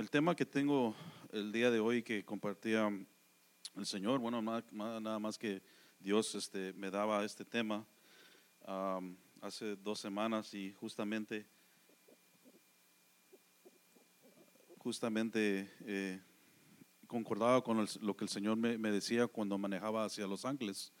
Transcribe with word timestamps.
el 0.00 0.08
tema 0.08 0.34
que 0.34 0.46
tengo 0.46 0.94
el 1.30 1.52
día 1.52 1.70
de 1.70 1.78
hoy 1.78 2.02
que 2.02 2.24
compartía 2.24 2.88
el 3.76 3.84
Señor, 3.86 4.18
bueno, 4.18 4.40
ma- 4.40 4.64
nada 4.72 5.18
más 5.18 5.36
que 5.36 5.60
Dios 5.98 6.34
este, 6.34 6.72
me 6.72 6.90
daba 6.90 7.22
este 7.22 7.44
tema 7.44 7.86
hace 9.42 9.76
dos 9.76 10.00
semanas 10.00 10.54
y 10.54 10.72
justamente, 10.72 11.46
justamente 14.78 15.70
eh, 15.84 16.18
concordaba 17.06 17.62
con 17.62 17.80
el- 17.80 17.88
lo 18.00 18.16
que 18.16 18.24
el 18.24 18.30
Señor 18.30 18.56
me, 18.56 18.78
me 18.78 18.90
decía 18.90 19.26
cuando 19.26 19.58
manejaba 19.58 20.06
hacia 20.06 20.26
Los 20.26 20.46
Ángeles. 20.46 20.94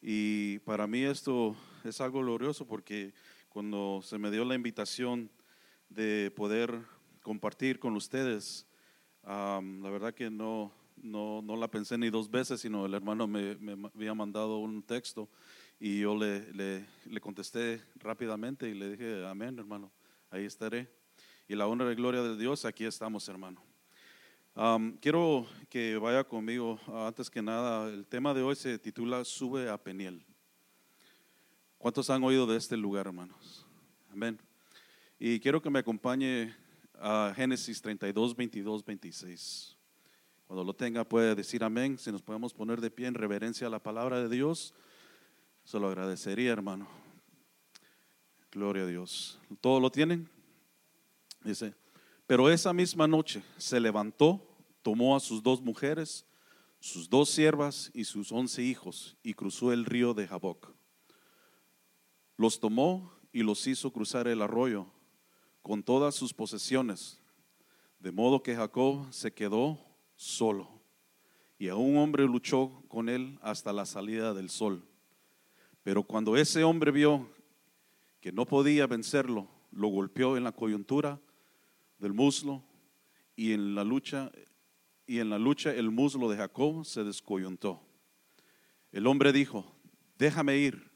Y 0.00 0.60
para 0.60 0.86
mí 0.86 1.02
esto 1.02 1.54
es 1.84 2.00
algo 2.00 2.20
glorioso 2.20 2.66
porque 2.66 3.12
cuando 3.50 4.00
se 4.02 4.16
me 4.16 4.30
dio 4.30 4.46
la 4.46 4.54
invitación 4.54 5.30
de 5.90 6.32
poder 6.34 6.80
compartir 7.30 7.78
con 7.78 7.94
ustedes, 7.94 8.66
am, 9.22 9.80
la 9.84 9.90
verdad 9.90 10.12
que 10.12 10.28
no, 10.28 10.72
no, 10.96 11.40
no 11.42 11.54
la 11.54 11.68
pensé 11.68 11.96
ni 11.96 12.10
dos 12.10 12.28
veces, 12.28 12.60
sino 12.60 12.86
el 12.86 12.92
hermano 12.92 13.28
me, 13.28 13.54
me 13.54 13.88
había 13.94 14.14
mandado 14.14 14.58
un 14.58 14.82
texto 14.82 15.28
y 15.78 16.00
yo 16.00 16.16
le, 16.16 16.52
le, 16.52 16.84
le 17.08 17.20
contesté 17.20 17.80
rápidamente 18.00 18.68
y 18.68 18.74
le 18.74 18.90
dije, 18.90 19.24
amén 19.24 19.56
hermano, 19.56 19.92
ahí 20.28 20.44
estaré. 20.44 20.90
Y 21.46 21.54
la 21.54 21.68
honra 21.68 21.92
y 21.92 21.94
gloria 21.94 22.20
de 22.20 22.36
Dios, 22.36 22.64
aquí 22.64 22.84
estamos 22.84 23.28
hermano. 23.28 23.62
Am, 24.56 24.98
quiero 25.00 25.46
que 25.68 25.98
vaya 25.98 26.24
conmigo, 26.24 26.80
ah, 26.88 27.06
antes 27.06 27.30
que 27.30 27.42
nada, 27.42 27.88
el 27.90 28.08
tema 28.08 28.34
de 28.34 28.42
hoy 28.42 28.56
se 28.56 28.76
titula 28.76 29.24
Sube 29.24 29.70
a 29.70 29.78
Peniel. 29.78 30.26
¿Cuántos 31.78 32.10
han 32.10 32.24
oído 32.24 32.44
de 32.48 32.56
este 32.56 32.76
lugar, 32.76 33.06
hermanos? 33.06 33.64
Amén. 34.10 34.36
Y 35.20 35.38
quiero 35.38 35.62
que 35.62 35.70
me 35.70 35.78
acompañe 35.78 36.52
a 37.00 37.32
Génesis 37.34 37.80
32, 37.80 38.36
22, 38.36 38.84
26. 38.84 39.76
Cuando 40.46 40.64
lo 40.64 40.74
tenga 40.74 41.04
puede 41.04 41.34
decir 41.34 41.64
amén. 41.64 41.98
Si 41.98 42.12
nos 42.12 42.22
podemos 42.22 42.52
poner 42.52 42.80
de 42.80 42.90
pie 42.90 43.06
en 43.06 43.14
reverencia 43.14 43.66
a 43.66 43.70
la 43.70 43.82
palabra 43.82 44.20
de 44.20 44.28
Dios, 44.28 44.74
se 45.64 45.78
lo 45.78 45.88
agradecería, 45.88 46.52
hermano. 46.52 46.86
Gloria 48.52 48.82
a 48.82 48.86
Dios. 48.86 49.38
¿Todo 49.60 49.80
lo 49.80 49.90
tienen? 49.90 50.28
Dice, 51.42 51.74
pero 52.26 52.50
esa 52.50 52.72
misma 52.72 53.06
noche 53.06 53.42
se 53.56 53.80
levantó, 53.80 54.46
tomó 54.82 55.16
a 55.16 55.20
sus 55.20 55.42
dos 55.42 55.62
mujeres, 55.62 56.26
sus 56.80 57.08
dos 57.08 57.30
siervas 57.30 57.90
y 57.94 58.04
sus 58.04 58.30
once 58.32 58.62
hijos 58.62 59.16
y 59.22 59.34
cruzó 59.34 59.72
el 59.72 59.86
río 59.86 60.12
de 60.12 60.26
Jaboc. 60.26 60.74
Los 62.36 62.60
tomó 62.60 63.12
y 63.32 63.42
los 63.42 63.66
hizo 63.66 63.92
cruzar 63.92 64.28
el 64.28 64.42
arroyo 64.42 64.86
con 65.62 65.82
todas 65.82 66.14
sus 66.14 66.32
posesiones, 66.32 67.20
de 67.98 68.12
modo 68.12 68.42
que 68.42 68.56
Jacob 68.56 69.12
se 69.12 69.32
quedó 69.32 69.78
solo 70.16 70.80
y 71.60 71.68
a 71.68 71.76
un 71.76 71.98
hombre 71.98 72.24
luchó 72.24 72.82
con 72.88 73.10
él 73.10 73.38
hasta 73.42 73.70
la 73.74 73.84
salida 73.84 74.32
del 74.32 74.48
sol. 74.48 74.82
Pero 75.82 76.02
cuando 76.04 76.38
ese 76.38 76.64
hombre 76.64 76.90
vio 76.90 77.28
que 78.18 78.32
no 78.32 78.46
podía 78.46 78.86
vencerlo, 78.86 79.46
lo 79.70 79.88
golpeó 79.88 80.38
en 80.38 80.44
la 80.44 80.52
coyuntura 80.52 81.20
del 81.98 82.14
muslo 82.14 82.64
y 83.36 83.52
en 83.52 83.74
la 83.74 83.84
lucha 83.84 84.32
y 85.06 85.18
en 85.18 85.28
la 85.28 85.38
lucha 85.38 85.74
el 85.74 85.90
muslo 85.90 86.30
de 86.30 86.38
Jacob 86.38 86.86
se 86.86 87.04
descoyuntó. 87.04 87.82
El 88.90 89.06
hombre 89.06 89.30
dijo, 89.30 89.74
"Déjame 90.16 90.56
ir, 90.56 90.90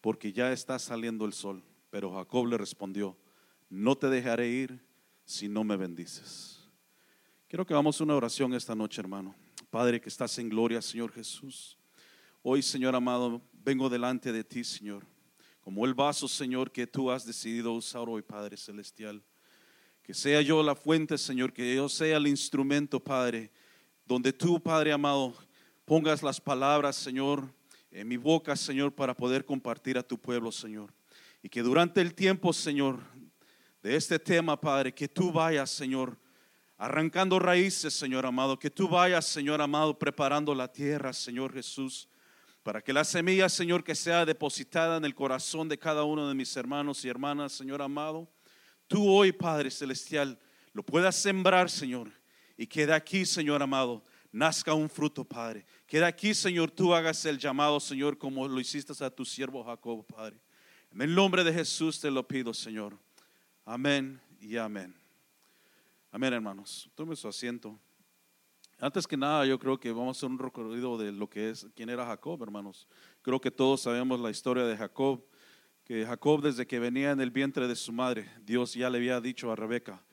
porque 0.00 0.32
ya 0.32 0.50
está 0.50 0.78
saliendo 0.78 1.26
el 1.26 1.34
sol." 1.34 1.62
Pero 1.90 2.12
Jacob 2.14 2.46
le 2.46 2.56
respondió, 2.56 3.18
"No 3.68 3.96
te 3.96 4.08
dejaré 4.08 4.48
ir 4.48 4.84
si 5.24 5.48
no 5.48 5.64
me 5.64 5.76
bendices." 5.76 6.68
Quiero 7.48 7.66
que 7.66 7.72
hagamos 7.72 8.00
una 8.00 8.16
oración 8.16 8.52
esta 8.54 8.74
noche, 8.74 9.00
hermano. 9.00 9.34
Padre 9.70 10.00
que 10.00 10.08
estás 10.08 10.38
en 10.38 10.48
gloria, 10.48 10.82
Señor 10.82 11.12
Jesús. 11.12 11.78
Hoy, 12.42 12.62
Señor 12.62 12.94
amado, 12.94 13.40
vengo 13.52 13.88
delante 13.88 14.32
de 14.32 14.44
ti, 14.44 14.64
Señor, 14.64 15.06
como 15.60 15.86
el 15.86 15.94
vaso, 15.94 16.28
Señor, 16.28 16.70
que 16.70 16.86
tú 16.86 17.10
has 17.10 17.24
decidido 17.24 17.72
usar 17.72 18.08
hoy, 18.08 18.22
Padre 18.22 18.56
Celestial. 18.56 19.22
Que 20.02 20.12
sea 20.12 20.42
yo 20.42 20.62
la 20.62 20.74
fuente, 20.74 21.16
Señor, 21.16 21.52
que 21.52 21.74
yo 21.74 21.88
sea 21.88 22.18
el 22.18 22.26
instrumento, 22.26 23.00
Padre, 23.00 23.50
donde 24.04 24.32
tú, 24.32 24.62
Padre 24.62 24.92
amado, 24.92 25.34
pongas 25.84 26.22
las 26.22 26.40
palabras, 26.40 26.96
Señor, 26.96 27.48
en 27.90 28.08
mi 28.08 28.16
boca, 28.16 28.56
Señor, 28.56 28.92
para 28.92 29.14
poder 29.16 29.44
compartir 29.44 29.96
a 29.96 30.02
tu 30.02 30.18
pueblo, 30.18 30.52
Señor. 30.52 30.92
Y 31.42 31.48
que 31.48 31.62
durante 31.62 32.00
el 32.00 32.14
tiempo, 32.14 32.52
Señor, 32.52 33.00
de 33.84 33.96
este 33.96 34.18
tema, 34.18 34.58
Padre, 34.58 34.94
que 34.94 35.06
tú 35.06 35.30
vayas, 35.30 35.68
Señor, 35.68 36.18
arrancando 36.78 37.38
raíces, 37.38 37.92
Señor 37.92 38.24
amado, 38.24 38.58
que 38.58 38.70
tú 38.70 38.88
vayas, 38.88 39.26
Señor 39.26 39.60
amado, 39.60 39.98
preparando 39.98 40.54
la 40.54 40.72
tierra, 40.72 41.12
Señor 41.12 41.52
Jesús, 41.52 42.08
para 42.62 42.80
que 42.80 42.94
la 42.94 43.04
semilla, 43.04 43.46
Señor, 43.50 43.84
que 43.84 43.94
sea 43.94 44.24
depositada 44.24 44.96
en 44.96 45.04
el 45.04 45.14
corazón 45.14 45.68
de 45.68 45.78
cada 45.78 46.04
uno 46.04 46.26
de 46.26 46.34
mis 46.34 46.56
hermanos 46.56 47.04
y 47.04 47.10
hermanas, 47.10 47.52
Señor 47.52 47.82
amado, 47.82 48.26
tú 48.88 49.06
hoy, 49.06 49.32
Padre 49.32 49.70
Celestial, 49.70 50.40
lo 50.72 50.82
puedas 50.82 51.14
sembrar, 51.16 51.68
Señor, 51.68 52.10
y 52.56 52.66
que 52.66 52.86
de 52.86 52.94
aquí, 52.94 53.26
Señor 53.26 53.62
amado, 53.62 54.02
nazca 54.32 54.72
un 54.72 54.88
fruto, 54.88 55.26
Padre. 55.26 55.66
Que 55.86 55.98
de 55.98 56.06
aquí, 56.06 56.32
Señor, 56.32 56.70
tú 56.70 56.94
hagas 56.94 57.22
el 57.26 57.36
llamado, 57.36 57.78
Señor, 57.80 58.16
como 58.16 58.48
lo 58.48 58.58
hiciste 58.60 58.94
a 59.04 59.10
tu 59.10 59.26
siervo 59.26 59.62
Jacob, 59.62 60.06
Padre. 60.06 60.40
En 60.90 61.02
el 61.02 61.14
nombre 61.14 61.44
de 61.44 61.52
Jesús 61.52 62.00
te 62.00 62.10
lo 62.10 62.26
pido, 62.26 62.54
Señor. 62.54 63.03
Amén 63.64 64.20
y 64.40 64.56
amén. 64.58 64.94
Amén, 66.10 66.32
hermanos. 66.34 66.90
Tome 66.94 67.16
su 67.16 67.26
asiento. 67.26 67.78
Antes 68.78 69.06
que 69.06 69.16
nada, 69.16 69.46
yo 69.46 69.58
creo 69.58 69.80
que 69.80 69.90
vamos 69.90 70.16
a 70.16 70.18
hacer 70.18 70.28
un 70.28 70.38
recorrido 70.38 70.98
de 70.98 71.12
lo 71.12 71.30
que 71.30 71.48
es, 71.48 71.66
quién 71.74 71.88
era 71.88 72.04
Jacob, 72.04 72.42
hermanos. 72.42 72.86
Creo 73.22 73.40
que 73.40 73.50
todos 73.50 73.80
sabemos 73.80 74.20
la 74.20 74.30
historia 74.30 74.64
de 74.64 74.76
Jacob, 74.76 75.24
que 75.82 76.04
Jacob 76.04 76.42
desde 76.42 76.66
que 76.66 76.78
venía 76.78 77.12
en 77.12 77.20
el 77.20 77.30
vientre 77.30 77.66
de 77.66 77.74
su 77.74 77.92
madre, 77.92 78.30
Dios 78.42 78.74
ya 78.74 78.90
le 78.90 78.98
había 78.98 79.20
dicho 79.20 79.50
a 79.50 79.56
Rebeca 79.56 80.04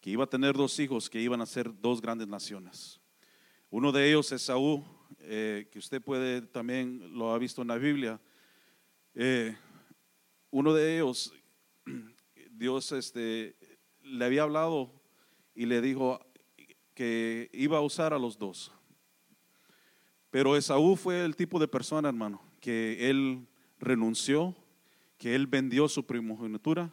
que 0.00 0.10
iba 0.10 0.24
a 0.24 0.28
tener 0.28 0.54
dos 0.54 0.78
hijos 0.78 1.10
que 1.10 1.20
iban 1.20 1.40
a 1.40 1.46
ser 1.46 1.78
dos 1.80 2.00
grandes 2.00 2.28
naciones. 2.28 3.00
Uno 3.70 3.92
de 3.92 4.08
ellos 4.08 4.32
es 4.32 4.42
Saúl, 4.42 4.84
eh, 5.18 5.68
que 5.70 5.78
usted 5.78 6.00
puede 6.00 6.42
también 6.42 7.18
lo 7.18 7.32
ha 7.32 7.38
visto 7.38 7.62
en 7.62 7.68
la 7.68 7.76
Biblia. 7.76 8.20
Eh, 9.14 9.56
uno 10.50 10.72
de 10.72 10.96
ellos, 10.96 11.32
Dios 12.60 12.92
este, 12.92 13.56
le 14.02 14.22
había 14.22 14.42
hablado 14.42 14.92
y 15.54 15.64
le 15.64 15.80
dijo 15.80 16.20
que 16.92 17.48
iba 17.54 17.78
a 17.78 17.80
usar 17.80 18.12
a 18.12 18.18
los 18.18 18.38
dos. 18.38 18.70
Pero 20.28 20.54
Esaú 20.54 20.94
fue 20.94 21.24
el 21.24 21.36
tipo 21.36 21.58
de 21.58 21.66
persona, 21.66 22.10
hermano, 22.10 22.42
que 22.60 23.08
él 23.08 23.48
renunció, 23.78 24.54
que 25.16 25.34
él 25.34 25.46
vendió 25.46 25.88
su 25.88 26.04
primogenitura 26.04 26.92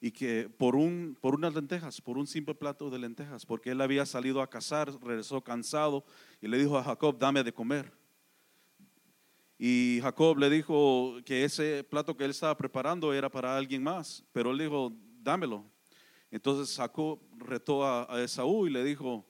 y 0.00 0.10
que 0.10 0.50
por, 0.58 0.74
un, 0.74 1.16
por 1.20 1.36
unas 1.36 1.54
lentejas, 1.54 2.00
por 2.00 2.18
un 2.18 2.26
simple 2.26 2.56
plato 2.56 2.90
de 2.90 2.98
lentejas, 2.98 3.46
porque 3.46 3.70
él 3.70 3.80
había 3.82 4.04
salido 4.06 4.42
a 4.42 4.50
cazar, 4.50 4.90
regresó 5.00 5.40
cansado 5.40 6.04
y 6.42 6.48
le 6.48 6.58
dijo 6.58 6.76
a 6.76 6.82
Jacob, 6.82 7.16
dame 7.16 7.44
de 7.44 7.52
comer. 7.52 7.92
Y 9.62 10.00
Jacob 10.00 10.38
le 10.38 10.48
dijo 10.48 11.18
que 11.22 11.44
ese 11.44 11.84
plato 11.84 12.16
que 12.16 12.24
él 12.24 12.30
estaba 12.30 12.56
preparando 12.56 13.12
era 13.12 13.30
para 13.30 13.54
alguien 13.54 13.82
más, 13.82 14.24
pero 14.32 14.52
él 14.52 14.58
dijo, 14.58 14.90
dámelo. 15.20 15.70
Entonces 16.30 16.74
Jacob 16.74 17.20
retó 17.36 17.84
a, 17.84 18.10
a 18.10 18.22
Esaú 18.22 18.66
y 18.66 18.70
le 18.70 18.82
dijo, 18.82 19.22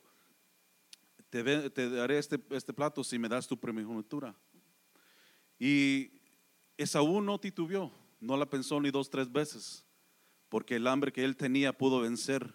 te, 1.30 1.42
daré 1.90 2.18
este, 2.18 2.40
este 2.50 2.72
plato 2.72 3.02
si 3.02 3.18
me 3.18 3.28
das 3.28 3.48
tu 3.48 3.58
primogenitura. 3.58 4.32
Y 5.58 6.12
Esaú 6.76 7.20
no 7.20 7.40
titubeó, 7.40 7.90
no 8.20 8.36
la 8.36 8.48
pensó 8.48 8.80
ni 8.80 8.92
dos, 8.92 9.10
tres 9.10 9.32
veces, 9.32 9.84
porque 10.48 10.76
el 10.76 10.86
hambre 10.86 11.10
que 11.10 11.24
él 11.24 11.36
tenía 11.36 11.76
pudo 11.76 12.02
vencer 12.02 12.54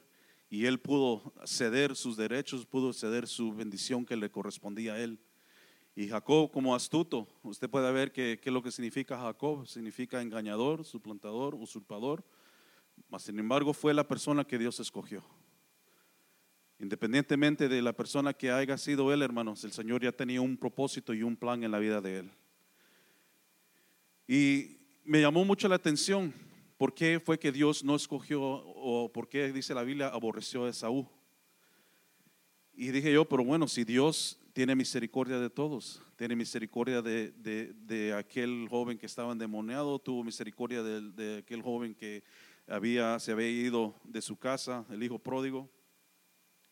y 0.49 0.65
él 0.65 0.79
pudo 0.79 1.33
ceder 1.43 1.97
sus 1.97 2.15
derechos, 2.15 2.65
pudo 2.65 2.93
ceder 2.93 3.27
su 3.27 3.51
bendición 3.51 4.05
que 4.05 4.15
le 4.15 4.31
correspondía 4.31 4.93
a 4.93 4.99
él. 5.01 5.19
Y 5.95 6.09
Jacob 6.09 6.51
como 6.51 6.75
astuto, 6.75 7.27
usted 7.43 7.69
puede 7.69 7.91
ver 7.91 8.11
que, 8.11 8.39
que 8.41 8.51
lo 8.51 8.61
que 8.61 8.71
significa 8.71 9.17
Jacob, 9.17 9.65
significa 9.65 10.21
engañador, 10.21 10.83
suplantador, 10.83 11.55
usurpador, 11.55 12.23
mas 13.09 13.23
sin 13.23 13.39
embargo 13.39 13.73
fue 13.73 13.93
la 13.93 14.07
persona 14.07 14.43
que 14.43 14.57
Dios 14.57 14.79
escogió. 14.79 15.23
Independientemente 16.79 17.69
de 17.69 17.81
la 17.81 17.93
persona 17.93 18.33
que 18.33 18.51
haya 18.51 18.77
sido 18.77 19.13
él, 19.13 19.21
hermanos, 19.21 19.63
el 19.63 19.71
Señor 19.71 20.03
ya 20.03 20.11
tenía 20.11 20.41
un 20.41 20.57
propósito 20.57 21.13
y 21.13 21.23
un 21.23 21.37
plan 21.37 21.63
en 21.63 21.71
la 21.71 21.79
vida 21.79 22.01
de 22.01 22.19
él. 22.19 22.31
Y 24.27 24.77
me 25.05 25.21
llamó 25.21 25.45
mucho 25.45 25.69
la 25.69 25.75
atención 25.75 26.33
por 26.77 26.93
qué 26.93 27.21
fue 27.23 27.39
que 27.39 27.53
Dios 27.53 27.83
no 27.83 27.95
escogió 27.95 28.41
o 28.41 29.11
por 29.13 29.29
qué 29.29 29.53
dice 29.53 29.73
la 29.73 29.83
Biblia 29.83 30.09
aborreció 30.09 30.65
a 30.65 30.69
Esaú. 30.69 31.07
Y 32.73 32.89
dije 32.89 33.13
yo, 33.13 33.23
pero 33.23 33.45
bueno, 33.45 33.69
si 33.69 33.85
Dios 33.85 34.37
tiene 34.55 34.73
misericordia 34.73 35.37
de 35.37 35.49
todos, 35.49 36.01
tiene 36.15 36.33
misericordia 36.33 37.01
de, 37.01 37.31
de- 37.31 37.73
de 37.73 38.13
aquel 38.13 38.67
joven 38.69 38.97
que 38.97 39.05
estaba 39.05 39.33
endemoniado, 39.33 39.99
tuvo 39.99 40.23
misericordia 40.23 40.81
de, 40.81 41.39
aquel 41.39 41.61
joven 41.61 41.93
que 41.93 42.23
había, 42.65 43.19
se 43.19 43.33
había 43.33 43.49
ido 43.49 43.93
de 44.05 44.21
su 44.21 44.37
casa, 44.37 44.85
el 44.89 45.03
hijo 45.03 45.19
pródigo. 45.19 45.69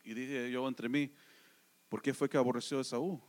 Y 0.02 0.14
dije 0.14 0.50
yo 0.50 0.66
entre 0.66 0.88
mí, 0.88 1.12
¿por 1.90 2.00
qué 2.00 2.14
fue 2.14 2.26
que 2.26 2.38
aborreció 2.38 2.78
a 2.78 2.80
Esaú? 2.80 3.20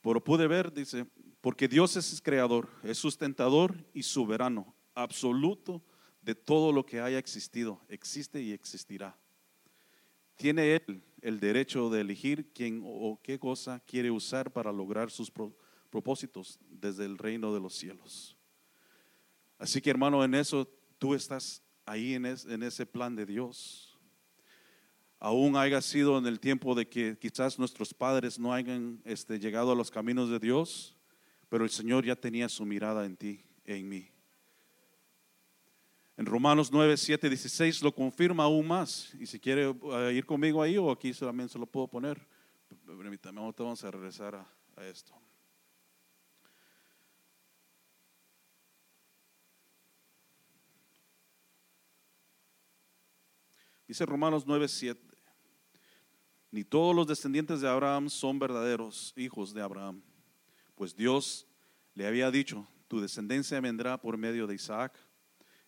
Pero 0.00 0.24
pude 0.24 0.46
ver, 0.46 0.72
dice, 0.72 1.04
porque 1.42 1.68
Dios 1.68 1.96
es 1.96 2.22
creador, 2.22 2.70
es 2.82 2.96
sustentador 2.96 3.76
y 3.92 4.04
soberano, 4.04 4.74
absoluto 4.94 5.84
de 6.22 6.34
todo 6.34 6.72
lo 6.72 6.86
que 6.86 7.00
haya 7.02 7.18
existido, 7.18 7.78
existe 7.90 8.40
y 8.40 8.52
existirá. 8.52 9.18
Tiene 10.36 10.76
él 10.76 11.02
el 11.22 11.40
derecho 11.40 11.90
de 11.90 12.00
elegir 12.00 12.52
quién 12.52 12.82
o 12.84 13.20
qué 13.22 13.38
cosa 13.38 13.80
quiere 13.86 14.10
usar 14.10 14.52
para 14.52 14.72
lograr 14.72 15.10
sus 15.10 15.30
propósitos 15.90 16.58
desde 16.68 17.04
el 17.04 17.18
reino 17.18 17.52
de 17.54 17.60
los 17.60 17.74
cielos. 17.74 18.36
Así 19.58 19.80
que 19.80 19.90
hermano, 19.90 20.22
en 20.22 20.34
eso 20.34 20.68
tú 20.98 21.14
estás 21.14 21.62
ahí 21.86 22.14
en, 22.14 22.26
ese 22.26 22.84
plan 22.84 23.14
de 23.16 23.24
Dios. 23.24 23.98
Aún 25.18 25.56
haya 25.56 25.80
sido 25.80 26.18
en 26.18 26.26
el 26.26 26.40
tiempo 26.40 26.74
de 26.74 26.88
que 26.88 27.16
quizás 27.18 27.58
nuestros 27.58 27.94
padres 27.94 28.38
no 28.38 28.52
hayan 28.52 29.00
este, 29.04 29.38
llegado 29.38 29.72
a 29.72 29.74
los 29.74 29.90
caminos 29.90 30.28
de 30.28 30.38
Dios, 30.38 30.94
pero 31.48 31.64
el 31.64 31.70
Señor 31.70 32.04
ya 32.04 32.16
tenía 32.16 32.48
su 32.48 32.66
mirada 32.66 33.06
en 33.06 33.16
ti 33.16 33.40
e 33.64 33.76
en 33.76 33.88
mí. 33.88 34.10
En 36.16 36.24
Romanos 36.24 36.70
9, 36.72 36.96
7, 36.96 37.28
16 37.28 37.82
lo 37.82 37.94
confirma 37.94 38.44
aún 38.44 38.66
más. 38.66 39.12
Y 39.20 39.26
si 39.26 39.38
quiere 39.38 39.68
eh, 39.68 40.12
ir 40.14 40.24
conmigo 40.24 40.62
ahí 40.62 40.78
o 40.78 40.90
aquí 40.90 41.12
solamente 41.12 41.52
se 41.52 41.58
lo 41.58 41.66
puedo 41.66 41.88
poner, 41.88 42.18
permítame, 42.86 43.40
vamos 43.40 43.84
a 43.84 43.90
regresar 43.90 44.34
a 44.34 44.86
esto. 44.86 45.14
Dice 53.86 54.04
Romanos 54.04 54.44
9:7, 54.44 54.98
ni 56.50 56.64
todos 56.64 56.94
los 56.94 57.06
descendientes 57.06 57.60
de 57.60 57.68
Abraham 57.68 58.10
son 58.10 58.38
verdaderos 58.38 59.12
hijos 59.16 59.54
de 59.54 59.62
Abraham, 59.62 60.02
pues 60.74 60.96
Dios 60.96 61.46
le 61.94 62.06
había 62.06 62.30
dicho, 62.32 62.66
tu 62.88 63.00
descendencia 63.00 63.60
vendrá 63.60 64.00
por 64.00 64.16
medio 64.16 64.46
de 64.48 64.56
Isaac. 64.56 64.92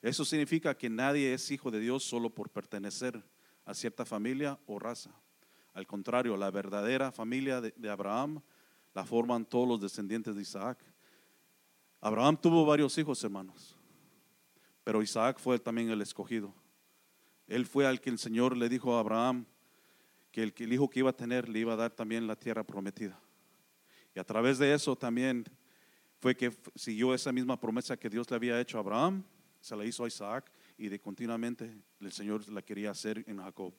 Eso 0.00 0.25
significa 0.25 0.77
que 0.77 0.89
nadie 0.89 1.35
es 1.35 1.50
hijo 1.50 1.71
de 1.71 1.81
Dios 1.81 2.05
solo 2.05 2.31
por 2.31 2.50
pertenecer 2.50 3.23
a 3.65 3.75
cierta 3.75 4.05
familia 4.05 4.59
o 4.67 4.79
raza. 4.79 5.11
Al 5.75 5.87
contrario, 5.87 6.37
la 6.37 6.50
verdadera 6.50 7.12
familia 7.12 7.61
de, 7.61 7.91
Abraham 7.91 8.41
la 8.95 9.05
forman 9.05 9.45
todos 9.45 9.69
los 9.69 9.81
descendientes 9.81 10.35
de 10.35 10.43
Isaac. 10.43 10.79
Abraham 12.00 12.37
tuvo 12.41 12.65
varios 12.65 12.97
hijos, 12.97 13.23
hermanos, 13.25 13.77
pero 14.85 15.03
Isaac 15.03 15.39
fue 15.39 15.59
también 15.59 15.91
el 15.91 16.00
escogido. 16.00 16.55
Él 17.47 17.67
fue 17.67 17.87
al 17.87 18.00
que 18.00 18.11
el 18.11 18.19
Señor 18.19 18.56
le 18.56 18.69
dijo 18.69 18.97
a 18.97 19.00
Abraham 19.00 19.47
que 20.31 20.43
el 20.43 20.73
hijo 20.73 20.89
que 20.89 21.00
iba 21.00 21.11
a 21.11 21.17
tener 21.17 21.49
le 21.49 21.61
iba 21.61 21.73
a 21.73 21.77
dar 21.77 21.91
también 21.91 22.27
la 22.27 22.37
tierra 22.37 22.62
prometida. 22.62 23.21
Y 24.15 24.19
a 24.19 24.25
través 24.25 24.59
de 24.59 24.73
eso 24.73 24.97
también 24.97 25.45
fue 26.19 26.37
que 26.37 26.53
siguió 26.75 27.15
esa 27.15 27.33
misma 27.33 27.59
promesa 27.59 27.97
que 27.97 28.11
Dios 28.11 28.31
le 28.31 28.37
había 28.37 28.61
hecho 28.61 28.79
a 28.79 28.81
Abraham, 28.81 29.25
se 29.60 29.76
la 29.76 29.84
hizo 29.84 30.05
a 30.05 30.08
Isaac 30.08 30.50
y 30.76 30.88
de 30.88 31.00
continuamente 31.00 31.82
el 32.00 32.12
Señor 32.12 32.49
la 32.49 32.62
quería 32.62 32.90
hacer 32.90 33.25
en 33.26 33.38
Jacob. 33.38 33.75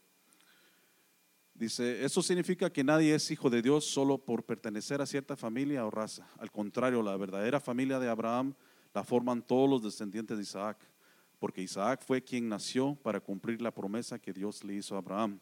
Dice, 1.53 2.05
eso 2.05 2.21
significa 2.21 2.69
que 2.69 2.83
nadie 2.83 3.13
es 3.13 3.31
hijo 3.31 3.49
de 3.49 3.61
Dios 3.61 3.85
solo 3.85 4.17
por 4.17 4.45
pertenecer 4.45 5.01
a 5.01 5.05
cierta 5.05 5.35
familia 5.35 5.85
o 5.85 5.91
raza. 5.91 6.29
Al 6.37 6.51
contrario, 6.51 7.01
la 7.01 7.17
verdadera 7.17 7.59
familia 7.59 7.99
de 7.99 8.07
Abraham 8.07 8.53
la 8.93 9.03
forman 9.03 9.41
todos 9.41 9.69
los 9.69 9.83
descendientes 9.83 10.37
de 10.37 10.43
Isaac 10.43 10.77
porque 11.39 11.61
Isaac 11.61 12.03
fue 12.05 12.21
quien 12.21 12.49
nació 12.49 12.95
para 12.95 13.19
cumplir 13.19 13.61
la 13.61 13.73
promesa 13.73 14.19
que 14.19 14.33
Dios 14.33 14.63
le 14.63 14.75
hizo 14.75 14.95
a 14.95 14.99
Abraham. 14.99 15.39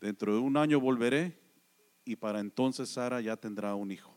Dentro 0.00 0.34
de 0.34 0.38
un 0.38 0.56
año 0.56 0.78
volveré 0.78 1.40
y 2.04 2.16
para 2.16 2.40
entonces 2.40 2.90
Sara 2.90 3.20
ya 3.20 3.36
tendrá 3.36 3.74
un 3.74 3.90
hijo. 3.90 4.14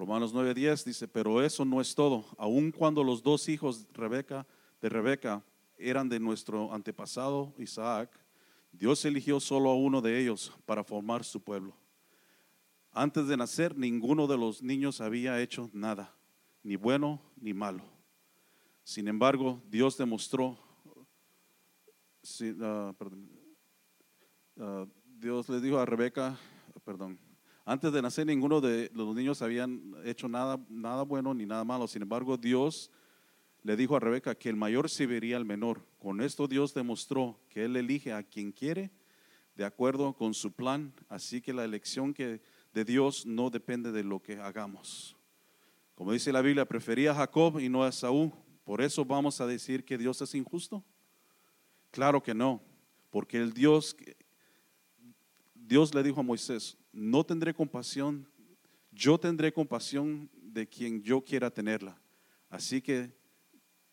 Romanos 0.00 0.34
9:10 0.34 0.84
dice, 0.84 1.06
pero 1.06 1.42
eso 1.42 1.64
no 1.64 1.80
es 1.80 1.94
todo. 1.94 2.24
Aun 2.38 2.72
cuando 2.72 3.04
los 3.04 3.22
dos 3.22 3.48
hijos 3.48 3.86
de 3.86 3.92
Rebeca, 3.92 4.46
de 4.80 4.88
Rebeca 4.88 5.44
eran 5.78 6.08
de 6.08 6.18
nuestro 6.18 6.72
antepasado 6.72 7.54
Isaac, 7.58 8.10
Dios 8.72 9.04
eligió 9.04 9.38
solo 9.40 9.70
a 9.70 9.76
uno 9.76 10.00
de 10.00 10.18
ellos 10.18 10.52
para 10.64 10.82
formar 10.82 11.24
su 11.24 11.40
pueblo. 11.40 11.76
Antes 12.92 13.28
de 13.28 13.36
nacer, 13.36 13.76
ninguno 13.76 14.26
de 14.26 14.38
los 14.38 14.62
niños 14.62 15.00
había 15.00 15.40
hecho 15.40 15.70
nada, 15.72 16.16
ni 16.62 16.76
bueno 16.76 17.20
ni 17.40 17.54
malo 17.54 17.84
sin 18.90 19.06
embargo, 19.06 19.62
Dios 19.68 19.96
demostró, 19.96 20.58
ah, 22.60 22.92
ah, 24.58 24.86
Dios 25.16 25.48
le 25.48 25.60
dijo 25.60 25.78
a 25.78 25.86
Rebeca, 25.86 26.36
perdón, 26.84 27.16
antes 27.70 27.92
de 27.92 28.02
nacer 28.02 28.26
ninguno 28.26 28.60
de 28.60 28.90
los 28.94 29.14
niños 29.14 29.42
habían 29.42 29.94
hecho 30.04 30.28
nada, 30.28 30.58
nada 30.68 31.02
bueno 31.02 31.32
ni 31.34 31.46
nada 31.46 31.64
malo. 31.64 31.86
Sin 31.86 32.02
embargo, 32.02 32.36
Dios 32.36 32.90
le 33.62 33.76
dijo 33.76 33.96
a 33.96 34.00
Rebeca 34.00 34.34
que 34.34 34.48
el 34.48 34.56
mayor 34.56 34.90
se 34.90 35.06
vería 35.06 35.36
al 35.36 35.44
menor. 35.44 35.86
Con 35.98 36.20
esto 36.20 36.48
Dios 36.48 36.74
demostró 36.74 37.38
que 37.48 37.64
Él 37.64 37.76
elige 37.76 38.12
a 38.12 38.22
quien 38.22 38.50
quiere 38.50 38.90
de 39.54 39.64
acuerdo 39.64 40.14
con 40.14 40.34
su 40.34 40.52
plan. 40.52 40.92
Así 41.08 41.40
que 41.40 41.52
la 41.52 41.64
elección 41.64 42.12
que, 42.12 42.40
de 42.74 42.84
Dios 42.84 43.24
no 43.24 43.50
depende 43.50 43.92
de 43.92 44.02
lo 44.02 44.20
que 44.20 44.40
hagamos. 44.40 45.16
Como 45.94 46.12
dice 46.12 46.32
la 46.32 46.42
Biblia, 46.42 46.64
prefería 46.64 47.12
a 47.12 47.14
Jacob 47.16 47.60
y 47.60 47.68
no 47.68 47.84
a 47.84 47.92
Saúl 47.92 48.32
¿Por 48.64 48.82
eso 48.82 49.04
vamos 49.04 49.40
a 49.40 49.48
decir 49.48 49.84
que 49.84 49.98
Dios 49.98 50.20
es 50.22 50.32
injusto? 50.32 50.84
Claro 51.90 52.22
que 52.22 52.34
no, 52.34 52.62
porque 53.10 53.38
el 53.38 53.52
Dios, 53.52 53.96
Dios 55.70 55.94
le 55.94 56.02
dijo 56.02 56.18
a 56.18 56.24
Moisés, 56.24 56.76
no 56.92 57.22
tendré 57.22 57.54
compasión, 57.54 58.28
yo 58.90 59.20
tendré 59.20 59.52
compasión 59.52 60.28
de 60.34 60.68
quien 60.68 61.00
yo 61.00 61.24
quiera 61.24 61.48
tenerla. 61.48 61.96
Así 62.48 62.82
que 62.82 63.16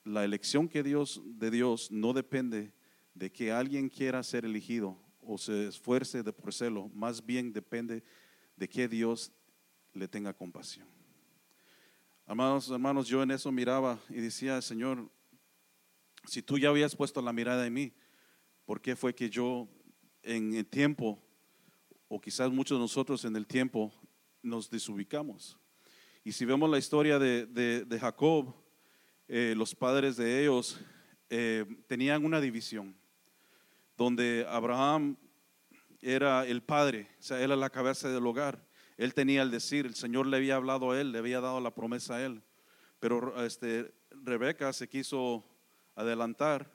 la 0.04 0.26
elección 0.26 0.68
que 0.68 0.82
Dios 0.82 1.22
de 1.24 1.52
Dios 1.52 1.92
no 1.92 2.14
depende 2.14 2.74
de 3.14 3.32
que 3.32 3.52
alguien 3.52 3.90
quiera 3.90 4.24
ser 4.24 4.44
elegido 4.44 4.98
o 5.22 5.38
se 5.38 5.68
esfuerce 5.68 6.24
de 6.24 6.34
por 6.34 6.52
serlo, 6.52 6.90
más 6.96 7.24
bien 7.24 7.54
depende 7.54 8.04
de 8.56 8.68
que 8.68 8.88
Dios 8.88 9.32
le 9.94 10.08
tenga 10.08 10.34
compasión. 10.34 10.88
Amados 12.26 12.72
hermanos, 12.72 13.08
yo 13.08 13.22
en 13.22 13.30
eso 13.30 13.52
miraba 13.52 14.00
y 14.10 14.16
decía, 14.16 14.60
Señor, 14.64 15.12
si 16.26 16.42
tú 16.42 16.58
ya 16.58 16.70
habías 16.70 16.96
puesto 16.96 17.22
la 17.22 17.34
mirada 17.34 17.68
en 17.68 17.74
mí, 17.76 17.94
¿por 18.66 18.82
qué 18.82 18.96
fue 18.96 19.14
que 19.14 19.30
yo 19.30 19.70
en 20.24 20.56
el 20.56 20.66
tiempo, 20.66 21.24
o 22.08 22.20
quizás 22.20 22.52
muchos 22.52 22.78
de 22.78 22.82
nosotros 22.82 23.26
en 23.26 23.36
el 23.36 23.46
tiempo, 23.46 23.94
nos 24.42 24.70
desubicamos? 24.70 25.58
Y 26.24 26.32
si 26.32 26.46
vemos 26.46 26.70
la 26.70 26.78
historia 26.78 27.20
de, 27.20 27.98
Jacob, 28.00 28.54
eh, 29.28 29.54
los 29.56 29.74
padres 29.74 30.18
de 30.18 30.42
ellos 30.42 30.80
eh, 31.30 31.66
tenían 31.88 32.26
una 32.26 32.42
división, 32.42 32.96
donde 33.96 34.46
Abraham 34.50 35.18
era 36.02 36.46
el 36.46 36.62
padre, 36.62 37.10
o 37.20 37.24
sea, 37.24 37.40
era 37.42 37.56
la 37.56 37.70
cabeza 37.70 38.10
del 38.10 38.26
hogar. 38.26 38.66
Él 38.98 39.14
tenía 39.14 39.42
el 39.42 39.52
decir, 39.52 39.86
el 39.86 39.96
Señor 39.96 40.28
le 40.28 40.38
había 40.38 40.56
hablado 40.56 40.92
a 40.92 41.00
él, 41.00 41.12
le 41.12 41.20
había 41.20 41.40
dado 41.40 41.60
la 41.62 41.74
promesa 41.74 42.16
a 42.16 42.26
él. 42.26 42.42
Pero 43.00 43.44
este, 43.46 43.94
Rebeca 44.10 44.74
se 44.74 44.90
quiso 44.90 45.46
adelantar 45.96 46.72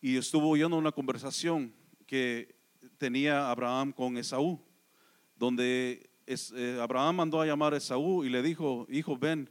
y 0.00 0.16
estuvo 0.16 0.48
oyendo 0.48 0.76
una 0.76 0.92
conversación 0.92 1.74
que 2.06 2.54
tenía 2.98 3.50
Abraham 3.50 3.92
con 3.92 4.16
Esaú, 4.16 4.60
donde 5.36 6.10
eh, 6.26 6.78
Abraham 6.80 7.16
mandó 7.16 7.40
a 7.40 7.46
llamar 7.46 7.74
a 7.74 7.76
Esaú 7.76 8.24
y 8.24 8.30
le 8.30 8.42
dijo, 8.42 8.86
hijo, 8.88 9.16
ven, 9.16 9.50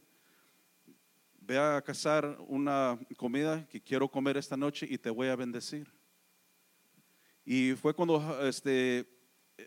ve 1.40 1.58
a 1.58 1.82
cazar 1.82 2.38
una 2.48 2.98
comida 3.18 3.68
que 3.68 3.82
quiero 3.82 4.10
comer 4.10 4.38
esta 4.38 4.58
noche 4.58 4.88
y 4.90 4.98
te 4.98 5.10
voy 5.10 5.28
a 5.28 5.36
bendecir. 5.36 5.88
Y 7.46 7.74
fue 7.74 7.94
cuando 7.94 8.48
este, 8.48 9.06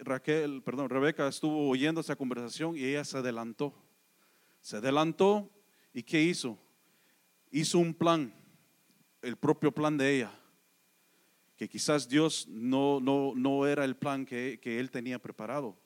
Raquel, 0.00 0.62
perdón, 0.62 0.88
Rebeca 0.88 1.28
estuvo 1.28 1.68
oyendo 1.68 2.00
esa 2.00 2.16
conversación 2.16 2.76
y 2.76 2.84
ella 2.84 3.04
se 3.04 3.18
adelantó. 3.18 3.74
Se 4.60 4.78
adelantó 4.78 5.50
y 5.92 6.02
¿qué 6.02 6.22
hizo? 6.22 6.58
Hizo 7.50 7.78
un 7.78 7.94
plan, 7.94 8.34
el 9.22 9.36
propio 9.36 9.70
plan 9.70 9.96
de 9.96 10.16
ella, 10.16 10.32
que 11.56 11.68
quizás 11.68 12.08
Dios 12.08 12.46
no, 12.48 13.00
no, 13.00 13.32
no 13.34 13.66
era 13.66 13.84
el 13.84 13.96
plan 13.96 14.24
que, 14.26 14.58
que 14.60 14.78
él 14.78 14.90
tenía 14.90 15.18
preparado. 15.18 15.76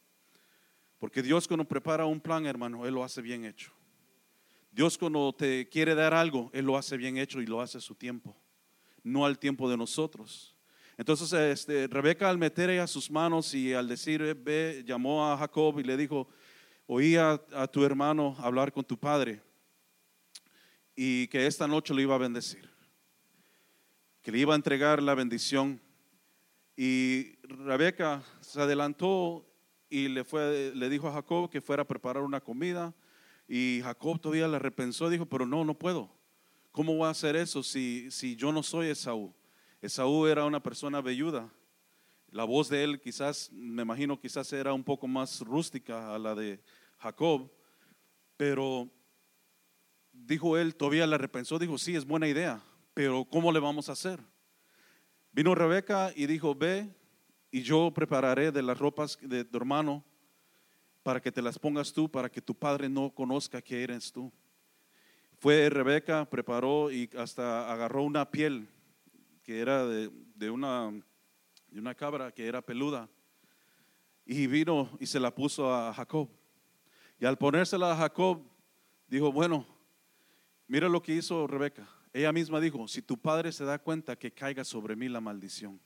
Porque 0.98 1.22
Dios 1.22 1.48
cuando 1.48 1.64
prepara 1.64 2.04
un 2.04 2.20
plan, 2.20 2.44
hermano, 2.44 2.86
Él 2.86 2.94
lo 2.94 3.02
hace 3.02 3.22
bien 3.22 3.46
hecho. 3.46 3.72
Dios 4.70 4.98
cuando 4.98 5.32
te 5.32 5.68
quiere 5.68 5.94
dar 5.94 6.14
algo, 6.14 6.50
Él 6.52 6.66
lo 6.66 6.76
hace 6.76 6.96
bien 6.96 7.16
hecho 7.16 7.40
y 7.40 7.46
lo 7.46 7.60
hace 7.60 7.78
a 7.78 7.80
su 7.80 7.94
tiempo, 7.94 8.36
no 9.02 9.24
al 9.24 9.38
tiempo 9.38 9.68
de 9.68 9.76
nosotros. 9.76 10.54
Entonces 10.98 11.32
este, 11.32 11.86
Rebeca 11.86 12.28
al 12.28 12.36
meter 12.36 12.68
ella 12.68 12.86
sus 12.86 13.10
manos 13.10 13.54
y 13.54 13.72
al 13.72 13.88
decir, 13.88 14.22
ve, 14.34 14.84
llamó 14.86 15.26
a 15.26 15.38
Jacob 15.38 15.80
y 15.80 15.82
le 15.82 15.96
dijo, 15.96 16.28
oí 16.86 17.16
a, 17.16 17.38
tu 17.72 17.82
hermano 17.84 18.36
hablar 18.38 18.70
con 18.70 18.84
tu 18.84 18.98
padre 18.98 19.42
y 20.94 21.26
que 21.28 21.46
esta 21.46 21.66
noche 21.66 21.94
lo 21.94 22.02
iba 22.02 22.14
a 22.14 22.18
bendecir, 22.18 22.69
que 24.22 24.32
le 24.32 24.38
iba 24.38 24.54
a 24.54 24.56
entregar 24.56 25.02
la 25.02 25.14
bendición. 25.14 25.80
Y 26.76 27.36
Rebeca 27.42 28.22
se 28.40 28.60
adelantó 28.60 29.46
y 29.88 30.08
le, 30.08 30.24
fue, 30.24 30.72
le 30.74 30.88
dijo 30.88 31.08
a 31.08 31.12
Jacob 31.12 31.50
que 31.50 31.60
fuera 31.60 31.82
a 31.82 31.88
preparar 31.88 32.22
una 32.22 32.40
comida. 32.40 32.94
Y 33.48 33.80
Jacob 33.82 34.20
todavía 34.20 34.48
le 34.48 34.58
repensó, 34.58 35.10
dijo, 35.10 35.26
pero 35.26 35.46
no, 35.46 35.64
no 35.64 35.74
puedo. 35.74 36.10
¿Cómo 36.70 36.94
voy 36.94 37.06
a 37.06 37.10
hacer 37.10 37.34
eso 37.34 37.62
si, 37.62 38.10
si 38.10 38.36
yo 38.36 38.52
no 38.52 38.62
soy 38.62 38.88
Esaú? 38.88 39.34
Esaú 39.80 40.26
era 40.26 40.44
una 40.44 40.62
persona 40.62 41.00
velluda. 41.00 41.52
La 42.30 42.44
voz 42.44 42.68
de 42.68 42.84
él 42.84 43.00
quizás, 43.00 43.50
me 43.52 43.82
imagino, 43.82 44.20
quizás 44.20 44.52
era 44.52 44.72
un 44.72 44.84
poco 44.84 45.08
más 45.08 45.40
rústica 45.40 46.14
a 46.14 46.18
la 46.18 46.34
de 46.34 46.62
Jacob. 46.98 47.50
Pero 48.36 48.88
dijo 50.12 50.56
él, 50.56 50.76
todavía 50.76 51.06
le 51.06 51.18
repensó, 51.18 51.58
dijo, 51.58 51.76
sí, 51.76 51.96
es 51.96 52.04
buena 52.04 52.28
idea, 52.28 52.62
pero 52.94 53.24
¿cómo 53.24 53.52
le 53.52 53.60
vamos 53.60 53.88
a 53.88 53.92
hacer? 53.92 54.20
Vino 55.32 55.54
Rebeca 55.54 56.12
y 56.14 56.26
dijo, 56.26 56.54
ve 56.54 56.88
y 57.50 57.62
yo 57.62 57.92
prepararé 57.92 58.52
de 58.52 58.62
las 58.62 58.78
ropas 58.78 59.18
de 59.20 59.44
tu 59.44 59.56
hermano 59.56 60.04
para 61.02 61.20
que 61.20 61.32
te 61.32 61.42
las 61.42 61.58
pongas 61.58 61.92
tú, 61.92 62.10
para 62.10 62.30
que 62.30 62.42
tu 62.42 62.54
padre 62.54 62.88
no 62.88 63.10
conozca 63.10 63.62
que 63.62 63.82
eres 63.82 64.12
tú. 64.12 64.32
Fue 65.38 65.70
Rebeca, 65.70 66.28
preparó 66.28 66.90
y 66.90 67.08
hasta 67.16 67.72
agarró 67.72 68.02
una 68.02 68.30
piel 68.30 68.68
que 69.42 69.60
era 69.60 69.86
de, 69.86 70.50
una, 70.50 70.92
de 71.68 71.80
una 71.80 71.94
cabra 71.94 72.32
que 72.32 72.46
era 72.46 72.60
peluda 72.60 73.08
y 74.26 74.46
vino 74.46 74.90
y 75.00 75.06
se 75.06 75.18
la 75.18 75.34
puso 75.34 75.74
a 75.74 75.92
Jacob. 75.94 76.28
Y 77.18 77.24
al 77.24 77.38
ponérsela 77.38 77.92
a 77.92 77.96
Jacob, 77.96 78.42
dijo, 79.08 79.32
bueno, 79.32 79.66
mira 80.66 80.88
lo 80.88 81.02
que 81.02 81.14
hizo 81.14 81.46
Rebeca. 81.46 81.88
Ella 82.12 82.32
misma 82.32 82.60
dijo, 82.60 82.88
si 82.88 83.02
tu 83.02 83.16
padre 83.16 83.52
se 83.52 83.64
da 83.64 83.78
cuenta 83.78 84.16
que 84.16 84.32
caiga 84.32 84.64
sobre 84.64 84.96
mí 84.96 85.08
la 85.08 85.20
maldición. 85.20 85.80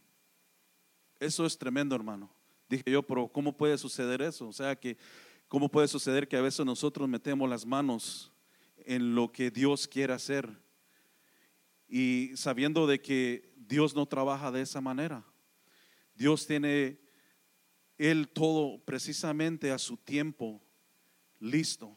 Eso 1.21 1.45
es 1.45 1.59
tremendo, 1.59 1.95
hermano. 1.95 2.31
Dije 2.69 2.91
yo, 2.91 3.03
pero 3.03 3.29
¿cómo 3.29 3.57
puede 3.57 3.77
suceder 3.77 4.23
eso? 4.23 4.49
O 4.49 4.53
sea, 4.53 4.75
que 4.75 4.97
¿cómo 5.49 5.71
puede 5.71 5.87
suceder 5.87 6.27
que 6.27 6.37
a 6.37 6.43
veces 6.43 6.65
nosotros 6.65 7.09
metemos 7.09 7.49
las 7.49 7.67
manos 7.67 8.33
en 8.79 9.15
lo 9.15 9.31
que 9.31 9.51
Dios 9.51 9.87
quiere 9.87 10.13
hacer 10.13 10.49
y 11.89 12.33
sabiendo 12.35 12.87
de 12.87 13.01
que 13.01 13.53
Dios 13.57 13.95
no 13.95 14.07
trabaja 14.07 14.51
de 14.51 14.63
esa 14.63 14.81
manera? 14.81 15.25
Dios 16.15 16.47
tiene 16.47 16.99
Él 17.99 18.29
todo 18.29 18.83
precisamente 18.85 19.71
a 19.71 19.79
su 19.79 19.97
tiempo 19.97 20.63
listo. 21.39 21.95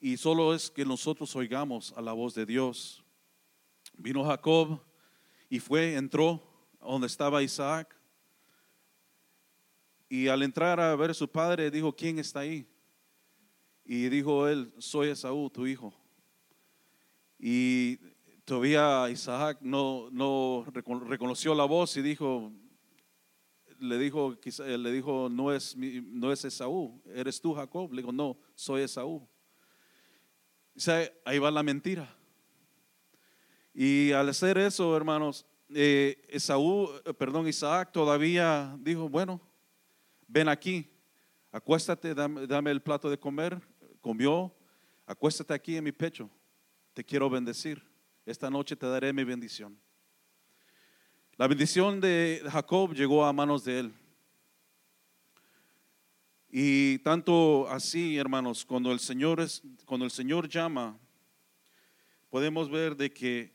Y 0.00 0.16
solo 0.16 0.54
es 0.54 0.70
que 0.70 0.84
nosotros 0.84 1.34
oigamos 1.34 1.92
a 1.96 2.00
la 2.00 2.12
voz 2.12 2.34
de 2.34 2.46
Dios. 2.46 3.02
Vino 3.96 4.24
Jacob 4.24 4.80
y 5.48 5.58
fue, 5.58 5.94
entró 5.94 6.42
donde 6.80 7.08
estaba 7.08 7.42
Isaac 7.42 7.98
y 10.08 10.28
al 10.28 10.42
entrar 10.42 10.80
a 10.80 10.96
ver 10.96 11.10
a 11.10 11.14
su 11.14 11.28
padre, 11.28 11.70
dijo, 11.70 11.94
¿quién 11.94 12.18
está 12.18 12.40
ahí? 12.40 12.66
Y 13.84 14.08
dijo 14.08 14.48
él, 14.48 14.72
soy 14.78 15.08
Esaú, 15.08 15.50
tu 15.50 15.66
hijo. 15.66 15.92
Y 17.38 17.96
todavía 18.44 19.10
Isaac 19.10 19.58
no, 19.60 20.08
no 20.10 20.64
reconoció 20.72 21.54
la 21.54 21.64
voz 21.64 21.96
y 21.96 22.02
dijo, 22.02 22.50
le 23.78 23.98
dijo, 23.98 24.36
le 24.58 24.92
dijo, 24.92 25.28
no 25.28 25.52
es, 25.52 25.76
no 25.76 26.32
es 26.32 26.44
Esaú, 26.44 27.00
eres 27.14 27.40
tú 27.40 27.52
Jacob. 27.54 27.92
Le 27.92 28.02
dijo, 28.02 28.12
no, 28.12 28.38
soy 28.54 28.82
Esaú. 28.82 29.28
Ahí 31.24 31.38
va 31.38 31.50
la 31.50 31.62
mentira. 31.62 32.14
Y 33.74 34.12
al 34.12 34.28
hacer 34.28 34.58
eso, 34.58 34.96
hermanos, 34.96 35.46
eh, 35.74 36.24
Esaú, 36.28 36.88
eh, 37.04 37.14
perdón, 37.14 37.48
Isaac 37.48 37.92
todavía 37.92 38.76
dijo, 38.80 39.08
bueno, 39.08 39.40
ven 40.26 40.48
aquí, 40.48 40.90
acuéstate, 41.52 42.14
dame, 42.14 42.70
el 42.70 42.82
plato 42.82 43.10
de 43.10 43.18
comer, 43.18 43.60
comió, 44.00 44.54
acuéstate 45.06 45.54
aquí 45.54 45.76
en 45.76 45.84
mi 45.84 45.92
pecho, 45.92 46.30
te 46.94 47.04
quiero 47.04 47.28
bendecir, 47.28 47.82
esta 48.24 48.50
noche 48.50 48.76
te 48.76 48.86
daré 48.86 49.12
mi 49.12 49.24
bendición. 49.24 49.78
La 51.36 51.46
bendición 51.46 52.00
de 52.00 52.42
Jacob 52.50 52.94
llegó 52.94 53.24
a 53.24 53.32
manos 53.32 53.64
de 53.64 53.80
él. 53.80 53.94
Y 56.50 56.98
tanto 57.00 57.68
así, 57.68 58.16
hermanos, 58.16 58.64
cuando 58.64 58.90
el 58.90 59.00
Señor 59.00 59.46
cuando 59.84 60.06
el 60.06 60.10
Señor 60.10 60.48
llama, 60.48 60.98
podemos 62.30 62.70
ver 62.70 62.96
de 62.96 63.12
que 63.12 63.52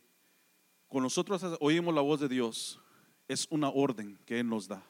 cuando 0.88 1.05
nosotros 1.05 1.43
oímos 1.59 1.93
la 1.95 2.01
voz 2.01 2.19
de 2.19 2.29
Dios, 2.29 2.79
es 3.27 3.47
una 3.50 3.69
orden 3.69 4.19
que 4.25 4.39
Él 4.39 4.47
nos 4.47 4.67
da. 4.67 4.85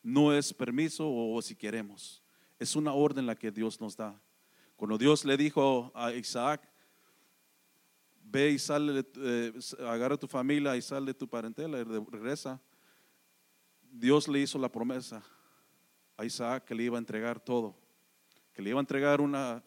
No 0.00 0.32
es 0.32 0.54
permiso 0.54 1.10
o, 1.10 1.42
si 1.42 1.56
queremos. 1.56 2.22
Es 2.58 2.76
una 2.76 2.92
orden 2.92 3.26
la 3.26 3.34
que 3.34 3.50
Dios 3.50 3.80
nos 3.80 3.96
da. 3.96 4.20
Cuando 4.76 4.96
Dios 4.96 5.24
le 5.24 5.36
dijo 5.36 5.90
a 5.94 6.12
Isaac, 6.12 6.68
ve 8.22 8.50
y 8.50 8.58
sale, 8.60 9.04
eh, 9.16 9.52
agarra 9.80 10.16
tu 10.16 10.28
familia 10.28 10.76
y 10.76 10.82
sale 10.82 11.06
de 11.06 11.14
tu 11.14 11.28
parentela 11.28 11.80
y 11.80 11.84
regresa, 11.84 12.60
Dios 13.90 14.28
le 14.28 14.40
hizo 14.40 14.56
la 14.58 14.70
promesa 14.70 15.22
a 16.16 16.24
Isaac 16.24 16.64
que 16.64 16.74
le 16.74 16.84
iba 16.84 16.96
a 16.96 16.98
entregar 16.98 17.40
todo, 17.40 17.76
que 18.52 18.62
le 18.62 18.70
iba 18.70 18.78
a 18.78 18.80
entregar 18.80 19.20
una, 19.20 19.62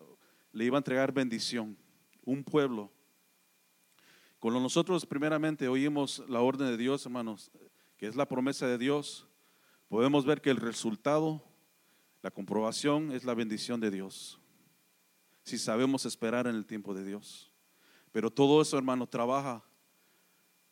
le 0.51 0.65
iba 0.65 0.77
a 0.77 0.79
entregar 0.79 1.11
bendición, 1.11 1.77
un 2.23 2.43
pueblo. 2.43 2.91
Cuando 4.39 4.59
nosotros 4.59 5.05
primeramente 5.05 5.67
oímos 5.67 6.23
la 6.27 6.41
orden 6.41 6.67
de 6.67 6.77
Dios, 6.77 7.05
hermanos, 7.05 7.51
que 7.97 8.07
es 8.07 8.15
la 8.15 8.27
promesa 8.27 8.67
de 8.67 8.77
Dios, 8.77 9.27
podemos 9.87 10.25
ver 10.25 10.41
que 10.41 10.49
el 10.49 10.57
resultado, 10.57 11.43
la 12.21 12.31
comprobación 12.31 13.11
es 13.11 13.23
la 13.23 13.33
bendición 13.33 13.79
de 13.79 13.91
Dios. 13.91 14.39
Si 15.43 15.57
sabemos 15.57 16.05
esperar 16.05 16.47
en 16.47 16.55
el 16.55 16.65
tiempo 16.65 16.93
de 16.93 17.05
Dios. 17.05 17.51
Pero 18.11 18.31
todo 18.31 18.61
eso, 18.61 18.77
hermano, 18.77 19.07
trabaja 19.07 19.63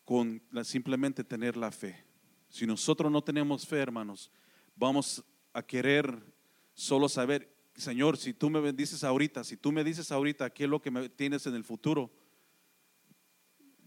con 0.06 0.42
simplemente 0.64 1.24
tener 1.24 1.58
la 1.58 1.72
fe. 1.72 2.06
Si 2.50 2.66
nosotros 2.66 3.12
no 3.12 3.24
tenemos 3.24 3.66
fe, 3.66 3.78
hermanos, 3.80 4.32
vamos 4.76 5.24
a 5.54 5.62
querer 5.62 6.34
solo 6.74 7.08
saber, 7.08 7.56
Señor, 7.76 8.18
si 8.18 8.34
tú 8.34 8.50
me 8.50 8.60
bendices 8.60 9.04
ahorita, 9.04 9.44
si 9.44 9.58
tú 9.58 9.72
me 9.72 9.84
dices 9.84 10.12
ahorita 10.12 10.50
qué 10.52 10.66
es 10.66 10.70
lo 10.70 10.82
que 10.82 10.92
me 10.92 11.10
tienes 11.10 11.46
en 11.48 11.56
el 11.56 11.64
futuro, 11.64 12.12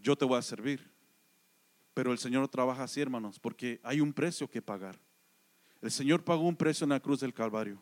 yo 0.00 0.16
te 0.16 0.24
voy 0.24 0.38
a 0.38 0.42
servir. 0.42 0.90
Pero 1.92 2.12
el 2.12 2.18
Señor 2.18 2.48
trabaja 2.48 2.84
así, 2.84 3.00
hermanos, 3.00 3.38
porque 3.40 3.80
hay 3.82 4.00
un 4.00 4.12
precio 4.12 4.48
que 4.48 4.62
pagar. 4.62 5.00
El 5.80 5.90
Señor 5.90 6.24
pagó 6.24 6.42
un 6.42 6.56
precio 6.56 6.84
en 6.84 6.90
la 6.90 7.00
cruz 7.00 7.20
del 7.20 7.34
Calvario. 7.34 7.80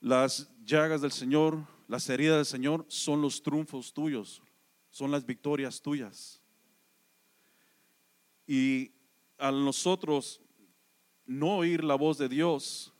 Las 0.00 0.48
llagas 0.64 1.00
del 1.00 1.12
Señor, 1.12 1.66
las 1.88 2.08
heridas 2.08 2.36
del 2.36 2.46
Señor 2.46 2.84
son 2.88 3.20
los 3.20 3.42
triunfos 3.42 3.92
tuyos, 3.92 4.42
son 4.90 5.10
las 5.10 5.24
victorias 5.24 5.80
tuyas. 5.80 6.40
Y 8.46 8.92
a 9.38 9.50
nosotros 9.50 10.40
no 11.28 11.58
oír 11.58 11.84
la 11.84 11.94
voz 11.94 12.18
de 12.18 12.28
Dios, 12.28 12.92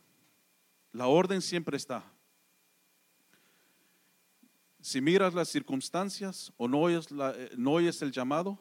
la 0.93 1.09
orden 1.09 1.43
siempre 1.43 1.77
está. 1.77 2.05
Si 4.81 5.01
miras 5.01 5.35
las 5.35 5.49
circunstancias 5.49 6.53
o 6.57 6.69
no 6.69 6.79
oyes, 6.83 7.09
eh, 7.11 7.51
no 7.57 7.73
oyes 7.73 8.01
el 8.03 8.13
llamado, 8.13 8.57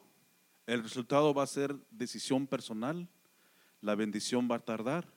el 0.66 0.82
resultado 0.82 1.36
va 1.36 1.44
a 1.44 1.48
ser 1.48 1.76
decisión 1.92 2.48
personal 2.48 3.08
la 3.82 3.96
bendición 3.96 4.48
va 4.50 4.56
a 4.56 4.66
tardar, 4.66 5.08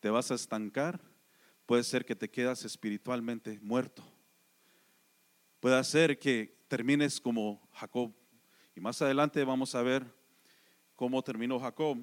te 0.00 0.10
vas 0.10 0.30
a 0.30 0.34
estancar, 0.34 1.00
puede 1.66 1.82
ser 1.82 2.04
que 2.04 2.14
te 2.14 2.30
quedas 2.30 2.64
espiritualmente 2.64 3.58
muerto. 3.60 4.02
Puede 5.60 5.82
ser 5.84 6.18
que 6.18 6.56
termines 6.68 7.20
como 7.20 7.68
Jacob. 7.72 8.12
Y 8.74 8.80
más 8.80 9.00
adelante 9.02 9.42
vamos 9.44 9.74
a 9.74 9.82
ver 9.82 10.04
cómo 10.94 11.22
terminó 11.22 11.58
Jacob. 11.58 11.98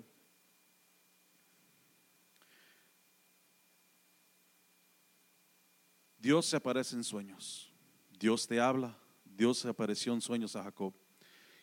Dios 6.24 6.46
se 6.46 6.56
aparece 6.56 6.96
en 6.96 7.04
sueños. 7.04 7.70
Dios 8.18 8.48
te 8.48 8.58
habla. 8.58 8.98
Dios 9.26 9.58
se 9.58 9.68
apareció 9.68 10.14
en 10.14 10.22
sueños 10.22 10.56
a 10.56 10.64
Jacob. 10.64 10.94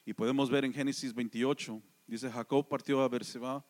Y 0.05 0.13
podemos 0.13 0.51
ver 0.51 0.67
en 0.67 0.75
Génesis 0.75 1.15
28, 1.15 1.81
dice 2.07 2.31
Jacob 2.31 2.69
partió 2.69 3.01
a 3.01 3.09
Berseba 3.09 3.65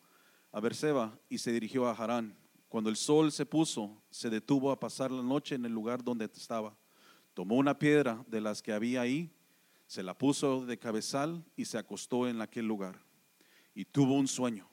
a 0.51 0.59
Berseba 0.59 1.17
y 1.29 1.37
se 1.37 1.53
dirigió 1.53 1.87
a 1.87 1.93
Harán. 1.93 2.37
Cuando 2.67 2.89
el 2.89 2.97
sol 2.97 3.31
se 3.31 3.45
puso, 3.45 4.03
se 4.09 4.29
detuvo 4.29 4.69
a 4.69 4.81
pasar 4.81 5.11
la 5.11 5.23
noche 5.23 5.55
en 5.55 5.63
el 5.63 5.71
lugar 5.71 6.03
donde 6.03 6.25
estaba. 6.25 6.75
Tomó 7.33 7.55
una 7.55 7.79
piedra 7.79 8.25
de 8.27 8.41
las 8.41 8.61
que 8.61 8.73
había 8.73 8.99
ahí, 8.99 9.31
se 9.87 10.03
la 10.03 10.17
puso 10.17 10.65
de 10.65 10.77
cabezal 10.77 11.45
y 11.55 11.63
se 11.63 11.77
acostó 11.77 12.27
en 12.27 12.41
aquel 12.41 12.67
lugar. 12.67 12.99
Y 13.73 13.85
tuvo 13.85 14.15
un 14.15 14.27
sueño. 14.27 14.69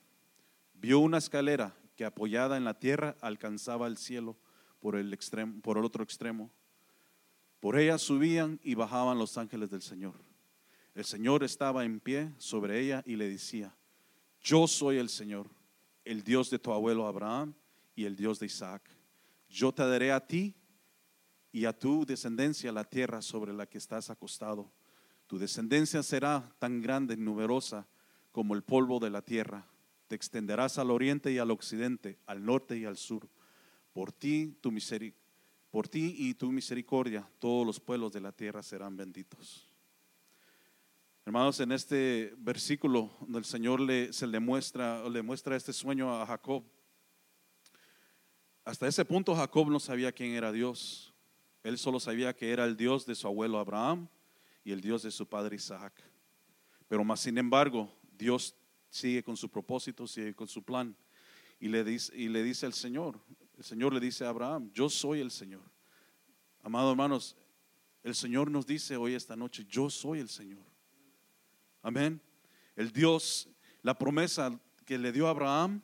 Vio 0.74 0.98
una 0.98 1.18
escalera 1.18 1.76
que 1.94 2.04
apoyada 2.04 2.56
en 2.56 2.64
la 2.64 2.76
tierra 2.80 3.16
alcanzaba 3.20 3.86
el 3.86 3.96
cielo 3.98 4.36
por 4.80 4.96
el, 4.96 5.12
extremo, 5.12 5.60
por 5.60 5.78
el 5.78 5.84
otro 5.84 6.02
extremo. 6.02 6.50
Por 7.60 7.78
ella 7.78 7.98
subían 7.98 8.60
y 8.62 8.74
bajaban 8.74 9.18
los 9.18 9.36
ángeles 9.36 9.70
del 9.70 9.82
Señor. 9.82 10.14
El 10.94 11.04
Señor 11.04 11.44
estaba 11.44 11.84
en 11.84 12.00
pie 12.00 12.32
sobre 12.38 12.80
ella 12.80 13.02
y 13.06 13.16
le 13.16 13.28
decía, 13.28 13.74
yo 14.40 14.66
soy 14.66 14.98
el 14.98 15.08
Señor, 15.08 15.48
el 16.04 16.22
Dios 16.22 16.50
de 16.50 16.58
tu 16.58 16.72
abuelo 16.72 17.06
Abraham 17.06 17.54
y 17.94 18.04
el 18.04 18.16
Dios 18.16 18.38
de 18.38 18.46
Isaac. 18.46 18.88
Yo 19.48 19.72
te 19.72 19.86
daré 19.86 20.12
a 20.12 20.26
ti 20.26 20.54
y 21.52 21.64
a 21.64 21.76
tu 21.76 22.04
descendencia 22.04 22.72
la 22.72 22.84
tierra 22.84 23.22
sobre 23.22 23.52
la 23.52 23.66
que 23.66 23.78
estás 23.78 24.10
acostado. 24.10 24.70
Tu 25.26 25.38
descendencia 25.38 26.02
será 26.02 26.50
tan 26.58 26.80
grande 26.80 27.14
y 27.14 27.18
numerosa 27.18 27.86
como 28.32 28.54
el 28.54 28.62
polvo 28.62 28.98
de 29.00 29.10
la 29.10 29.22
tierra. 29.22 29.66
Te 30.06 30.14
extenderás 30.14 30.78
al 30.78 30.90
oriente 30.90 31.32
y 31.32 31.38
al 31.38 31.50
occidente, 31.50 32.18
al 32.26 32.44
norte 32.44 32.78
y 32.78 32.84
al 32.84 32.96
sur. 32.96 33.28
Por 33.98 34.12
ti, 34.12 34.56
tu 34.60 34.70
y 35.92 36.34
tu 36.34 36.52
misericordia, 36.52 37.28
todos 37.40 37.66
los 37.66 37.80
pueblos 37.80 38.12
de 38.12 38.20
la 38.20 38.30
tierra 38.30 38.62
serán 38.62 38.96
benditos. 38.96 39.66
Hermanos, 41.26 41.58
en 41.58 41.72
este 41.72 42.32
versículo 42.38 43.10
donde 43.22 43.40
el 43.40 43.44
Señor 43.44 43.80
se 44.12 44.28
le 44.28 44.38
muestra, 44.38 45.08
le 45.08 45.20
muestra 45.20 45.56
este 45.56 45.72
sueño 45.72 46.14
a 46.14 46.24
Jacob, 46.24 46.62
hasta 48.64 48.86
ese 48.86 49.04
punto 49.04 49.34
Jacob 49.34 49.68
no 49.68 49.80
sabía 49.80 50.12
quién 50.12 50.30
era 50.30 50.52
Dios. 50.52 51.12
Él 51.64 51.76
solo 51.76 51.98
sabía 51.98 52.36
que 52.36 52.52
era 52.52 52.66
el 52.66 52.76
Dios 52.76 53.04
de 53.04 53.16
su 53.16 53.26
abuelo 53.26 53.58
Abraham 53.58 54.06
y 54.62 54.70
el 54.70 54.80
Dios 54.80 55.02
de 55.02 55.10
su 55.10 55.26
padre 55.26 55.56
Isaac. 55.56 55.92
Pero 56.86 57.02
más 57.02 57.18
sin 57.18 57.36
embargo, 57.36 57.92
Dios 58.16 58.54
sigue 58.90 59.24
con 59.24 59.36
su 59.36 59.48
propósito, 59.48 60.06
sigue 60.06 60.36
con 60.36 60.46
su 60.46 60.62
plan. 60.62 60.94
Y 61.58 61.66
le 61.66 61.82
dice, 61.82 62.16
y 62.16 62.28
le 62.28 62.44
dice 62.44 62.64
al 62.64 62.74
Señor, 62.74 63.18
el 63.58 63.64
Señor 63.64 63.92
le 63.92 63.98
dice 63.98 64.24
a 64.24 64.28
Abraham, 64.28 64.70
yo 64.72 64.88
soy 64.88 65.20
el 65.20 65.32
Señor. 65.32 65.62
Amados 66.62 66.92
hermanos, 66.92 67.36
el 68.04 68.14
Señor 68.14 68.52
nos 68.52 68.64
dice 68.64 68.96
hoy 68.96 69.14
esta 69.14 69.34
noche, 69.34 69.66
yo 69.68 69.90
soy 69.90 70.20
el 70.20 70.28
Señor. 70.28 70.64
Amén. 71.82 72.22
El 72.76 72.92
Dios, 72.92 73.48
la 73.82 73.98
promesa 73.98 74.56
que 74.84 74.96
le 74.96 75.10
dio 75.10 75.26
a 75.26 75.30
Abraham, 75.30 75.82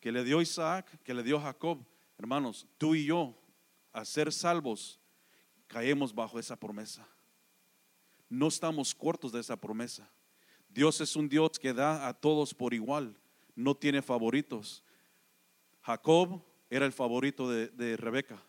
que 0.00 0.12
le 0.12 0.22
dio 0.22 0.42
Isaac, 0.42 1.02
que 1.02 1.14
le 1.14 1.22
dio 1.22 1.40
Jacob, 1.40 1.82
hermanos, 2.18 2.66
tú 2.76 2.94
y 2.94 3.06
yo, 3.06 3.34
a 3.90 4.04
ser 4.04 4.30
salvos, 4.30 5.00
caemos 5.66 6.14
bajo 6.14 6.38
esa 6.38 6.60
promesa. 6.60 7.08
No 8.28 8.48
estamos 8.48 8.94
cortos 8.94 9.32
de 9.32 9.40
esa 9.40 9.56
promesa. 9.56 10.12
Dios 10.68 11.00
es 11.00 11.16
un 11.16 11.26
Dios 11.26 11.58
que 11.58 11.72
da 11.72 12.06
a 12.06 12.12
todos 12.12 12.52
por 12.52 12.74
igual, 12.74 13.18
no 13.54 13.74
tiene 13.74 14.02
favoritos. 14.02 14.84
Jacob 15.80 16.44
era 16.70 16.86
el 16.86 16.92
favorito 16.92 17.50
de, 17.50 17.96
Rebeca, 17.96 18.42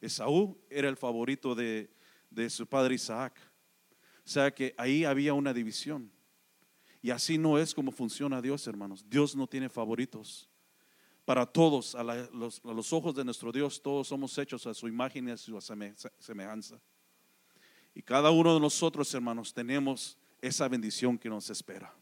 Esaú 0.00 0.58
era 0.70 0.88
el 0.88 0.96
favorito 0.96 1.54
de, 1.54 1.90
de 2.30 2.48
su 2.50 2.66
padre 2.66 2.94
Isaac. 2.94 3.38
O 4.24 4.30
sea 4.30 4.54
que 4.54 4.74
ahí 4.76 5.04
había 5.04 5.34
una 5.34 5.52
división. 5.52 6.10
Y 7.00 7.10
así 7.10 7.38
no 7.38 7.58
es 7.58 7.74
como 7.74 7.92
funciona 7.92 8.42
Dios, 8.42 8.66
hermanos. 8.66 9.04
Dios 9.08 9.34
no 9.36 9.46
tiene 9.46 9.68
favoritos. 9.68 10.48
Para 11.24 11.46
todos, 11.46 11.94
a, 11.94 12.02
los, 12.02 12.92
ojos 12.92 13.14
de 13.14 13.24
nuestro 13.24 13.52
Dios, 13.52 13.82
todos 13.82 14.08
somos 14.08 14.36
hechos 14.38 14.66
a 14.66 14.74
su 14.74 14.88
imagen 14.88 15.28
y 15.28 15.30
a 15.30 15.36
su 15.36 15.60
semejanza. 16.18 16.80
Y 17.94 18.02
cada 18.02 18.30
uno 18.30 18.54
de 18.54 18.60
nosotros, 18.60 19.12
hermanos, 19.12 19.52
tenemos 19.52 20.16
esa 20.40 20.68
bendición 20.68 21.18
que 21.18 21.28
nos 21.28 21.50
espera. 21.50 21.94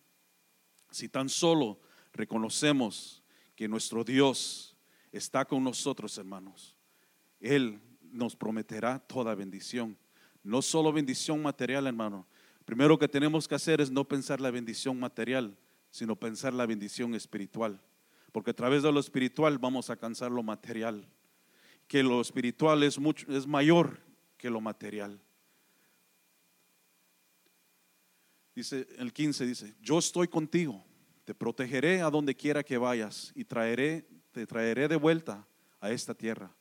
Si 0.90 1.08
tan 1.08 1.28
solo 1.28 1.80
reconocemos 2.12 3.22
que 3.56 3.66
nuestro 3.66 4.04
Dios 4.04 4.75
está 5.12 5.44
con 5.44 5.62
nosotros, 5.64 6.16
hermanos, 6.18 6.76
Él 7.40 7.80
nos 8.00 8.36
prometerá 8.36 8.98
toda 8.98 9.34
bendición. 9.34 9.96
No 10.42 10.62
solo 10.62 10.92
bendición 10.92 11.42
material, 11.42 11.86
hermano, 11.86 12.26
Primero 12.66 12.98
que 12.98 13.06
tenemos 13.06 13.46
que 13.46 13.54
hacer 13.54 13.80
es 13.80 13.92
no 13.92 14.06
pensar 14.06 14.40
la 14.40 14.50
bendición 14.50 14.98
material, 14.98 15.56
sino 15.88 16.16
pensar 16.16 16.52
la 16.52 16.66
bendición 16.66 17.14
espiritual. 17.14 17.80
Porque 18.32 18.50
a 18.50 18.56
través 18.56 18.82
de 18.82 18.90
lo 18.90 18.98
espiritual 18.98 19.56
vamos 19.56 19.88
a 19.88 19.92
alcanzar 19.92 20.32
lo 20.32 20.42
material. 20.42 21.08
Que 21.86 22.02
lo 22.02 22.20
espiritual 22.20 22.82
es, 22.82 22.98
mucho, 22.98 23.24
es 23.32 23.46
mayor 23.46 24.00
que 24.36 24.50
lo 24.50 24.60
material. 24.60 25.22
Dice 28.52 28.88
el 28.98 29.12
15 29.12 29.46
dice, 29.46 29.76
"Yo 29.80 30.00
estoy 30.00 30.26
contigo, 30.26 30.84
te 31.24 31.36
protegeré 31.36 32.02
a 32.02 32.10
donde 32.10 32.34
quiera 32.34 32.64
que 32.64 32.78
vayas 32.78 33.30
y 33.36 33.44
traeré 33.44 34.08
te 34.36 34.46
traeré 34.46 34.86
de 34.86 34.96
vuelta 34.96 35.46
a 35.80 35.90
esta 35.90 36.12
tierra, 36.12 36.54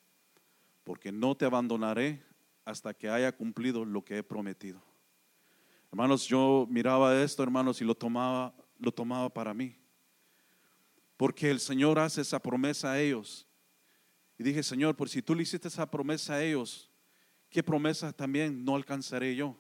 porque 0.86 1.12
no 1.12 1.36
te 1.36 1.44
abandonaré 1.44 2.24
hasta 2.64 2.94
que 2.94 3.10
haya 3.10 3.36
cumplido 3.36 3.84
lo 3.84 4.06
que 4.06 4.20
he 4.20 4.24
prometido." 4.24 4.82
Hermanos, 5.92 6.26
yo 6.26 6.66
miraba 6.70 7.22
esto, 7.22 7.44
hermanos, 7.44 7.82
y 7.82 7.84
lo 7.84 7.94
tomaba, 7.94 8.56
lo 8.80 8.94
tomaba 8.94 9.30
para 9.30 9.54
mí. 9.54 9.78
Porque 11.18 11.52
el 11.52 11.60
Señor 11.60 12.00
hace 12.00 12.22
esa 12.22 12.40
promesa 12.40 12.94
a 12.94 13.02
ellos. 13.02 13.46
Y 14.38 14.44
dije, 14.44 14.64
Señor, 14.64 14.96
por 14.96 15.10
si 15.10 15.22
tú 15.22 15.36
le 15.36 15.44
hiciste 15.44 15.68
esa 15.68 15.90
promesa 15.92 16.36
a 16.36 16.44
ellos, 16.44 16.90
¿qué 17.50 17.62
promesa 17.62 18.14
también 18.14 18.64
no 18.64 18.78
alcanzaré 18.78 19.36
yo? 19.36 19.58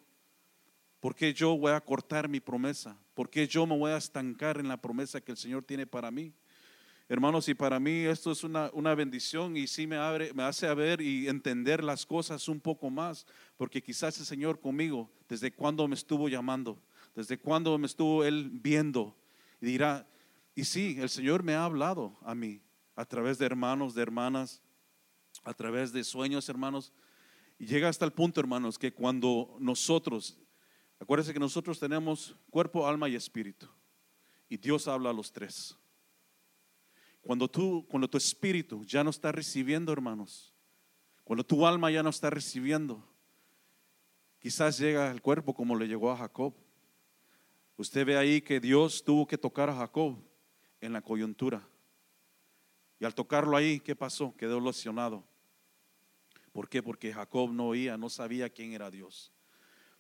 ¿Por 1.02 1.16
qué 1.16 1.34
yo 1.34 1.58
voy 1.58 1.74
a 1.74 1.82
cortar 1.82 2.30
mi 2.30 2.40
promesa? 2.40 2.98
¿Por 3.14 3.30
qué 3.30 3.46
yo 3.46 3.66
me 3.66 3.78
voy 3.78 3.92
a 3.92 3.98
estancar 3.98 4.58
en 4.58 4.70
la 4.70 4.82
promesa 4.82 5.20
que 5.20 5.32
el 5.34 5.38
Señor 5.38 5.64
tiene 5.64 5.86
para 5.86 6.12
mí? 6.12 6.34
Hermanos, 7.08 7.48
y 7.50 7.54
para 7.54 7.80
mí 7.80 7.92
esto 8.06 8.32
es 8.32 8.44
una, 8.44 8.96
bendición 8.96 9.56
y 9.56 9.68
sí 9.68 9.86
me, 9.86 9.96
abre, 9.96 10.34
me 10.34 10.42
hace 10.42 10.74
ver 10.74 11.02
y 11.02 11.28
entender 11.28 11.84
las 11.84 12.04
cosas 12.04 12.48
un 12.48 12.60
poco 12.60 12.90
más, 12.90 13.28
porque 13.58 13.84
quizás 13.84 14.18
el 14.20 14.26
Señor 14.26 14.60
conmigo, 14.60 15.12
desde 15.30 15.54
cuando 15.54 15.88
me 15.88 15.94
estuvo 15.94 16.30
llamando, 16.30 16.82
desde 17.14 17.38
cuando 17.38 17.78
me 17.78 17.86
estuvo 17.86 18.24
Él 18.24 18.50
viendo, 18.52 19.16
y 19.62 19.68
dirá, 19.68 20.08
y 20.56 20.66
sí, 20.66 20.98
el 21.00 21.10
Señor 21.10 21.44
me 21.44 21.54
ha 21.54 21.66
hablado 21.66 22.18
a 22.24 22.34
mí, 22.34 22.60
a 22.96 23.06
través 23.06 23.38
de 23.38 23.46
hermanos, 23.46 23.94
de 23.94 24.02
hermanas, 24.02 24.64
a 25.44 25.54
través 25.54 25.94
de 25.94 26.04
sueños, 26.04 26.50
hermanos, 26.50 26.92
y 27.60 27.68
llega 27.68 27.88
hasta 27.88 28.06
el 28.06 28.14
punto, 28.14 28.40
hermanos, 28.40 28.80
que 28.80 28.92
cuando 28.92 29.56
nosotros, 29.60 30.40
acuérdense 31.00 31.34
que 31.34 31.40
nosotros 31.40 31.80
tenemos 31.80 32.36
cuerpo, 32.50 32.88
alma 32.88 33.08
y 33.10 33.16
espíritu, 33.16 33.68
y 34.50 34.58
Dios 34.58 34.88
habla 34.88 35.12
a 35.12 35.14
los 35.14 35.32
tres. 35.32 35.78
Cuando 37.26 37.48
tú, 37.48 37.84
cuando 37.90 38.08
tu 38.08 38.20
espíritu 38.20 38.86
ya 38.86 39.04
no 39.04 39.10
está 39.10 39.32
recibiendo, 39.32 39.92
hermanos, 39.92 40.54
cuando 41.24 41.44
tu 41.44 41.66
alma 41.66 41.90
ya 41.90 42.04
no 42.04 42.12
está 42.12 42.30
recibiendo, 42.30 43.04
quizás 44.38 44.78
llega 44.78 45.10
el 45.10 45.24
cuerpo 45.24 45.56
como 45.56 45.76
le 45.76 45.88
llegó 45.88 46.12
a 46.12 46.18
Jacob. 46.18 46.54
Usted 47.78 48.06
ve 48.06 48.16
ahí 48.16 48.42
que 48.44 48.60
Dios 48.60 49.04
tuvo 49.04 49.26
que 49.26 49.40
tocar 49.40 49.72
a 49.72 49.76
Jacob 49.76 50.20
en 50.80 50.94
la 50.94 51.02
coyuntura. 51.02 51.68
Y 53.00 53.06
al 53.06 53.16
tocarlo 53.16 53.58
ahí, 53.58 53.80
¿qué 53.80 53.96
pasó? 53.96 54.36
Quedó 54.38 54.60
lesionado. 54.60 55.26
¿Por 56.52 56.70
qué? 56.70 56.84
Porque 56.84 57.12
Jacob 57.12 57.52
no 57.52 57.70
oía, 57.70 57.98
no 57.98 58.08
sabía 58.08 58.52
quién 58.52 58.74
era 58.74 58.92
Dios. 58.92 59.34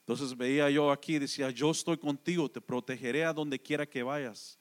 Entonces 0.01 0.37
veía 0.37 0.69
yo 0.69 0.91
aquí, 0.91 1.17
decía, 1.17 1.49
yo 1.49 1.71
estoy 1.71 1.97
contigo, 1.97 2.51
te 2.51 2.61
protegeré 2.61 3.25
a 3.25 3.33
donde 3.33 3.59
quiera 3.59 3.87
que 3.87 4.03
vayas 4.03 4.59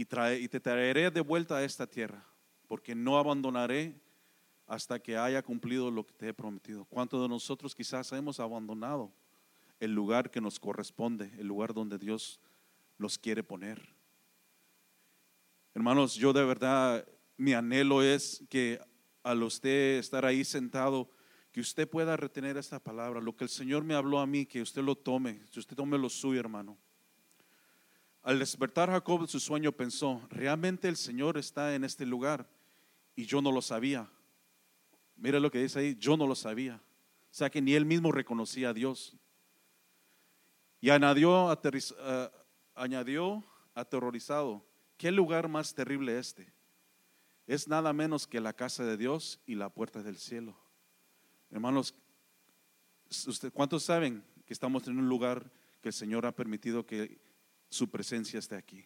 y, 0.00 0.04
te 0.04 0.60
traeré 0.60 1.10
de 1.10 1.20
vuelta 1.20 1.56
a 1.56 1.64
esta 1.64 1.84
tierra, 1.84 2.24
porque 2.68 2.94
no 2.94 3.18
abandonaré 3.18 4.00
hasta 4.64 5.00
que 5.00 5.16
haya 5.16 5.42
cumplido 5.42 5.90
lo 5.90 6.06
que 6.06 6.12
te 6.12 6.28
he 6.28 6.34
prometido. 6.34 6.84
¿Cuántos 6.84 7.20
de 7.20 7.28
nosotros 7.28 7.74
quizás 7.74 8.12
hemos 8.12 8.38
abandonado 8.38 9.12
el 9.80 9.92
lugar 9.92 10.30
que 10.30 10.40
nos 10.40 10.60
corresponde, 10.60 11.32
el 11.36 11.48
lugar 11.48 11.74
donde 11.74 11.98
Dios 11.98 12.38
nos 12.96 13.18
quiere 13.18 13.42
poner? 13.42 13.92
Hermanos, 15.74 16.14
yo 16.14 16.32
de 16.32 16.44
verdad, 16.44 17.04
mi 17.36 17.54
anhelo 17.54 18.00
es 18.00 18.44
que 18.48 18.80
al 19.24 19.42
usted 19.42 19.98
estar 19.98 20.24
ahí 20.24 20.44
sentado, 20.44 21.10
que 21.50 21.58
usted 21.60 21.90
pueda 21.90 22.16
retener 22.16 22.56
esta 22.56 22.78
palabra, 22.78 23.20
lo 23.20 23.34
que 23.34 23.42
el 23.42 23.50
Señor 23.50 23.82
me 23.82 23.94
habló 23.94 24.20
a 24.20 24.28
mí, 24.28 24.46
que 24.46 24.62
usted 24.62 24.82
lo 24.82 24.94
tome, 24.94 25.40
que 25.50 25.58
usted 25.58 25.74
tome 25.74 25.98
lo 25.98 26.08
suyo, 26.08 26.38
hermano. 26.38 26.78
Al 28.28 28.38
despertar 28.38 28.90
Jacob 28.90 29.26
su 29.26 29.40
sueño 29.40 29.72
pensó, 29.72 30.20
realmente 30.28 30.86
el 30.86 30.98
Señor 30.98 31.38
está 31.38 31.74
en 31.74 31.82
este 31.82 32.04
lugar 32.04 32.46
y 33.16 33.24
yo 33.24 33.40
no 33.40 33.50
lo 33.50 33.62
sabía. 33.62 34.06
Mira 35.16 35.40
lo 35.40 35.50
que 35.50 35.62
dice 35.62 35.78
ahí, 35.78 35.96
yo 35.98 36.14
no 36.14 36.26
lo 36.26 36.34
sabía. 36.34 36.74
O 36.74 37.34
sea 37.34 37.48
que 37.48 37.62
ni 37.62 37.72
él 37.72 37.86
mismo 37.86 38.12
reconocía 38.12 38.68
a 38.68 38.74
Dios. 38.74 39.16
Y 40.82 40.90
añadió, 40.90 41.46
uh, 41.46 42.28
añadió 42.74 43.42
aterrorizado, 43.72 44.62
¿qué 44.98 45.10
lugar 45.10 45.48
más 45.48 45.72
terrible 45.72 46.18
este? 46.18 46.52
Es 47.46 47.66
nada 47.66 47.94
menos 47.94 48.26
que 48.26 48.42
la 48.42 48.52
casa 48.52 48.84
de 48.84 48.98
Dios 48.98 49.40
y 49.46 49.54
la 49.54 49.70
puerta 49.70 50.02
del 50.02 50.18
cielo. 50.18 50.54
Hermanos, 51.50 51.94
¿cuántos 53.54 53.84
saben 53.84 54.22
que 54.44 54.52
estamos 54.52 54.86
en 54.86 54.98
un 54.98 55.08
lugar 55.08 55.50
que 55.80 55.88
el 55.88 55.94
Señor 55.94 56.26
ha 56.26 56.32
permitido 56.32 56.84
que 56.84 57.26
su 57.68 57.88
presencia 57.90 58.38
esté 58.38 58.56
aquí. 58.56 58.84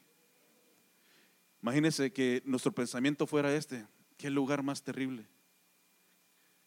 Imagínense 1.62 2.12
que 2.12 2.42
nuestro 2.44 2.72
pensamiento 2.72 3.26
fuera 3.26 3.54
este, 3.54 3.86
qué 4.16 4.30
lugar 4.30 4.62
más 4.62 4.82
terrible. 4.82 5.26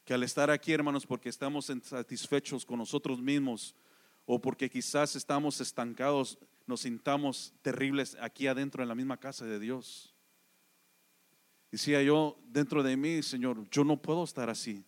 Que 0.06 0.14
al 0.14 0.24
estar 0.24 0.50
aquí, 0.50 0.72
hermanos, 0.72 1.06
porque 1.06 1.30
estamos 1.30 1.72
satisfechos 1.84 2.66
con 2.66 2.80
nosotros 2.80 3.22
mismos 3.22 3.76
o 4.26 4.40
porque 4.40 4.70
quizás 4.70 5.16
estamos 5.16 5.60
estancados, 5.62 6.38
nos 6.66 6.82
sintamos 6.82 7.54
terribles 7.62 8.16
aquí 8.22 8.48
adentro 8.48 8.82
en 8.82 8.90
la 8.90 8.96
misma 8.96 9.18
casa 9.18 9.46
de 9.46 9.60
Dios. 9.60 10.16
Decía 11.72 12.02
yo 12.02 12.38
dentro 12.48 12.84
de 12.84 12.96
mí, 12.96 13.22
Señor, 13.22 13.70
yo 13.70 13.84
no 13.84 14.02
puedo 14.02 14.24
estar 14.24 14.50
así. 14.50 14.86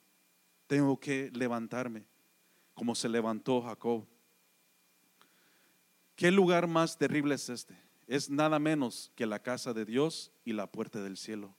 Tengo 0.67 0.99
que 0.99 1.31
levantarme 1.33 2.07
como 2.73 2.95
se 2.95 3.09
levantó 3.09 3.61
Jacob. 3.61 4.05
¿Qué 6.17 6.31
lugar 6.31 6.65
más 6.65 6.97
terrible 6.97 7.35
es 7.35 7.47
este? 7.47 7.77
Es 8.07 8.27
nada 8.27 8.57
menos 8.57 9.11
que 9.13 9.27
la 9.27 9.43
casa 9.43 9.71
de 9.71 9.85
Dios 9.85 10.31
y 10.43 10.53
la 10.53 10.65
puerta 10.65 10.99
del 11.03 11.15
cielo. 11.15 11.55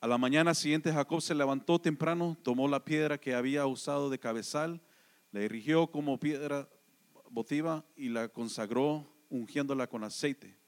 A 0.00 0.08
la 0.08 0.18
mañana 0.18 0.52
siguiente 0.52 0.92
Jacob 0.92 1.22
se 1.22 1.36
levantó 1.36 1.80
temprano, 1.80 2.36
tomó 2.42 2.66
la 2.66 2.84
piedra 2.84 3.18
que 3.18 3.36
había 3.36 3.66
usado 3.66 4.10
de 4.10 4.18
cabezal, 4.18 4.82
la 5.30 5.42
erigió 5.42 5.92
como 5.92 6.18
piedra 6.18 6.68
votiva 7.30 7.84
y 7.94 8.08
la 8.08 8.28
consagró 8.30 9.06
ungiéndola 9.28 9.86
con 9.86 10.02
aceite. 10.02 10.58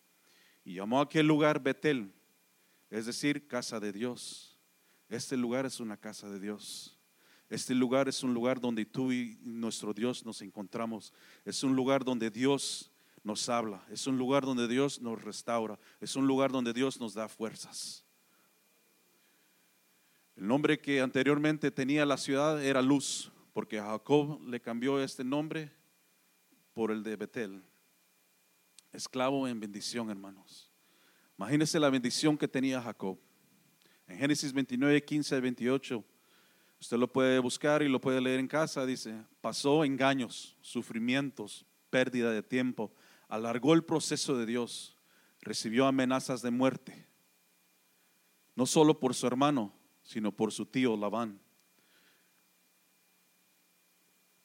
Y 0.64 0.75
llamó 0.75 1.01
a 1.01 1.05
aquel 1.05 1.27
lugar 1.27 1.61
Betel, 1.61 2.14
es 2.90 3.07
decir, 3.07 3.48
casa 3.48 3.81
de 3.81 3.90
Dios. 3.90 4.57
Este 5.09 5.37
lugar 5.37 5.66
es 5.66 5.81
una 5.81 5.96
casa 5.96 6.31
de 6.31 6.38
Dios. 6.38 6.96
Este 7.53 7.75
lugar 7.75 8.09
es 8.09 8.23
un 8.23 8.33
lugar 8.33 8.59
donde 8.59 8.87
tú 8.87 9.12
y 9.12 9.38
nuestro 9.43 9.93
Dios 9.93 10.25
nos 10.25 10.41
encontramos. 10.41 11.12
Es 11.45 11.62
un 11.62 11.77
lugar 11.77 12.03
donde 12.03 12.31
Dios 12.31 12.91
nos 13.23 13.47
habla. 13.51 13.85
Es 13.91 14.07
un 14.07 14.17
lugar 14.17 14.47
donde 14.47 14.67
Dios 14.67 15.03
nos 15.03 15.23
restaura. 15.23 15.79
Es 16.01 16.17
un 16.17 16.27
lugar 16.27 16.51
donde 16.51 16.73
Dios 16.73 16.99
nos 16.99 17.12
da 17.12 17.29
fuerzas. 17.29 18.07
El 20.35 20.47
nombre 20.47 20.81
que 20.81 21.03
anteriormente 21.03 21.71
tenía 21.71 22.07
la 22.07 22.17
ciudad 22.17 22.65
era 22.65 22.81
Luz, 22.81 23.31
porque 23.53 23.79
Jacob 23.79 24.41
le 24.49 24.59
cambió 24.59 24.99
este 25.03 25.23
nombre 25.23 25.71
por 26.73 26.91
el 26.91 27.03
de 27.03 27.17
Betel. 27.17 27.62
Esclavo 28.93 29.47
en 29.47 29.61
bendición, 29.61 30.09
hermanos. 30.09 30.73
Imagínense 31.37 31.79
la 31.79 31.91
bendición 31.91 32.38
que 32.38 32.49
tenía 32.49 32.81
Jacob. 32.81 33.19
En 34.07 34.17
Génesis 34.17 34.55
29, 34.55 35.05
15 35.05 35.38
28, 35.38 36.05
usted 36.83 36.97
lo 36.97 37.07
puede 37.07 37.38
buscar 37.38 37.81
y 37.85 37.88
lo 37.88 38.01
puede 38.01 38.21
leer 38.21 38.40
en 38.40 38.49
casa, 38.49 38.85
dice, 38.85 39.14
pasó 39.40 39.85
engaños, 39.85 40.57
sufrimientos, 40.62 41.64
pérdida 41.90 42.33
de 42.33 42.42
tiempo, 42.42 42.92
alargó 43.29 43.75
el 43.75 43.85
proceso 43.85 44.37
de 44.37 44.47
Dios, 44.47 44.99
recibió 45.42 45.87
amenazas 45.87 46.42
de 46.42 46.51
muerte, 46.51 47.07
no 48.57 48.66
solo 48.66 48.99
por 48.99 49.14
su 49.14 49.29
hermano, 49.29 49.73
sino 50.03 50.33
por 50.33 50.51
su 50.51 50.66
tío 50.66 50.97
Labán. 50.97 51.38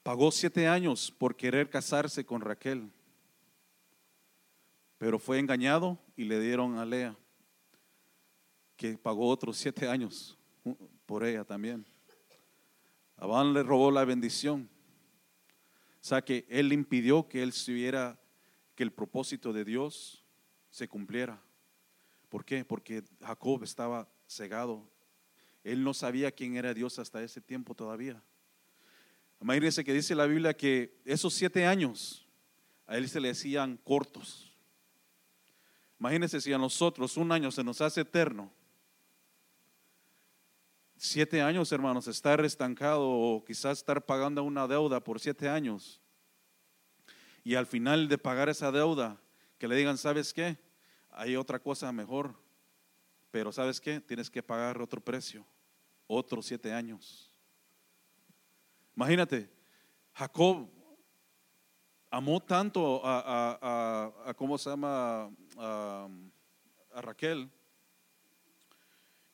Pagó 0.03 0.31
siete 0.31 0.67
años 0.67 1.09
por 1.09 1.35
querer 1.35 1.71
casarse 1.71 2.23
con 2.23 2.41
Raquel, 2.41 2.91
pero 4.99 5.17
fue 5.17 5.39
engañado 5.39 5.97
y 6.15 6.25
le 6.25 6.39
dieron 6.39 6.77
a 6.77 6.85
Lea, 6.85 7.17
que 8.75 8.95
pagó 8.95 9.27
otros 9.27 9.57
siete 9.57 9.89
años 9.89 10.37
por 11.07 11.25
ella 11.25 11.43
también. 11.43 11.96
Labán 13.17 13.53
le 13.53 13.63
robó 13.63 13.91
la 13.91 14.05
bendición. 14.05 14.69
O 16.01 16.05
sea 16.07 16.21
que 16.21 16.45
él 16.49 16.71
impidió 16.71 17.27
que 17.27 17.43
él 17.43 17.49
estuviera, 17.49 18.19
que 18.75 18.83
el 18.83 18.91
propósito 18.91 19.51
de 19.53 19.65
Dios 19.65 20.23
se 20.69 20.87
cumpliera. 20.87 21.41
¿Por 22.29 22.45
qué? 22.45 22.63
Porque 22.63 23.03
Jacob 23.21 23.63
estaba 23.63 24.07
cegado 24.27 24.89
él 25.67 25.83
no 25.83 25.93
sabía 25.93 26.31
quién 26.31 26.55
era 26.55 26.73
Dios 26.73 26.97
hasta 26.97 27.21
ese 27.21 27.41
tiempo 27.41 27.75
todavía. 27.75 28.23
Imagínense 29.41 29.83
que 29.83 29.93
dice 29.93 30.15
la 30.15 30.25
Biblia 30.25 30.55
que 30.55 30.97
esos 31.03 31.33
siete 31.33 31.65
años 31.65 32.25
a 32.85 32.97
él 32.97 33.09
se 33.09 33.19
le 33.19 33.29
hacían 33.29 33.75
cortos. 33.83 34.55
Imagínense 35.99 36.39
si 36.39 36.53
a 36.53 36.57
nosotros 36.57 37.17
un 37.17 37.33
año 37.33 37.51
se 37.51 37.65
nos 37.65 37.81
hace 37.81 38.01
eterno. 38.01 38.49
Siete 40.97 41.41
años, 41.41 41.71
hermanos, 41.71 42.07
estar 42.07 42.43
estancado 42.43 43.07
o 43.07 43.45
quizás 43.45 43.77
estar 43.77 44.03
pagando 44.05 44.43
una 44.43 44.67
deuda 44.67 44.99
por 45.03 45.19
siete 45.19 45.47
años. 45.47 46.01
Y 47.43 47.55
al 47.55 47.67
final 47.67 48.07
de 48.07 48.17
pagar 48.17 48.49
esa 48.49 48.71
deuda, 48.71 49.21
que 49.57 49.67
le 49.67 49.75
digan, 49.75 49.97
¿sabes 49.97 50.33
qué? 50.33 50.57
Hay 51.11 51.35
otra 51.35 51.59
cosa 51.59 51.91
mejor. 51.91 52.35
Pero 53.31 53.51
¿sabes 53.51 53.79
qué? 53.79 53.99
Tienes 54.01 54.29
que 54.29 54.41
pagar 54.41 54.81
otro 54.81 54.99
precio 54.99 55.45
otros 56.07 56.45
siete 56.45 56.73
años. 56.73 57.29
Imagínate, 58.95 59.51
Jacob 60.13 60.69
amó 62.09 62.39
tanto 62.39 63.01
a, 63.03 64.33
¿cómo 64.37 64.57
se 64.57 64.69
llama? 64.69 65.29
A, 65.57 66.07
a 66.93 67.01
Raquel, 67.01 67.51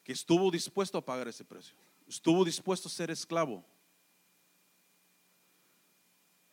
que 0.04 0.12
estuvo 0.12 0.52
dispuesto 0.52 0.98
a 0.98 1.06
pagar 1.06 1.28
ese 1.28 1.46
precio. 1.46 1.76
Estuvo 2.08 2.44
dispuesto 2.44 2.88
a 2.88 2.92
ser 2.92 3.10
esclavo 3.10 3.63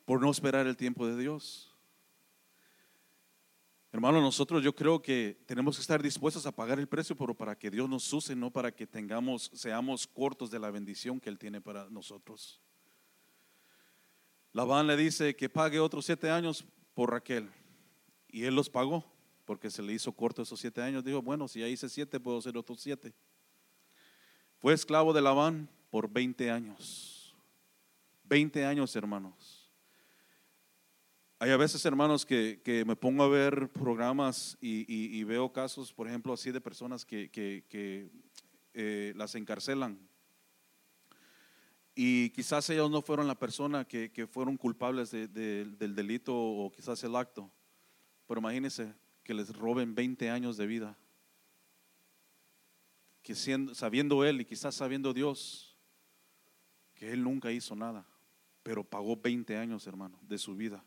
por 0.04 0.20
no 0.20 0.30
esperar 0.30 0.66
el 0.66 0.76
tiempo 0.76 1.06
de 1.06 1.16
Dios. 1.16 1.74
Hermano, 3.92 4.20
nosotros 4.20 4.62
yo 4.62 4.74
creo 4.74 5.02
que 5.02 5.42
tenemos 5.46 5.76
que 5.76 5.82
estar 5.82 6.00
dispuestos 6.00 6.46
a 6.46 6.52
pagar 6.52 6.78
el 6.78 6.86
precio, 6.86 7.16
pero 7.16 7.34
para 7.34 7.58
que 7.58 7.70
Dios 7.70 7.88
nos 7.88 8.12
use, 8.12 8.36
no 8.36 8.50
para 8.50 8.70
que 8.70 8.86
tengamos, 8.86 9.50
seamos 9.52 10.06
cortos 10.06 10.50
de 10.50 10.60
la 10.60 10.70
bendición 10.70 11.18
que 11.18 11.28
Él 11.28 11.38
tiene 11.38 11.60
para 11.60 11.90
nosotros. 11.90 12.60
Labán 14.52 14.86
le 14.86 14.96
dice 14.96 15.34
que 15.36 15.48
pague 15.48 15.78
otros 15.78 16.06
siete 16.06 16.30
años 16.30 16.64
por 16.94 17.10
Raquel. 17.10 17.48
Y 18.28 18.44
él 18.44 18.54
los 18.54 18.68
pagó, 18.68 19.04
porque 19.44 19.70
se 19.70 19.82
le 19.82 19.92
hizo 19.92 20.12
corto 20.12 20.42
esos 20.42 20.58
siete 20.58 20.82
años. 20.82 21.04
Dijo, 21.04 21.22
bueno, 21.22 21.46
si 21.48 21.60
ya 21.60 21.68
hice 21.68 21.88
siete, 21.88 22.18
puedo 22.18 22.38
hacer 22.38 22.56
otros 22.56 22.80
siete. 22.80 23.12
Fue 24.60 24.74
esclavo 24.74 25.14
de 25.14 25.22
Labán 25.22 25.70
por 25.90 26.10
20 26.10 26.50
años. 26.50 27.34
20 28.24 28.66
años, 28.66 28.94
hermanos. 28.94 29.70
Hay 31.38 31.50
a 31.50 31.56
veces, 31.56 31.82
hermanos, 31.86 32.26
que, 32.26 32.84
me 32.86 32.94
pongo 32.94 33.22
a 33.22 33.28
ver 33.28 33.70
programas 33.70 34.58
y, 34.60 35.24
veo 35.24 35.50
casos, 35.50 35.94
por 35.94 36.06
ejemplo, 36.06 36.34
así 36.34 36.50
de 36.52 36.60
personas 36.60 37.06
que, 37.06 37.30
eh, 38.74 39.14
las 39.16 39.34
encarcelan. 39.34 39.98
Y 41.94 42.28
quizás 42.30 42.68
ellos 42.68 42.90
no 42.90 43.00
fueron 43.00 43.26
la 43.26 43.38
persona 43.38 43.86
que, 43.86 44.28
fueron 44.30 44.58
culpables 44.58 45.10
del 45.10 45.94
delito 45.96 46.36
o 46.36 46.70
quizás 46.70 47.02
el 47.02 47.16
acto. 47.16 47.50
Pero 48.26 48.40
imagínense 48.40 48.92
que 49.24 49.32
les 49.32 49.56
roben 49.56 49.94
20 49.94 50.28
años 50.28 50.58
de 50.58 50.66
vida. 50.66 50.98
Que 53.22 53.34
sabiendo 53.34 54.24
él 54.24 54.40
y 54.40 54.44
quizás 54.44 54.74
sabiendo 54.74 55.12
Dios 55.12 55.76
que 56.94 57.12
él 57.12 57.22
nunca 57.22 57.50
hizo 57.50 57.74
nada, 57.74 58.06
pero 58.62 58.84
pagó 58.84 59.16
20 59.16 59.56
años, 59.56 59.86
hermano, 59.86 60.18
de 60.22 60.36
su 60.36 60.54
vida. 60.54 60.84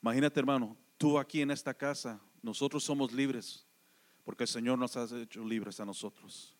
Imagínate, 0.00 0.38
hermano, 0.38 0.76
tú 0.96 1.18
aquí 1.18 1.40
en 1.40 1.50
esta 1.50 1.74
casa, 1.74 2.20
nosotros 2.40 2.84
somos 2.84 3.12
libres, 3.12 3.66
porque 4.24 4.44
el 4.44 4.48
Señor 4.48 4.78
nos 4.78 4.96
ha 4.96 5.04
hecho 5.20 5.44
libres 5.44 5.80
a 5.80 5.84
nosotros. 5.84 6.56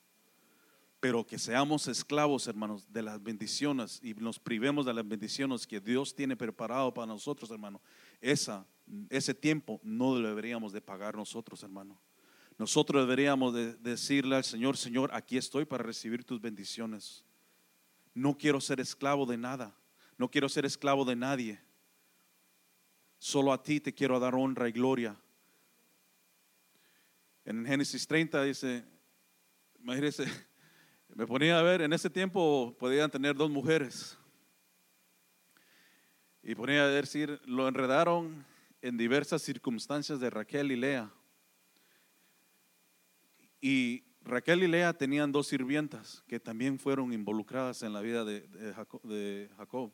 Pero 0.99 1.27
que 1.27 1.39
seamos 1.39 1.89
esclavos, 1.89 2.47
hermanos, 2.47 2.93
de 2.93 3.03
las 3.03 3.23
bendiciones 3.23 4.01
y 4.03 4.15
nos 4.15 4.39
privemos 4.39 4.87
de 4.87 4.95
las 4.95 5.07
bendiciones 5.07 5.67
que 5.67 5.81
Dios 5.81 6.15
tiene 6.15 6.37
preparado 6.37 6.95
para 6.95 7.07
nosotros, 7.07 7.51
hermano. 7.51 7.81
Esa, 8.21 8.67
ese 9.11 9.35
tiempo 9.35 9.81
no 9.83 10.17
deberíamos 10.17 10.73
de 10.73 10.81
pagar 10.81 11.17
nosotros, 11.17 11.63
hermano. 11.63 12.01
Nosotros 12.59 13.03
deberíamos 13.03 13.55
de 13.55 13.75
decirle 13.77 14.37
al 14.37 14.45
Señor, 14.45 14.77
Señor, 14.77 15.11
aquí 15.13 15.37
estoy 15.37 15.65
para 15.65 15.83
recibir 15.83 16.25
tus 16.25 16.41
bendiciones. 16.41 17.25
No 18.15 18.37
quiero 18.37 18.61
ser 18.61 18.81
esclavo 18.81 19.27
de 19.27 19.37
nada. 19.37 19.75
No 20.19 20.31
quiero 20.31 20.49
ser 20.49 20.65
esclavo 20.65 21.05
de 21.05 21.17
nadie. 21.17 21.61
Solo 23.19 23.53
a 23.53 23.63
ti 23.63 23.81
te 23.81 23.93
quiero 23.93 24.21
dar 24.21 24.35
honra 24.35 24.69
y 24.69 24.73
gloria. 24.73 25.17
En 27.45 27.67
Génesis 27.67 28.07
30 28.07 28.43
dice, 28.45 28.85
imagínese, 29.81 30.27
me 31.15 31.27
ponía 31.27 31.59
a 31.59 31.63
ver, 31.63 31.83
en 31.83 31.93
ese 31.93 32.11
tiempo 32.11 32.77
podían 32.79 33.11
tener 33.11 33.35
dos 33.35 33.51
mujeres. 33.51 34.17
Y 36.43 36.55
ponía 36.55 36.85
a 36.85 36.89
decir, 36.89 37.41
lo 37.45 37.67
enredaron 37.67 38.45
en 38.81 38.97
diversas 38.97 39.43
circunstancias 39.43 40.21
de 40.21 40.31
Raquel 40.31 40.73
y 40.73 40.77
Lea. 40.77 41.11
Y 43.65 44.03
Raquel 44.25 44.65
y 44.65 44.67
Lea 44.67 44.93
tenían 44.93 45.31
dos 45.31 45.47
sirvientas 45.47 46.25
que 46.27 46.41
también 46.41 46.81
fueron 46.81 47.13
involucradas 47.13 47.85
en 47.85 47.93
la 47.93 48.01
vida 48.01 48.25
de, 48.25 49.49
Jacob. 49.57 49.93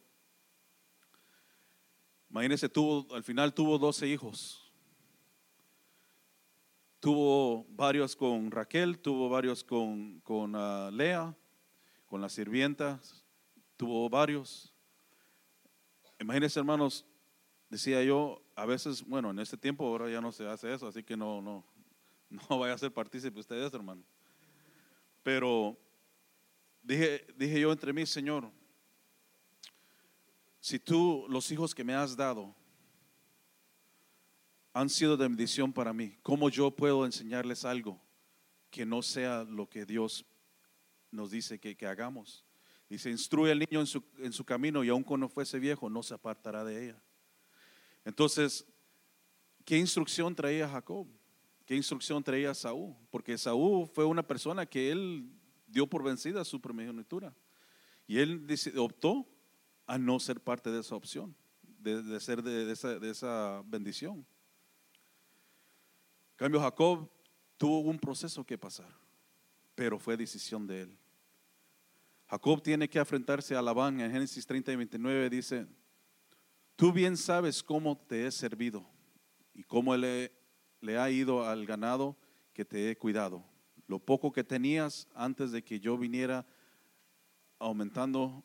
Imagínense, 2.31 2.71
tuvo, 2.71 3.15
al 3.15 3.23
final 3.23 3.53
tuvo 3.53 3.79
12 3.79 4.09
hijos. 4.09 4.73
Tuvo 6.99 7.67
varios 7.69 8.17
con 8.17 8.51
Raquel, 8.51 8.99
tuvo 8.99 9.29
varios 9.29 9.63
con, 9.63 10.21
con 10.21 10.55
ah, 10.57 10.91
Lea, 10.91 11.37
con 12.07 12.23
las 12.23 12.33
sirvientas, 12.33 13.23
tuvo 13.77 14.09
varios. 14.09 14.75
Imagínense, 16.19 16.59
hermanos, 16.59 17.05
decía 17.69 18.03
yo, 18.03 18.43
a 18.57 18.65
veces, 18.65 19.05
bueno, 19.05 19.31
en 19.31 19.39
este 19.39 19.59
tiempo 19.59 19.87
ahora 19.87 20.11
ya 20.11 20.23
no 20.23 20.33
se 20.33 20.49
hace 20.49 20.73
eso, 20.73 20.89
así 20.89 21.05
que 21.05 21.17
no, 21.17 21.43
no, 21.43 21.65
no 22.51 22.59
vaya 22.59 22.75
a 22.75 22.79
ser 22.79 22.93
partícipe 22.93 23.39
ustedes, 23.39 23.73
hermano. 23.73 24.03
Pero 25.23 25.77
dije, 26.83 27.27
dije 27.37 27.61
yo 27.61 27.73
entre 27.73 27.93
mí, 27.93 28.07
Señor, 28.07 28.51
si 30.61 30.79
tú, 30.79 31.27
los 31.29 31.51
hijos 31.51 31.75
que 31.75 31.85
me 31.85 31.95
has 31.95 32.17
dado, 32.17 32.55
han 34.73 34.89
sido 34.89 35.17
de 35.17 35.27
bendición 35.27 35.73
para 35.73 35.93
mí, 35.93 36.17
¿cómo 36.23 36.51
yo 36.51 36.71
puedo 36.71 37.05
enseñarles 37.05 37.65
algo 37.65 38.01
que 38.71 38.85
no 38.85 39.03
sea 39.03 39.45
lo 39.45 39.69
que 39.69 39.85
Dios 39.85 40.25
nos 41.11 41.31
dice 41.31 41.59
que, 41.59 41.77
que 41.77 41.87
hagamos? 41.87 42.45
Dice, 42.89 43.11
instruye 43.11 43.53
al 43.53 43.59
niño 43.59 43.81
en 43.81 43.87
su, 43.87 44.03
en 44.19 44.33
su 44.33 44.45
camino 44.45 44.83
y 44.83 44.89
aun 44.89 45.03
cuando 45.03 45.29
fuese 45.29 45.59
viejo 45.59 45.91
no 45.91 46.03
se 46.03 46.15
apartará 46.15 46.65
de 46.65 46.85
ella. 46.85 47.03
Entonces, 48.05 48.65
¿qué 49.65 49.77
instrucción 49.77 50.35
traía 50.35 50.69
Jacob? 50.69 51.07
¿Qué 51.69 51.77
instrucción 51.77 52.25
traía 52.25 52.55
Saúl? 52.55 52.97
Porque 53.11 53.37
Saúl 53.37 53.87
fue 53.89 54.07
una 54.07 54.27
persona 54.27 54.65
que 54.65 54.91
él 54.91 55.31
dio 55.67 55.87
por 55.87 56.03
vencida 56.03 56.43
su 56.43 56.63
primogenitura. 56.63 57.37
Y 58.07 58.21
él 58.21 58.47
optó 58.79 59.29
a 59.85 59.99
no 59.99 60.19
ser 60.19 60.41
parte 60.41 60.71
de 60.71 60.81
esa 60.81 60.97
opción, 60.97 61.37
de, 61.61 62.19
ser 62.21 62.43
de, 62.43 62.73
esa, 62.73 62.99
de 62.99 63.11
esa 63.11 63.63
bendición. 63.67 64.27
En 66.31 66.37
cambio, 66.37 66.59
Jacob 66.63 67.07
tuvo 67.59 67.81
un 67.81 67.99
proceso 67.99 68.43
que 68.47 68.57
pasar, 68.57 68.91
pero 69.75 69.99
fue 69.99 70.17
decisión 70.17 70.67
de 70.67 70.81
él. 70.81 70.99
Jacob 72.29 72.63
tiene 72.63 72.89
que 72.89 72.99
enfrentarse 72.99 73.55
a 73.55 73.61
Labán 73.61 74.01
en 74.01 74.11
Génesis 74.11 74.47
30 74.47 74.73
y 74.73 74.77
29, 74.77 75.29
dice, 75.29 75.67
tú 76.77 76.95
bien 76.95 77.15
sabes 77.15 77.63
cómo 77.63 77.95
te 77.95 78.27
he 78.27 78.31
servido 78.31 78.89
y 79.53 79.65
cómo 79.65 79.95
le, 79.95 80.38
le 80.81 80.99
ha 80.99 81.11
ido 81.11 81.47
al 81.47 81.67
ganado 81.67 82.17
que 82.53 82.65
te 82.65 82.91
he 82.91 82.97
cuidado. 82.97 83.45
Lo 83.87 83.99
poco 83.99 84.33
que 84.33 84.45
tenías 84.45 85.09
antes 85.15 85.51
de 85.51 85.63
que 85.63 85.81
yo 85.81 85.97
viniera 85.97 86.47
aumentando 87.59 88.45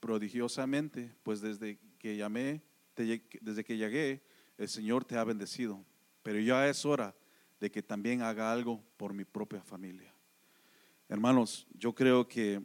prodigiosamente, 0.00 1.14
pues 1.22 1.40
desde 1.40 1.78
que 1.98 2.16
llamé, 2.16 2.62
desde 2.96 3.64
que 3.64 3.76
llegué, 3.76 4.22
el 4.58 4.68
Señor 4.68 5.04
te 5.04 5.16
ha 5.16 5.24
bendecido. 5.24 5.84
Pero 6.22 6.40
ya 6.40 6.68
es 6.68 6.84
hora 6.84 7.14
de 7.60 7.70
que 7.70 7.82
también 7.82 8.22
haga 8.22 8.52
algo 8.52 8.82
por 8.96 9.14
mi 9.14 9.24
propia 9.24 9.62
familia. 9.62 10.14
Hermanos, 11.08 11.66
yo 11.74 11.94
creo 11.94 12.26
que 12.26 12.62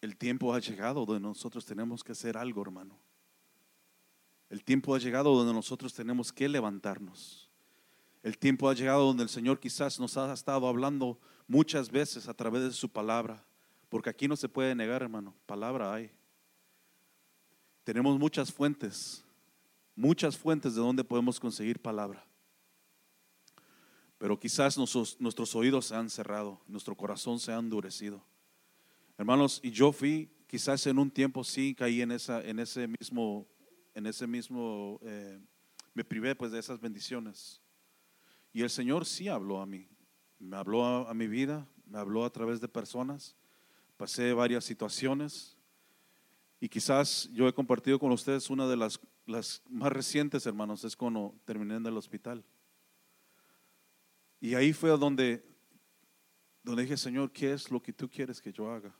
el 0.00 0.16
tiempo 0.16 0.54
ha 0.54 0.60
llegado 0.60 1.04
donde 1.04 1.20
nosotros 1.20 1.64
tenemos 1.64 2.02
que 2.04 2.12
hacer 2.12 2.36
algo, 2.36 2.62
hermano. 2.62 2.98
El 4.50 4.62
tiempo 4.62 4.94
ha 4.94 4.98
llegado 4.98 5.34
donde 5.34 5.52
nosotros 5.52 5.94
tenemos 5.94 6.32
que 6.32 6.48
levantarnos. 6.48 7.43
El 8.24 8.38
tiempo 8.38 8.70
ha 8.70 8.74
llegado 8.74 9.04
donde 9.04 9.22
el 9.22 9.28
Señor 9.28 9.60
quizás 9.60 10.00
nos 10.00 10.16
ha 10.16 10.32
estado 10.32 10.66
hablando 10.66 11.20
muchas 11.46 11.90
veces 11.90 12.26
a 12.26 12.32
través 12.32 12.62
de 12.62 12.72
su 12.72 12.88
palabra, 12.88 13.44
porque 13.90 14.08
aquí 14.08 14.26
no 14.26 14.34
se 14.34 14.48
puede 14.48 14.74
negar, 14.74 15.02
hermano, 15.02 15.34
palabra 15.44 15.92
hay. 15.92 16.10
Tenemos 17.84 18.18
muchas 18.18 18.50
fuentes, 18.50 19.22
muchas 19.94 20.38
fuentes 20.38 20.74
de 20.74 20.80
donde 20.80 21.04
podemos 21.04 21.38
conseguir 21.38 21.82
palabra. 21.82 22.26
Pero 24.16 24.40
quizás 24.40 24.78
nuestros, 24.78 25.54
oídos 25.54 25.84
se 25.84 25.94
han 25.94 26.08
cerrado, 26.08 26.62
nuestro 26.66 26.96
corazón 26.96 27.38
se 27.38 27.52
ha 27.52 27.58
endurecido. 27.58 28.24
Hermanos, 29.18 29.60
y 29.62 29.70
yo 29.70 29.92
fui, 29.92 30.30
quizás 30.46 30.86
en 30.86 30.98
un 30.98 31.10
tiempo 31.10 31.44
sí 31.44 31.74
caí 31.74 32.00
en, 32.00 32.10
esa, 32.10 32.42
en 32.42 32.58
ese 32.58 32.88
mismo, 32.88 33.46
en 33.92 34.06
ese 34.06 34.26
mismo, 34.26 34.98
eh, 35.02 35.38
me 35.92 36.04
privé 36.04 36.34
pues 36.34 36.52
de 36.52 36.58
esas 36.58 36.80
bendiciones. 36.80 37.60
Y 38.54 38.62
el 38.62 38.70
Señor 38.70 39.04
sí 39.04 39.26
habló 39.26 39.60
a 39.60 39.66
mí, 39.66 39.88
me 40.38 40.56
habló 40.56 40.86
a, 40.86 41.12
mi 41.12 41.26
vida, 41.26 41.66
me 41.86 41.98
habló 41.98 42.24
a 42.24 42.30
través 42.30 42.60
de 42.60 42.68
personas, 42.68 43.34
pasé 43.96 44.32
varias 44.32 44.64
situaciones 44.64 45.58
y 46.60 46.68
quizás 46.68 47.28
yo 47.32 47.48
he 47.48 47.52
compartido 47.52 47.98
con 47.98 48.12
ustedes 48.12 48.48
una 48.50 48.68
de 48.68 48.76
las, 48.76 49.00
las 49.26 49.60
más 49.68 49.92
recientes, 49.92 50.46
hermanos, 50.46 50.84
es 50.84 50.94
cuando 50.94 51.34
terminé 51.44 51.74
en 51.74 51.86
el 51.86 51.96
hospital. 51.96 52.44
Y 54.40 54.54
ahí 54.54 54.72
fue 54.72 54.90
donde, 54.90 55.44
donde 56.62 56.82
dije, 56.82 56.96
Señor, 56.96 57.32
¿qué 57.32 57.54
es 57.54 57.72
lo 57.72 57.82
que 57.82 57.92
tú 57.92 58.08
quieres 58.08 58.40
que 58.40 58.52
yo 58.52 58.70
haga? 58.70 58.94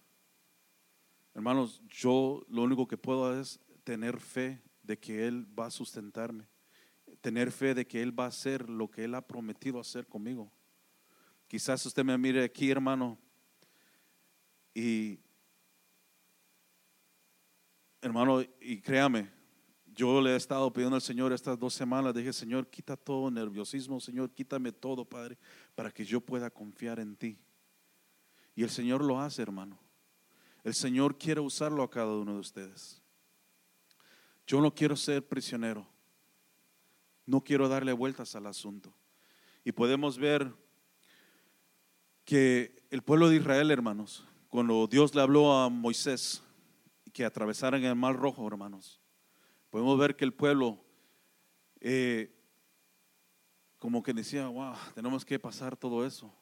Hermanos, 1.33 1.81
yo 1.89 2.45
lo 2.49 2.63
único 2.65 2.89
que 2.89 2.99
puedo 2.99 3.41
es 3.41 3.61
tener 3.85 4.19
fe 4.19 4.61
de 4.83 4.99
que 4.99 5.29
Él 5.29 5.47
va 5.57 5.67
a 5.67 5.71
sustentarme 5.71 6.49
tener 7.25 7.51
fe 7.51 7.73
de 7.73 7.87
que 7.87 8.03
Él 8.03 8.13
va 8.21 8.27
a 8.27 8.29
hacer 8.29 8.69
lo 8.69 8.91
que 8.91 9.05
Él 9.05 9.15
ha 9.15 9.27
prometido 9.27 9.81
hacer 9.81 10.07
conmigo. 10.07 10.53
Quizás 11.49 11.87
usted 11.87 12.05
me 12.05 12.19
mire 12.19 12.45
aquí, 12.45 12.71
hermano, 12.71 13.19
y 14.75 15.19
hermano, 18.03 18.43
y 18.61 18.79
créame, 18.83 19.31
yo 19.87 20.21
le 20.21 20.33
he 20.33 20.37
estado 20.37 20.71
pidiendo 20.71 20.97
al 20.97 21.01
Señor 21.01 21.33
estas 21.33 21.59
dos 21.59 21.73
semanas, 21.73 22.13
dije, 22.13 22.31
Señor, 22.31 22.69
quita 22.69 22.95
todo 22.95 23.31
nerviosismo, 23.31 24.01
Señor, 24.01 24.31
quítame 24.31 24.71
todo, 24.71 25.07
Padre, 25.07 25.39
para 25.75 25.91
que 25.91 26.05
yo 26.05 26.21
pueda 26.21 26.51
confiar 26.51 27.01
en 27.01 27.17
ti. 27.17 27.39
Y 28.55 28.65
el 28.65 28.69
Señor 28.69 29.03
lo 29.03 29.19
hace, 29.19 29.41
hermano. 29.41 29.79
El 30.63 30.75
Señor 30.75 31.17
quiere 31.17 31.41
usarlo 31.41 31.83
a 31.83 31.91
cada 31.91 32.13
uno 32.13 32.35
de 32.35 32.41
ustedes. 32.41 33.01
Yo 34.47 34.61
no 34.61 34.75
quiero 34.75 34.95
ser 34.95 35.27
prisionero. 35.27 35.94
No 37.27 37.43
quiero 37.43 37.69
darle 37.69 37.93
vueltas 37.93 38.35
al 38.35 38.47
asunto. 38.47 38.95
Y 39.65 39.73
podemos 39.73 40.19
ver 40.19 40.53
que 42.25 42.83
el 42.91 43.03
pueblo 43.03 43.29
de 43.29 43.37
Israel, 43.37 43.71
hermanos, 43.71 44.25
cuando 44.49 44.87
Dios 44.87 45.15
le 45.15 45.21
habló 45.23 45.53
a 45.53 45.69
Moisés 45.69 46.43
que 47.13 47.25
atravesaran 47.25 47.83
el 47.85 47.95
mar 47.95 48.17
rojo, 48.17 48.47
hermanos, 48.47 49.01
podemos 49.71 49.99
ver 49.99 50.17
que 50.17 50.25
el 50.25 50.33
pueblo, 50.33 50.85
eh, 51.81 52.33
como 53.79 54.03
que 54.03 54.13
decía, 54.13 54.47
wow, 54.49 54.75
tenemos 54.95 55.25
que 55.25 55.39
pasar 55.39 55.77
todo 55.77 56.05
eso. 56.07 56.33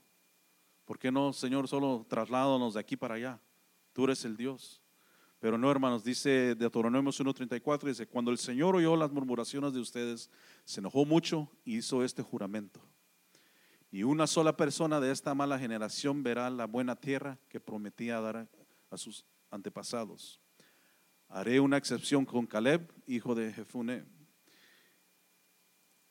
¿Por 0.84 0.98
qué 0.98 1.12
no, 1.12 1.32
Señor, 1.32 1.68
solo 1.68 2.04
trasládanos 2.08 2.74
de 2.74 2.80
aquí 2.80 2.96
para 2.96 3.14
allá? 3.14 3.40
Tú 3.92 4.04
eres 4.04 4.24
el 4.24 4.36
Dios. 4.36 4.81
Pero 5.42 5.58
no, 5.58 5.68
hermanos, 5.72 6.04
dice 6.04 6.54
Deuteronomio 6.54 7.10
1.34, 7.10 7.88
dice, 7.88 8.06
cuando 8.06 8.30
el 8.30 8.38
Señor 8.38 8.76
oyó 8.76 8.94
las 8.94 9.10
murmuraciones 9.10 9.72
de 9.72 9.80
ustedes, 9.80 10.30
se 10.64 10.78
enojó 10.78 11.04
mucho 11.04 11.50
y 11.64 11.78
hizo 11.78 12.04
este 12.04 12.22
juramento. 12.22 12.80
Y 13.90 14.04
una 14.04 14.28
sola 14.28 14.56
persona 14.56 15.00
de 15.00 15.10
esta 15.10 15.34
mala 15.34 15.58
generación 15.58 16.22
verá 16.22 16.48
la 16.48 16.66
buena 16.66 16.94
tierra 16.94 17.40
que 17.48 17.58
prometía 17.58 18.20
dar 18.20 18.48
a 18.88 18.96
sus 18.96 19.26
antepasados. 19.50 20.40
Haré 21.26 21.58
una 21.58 21.76
excepción 21.76 22.24
con 22.24 22.46
Caleb, 22.46 22.92
hijo 23.08 23.34
de 23.34 23.52
Jefune. 23.52 24.04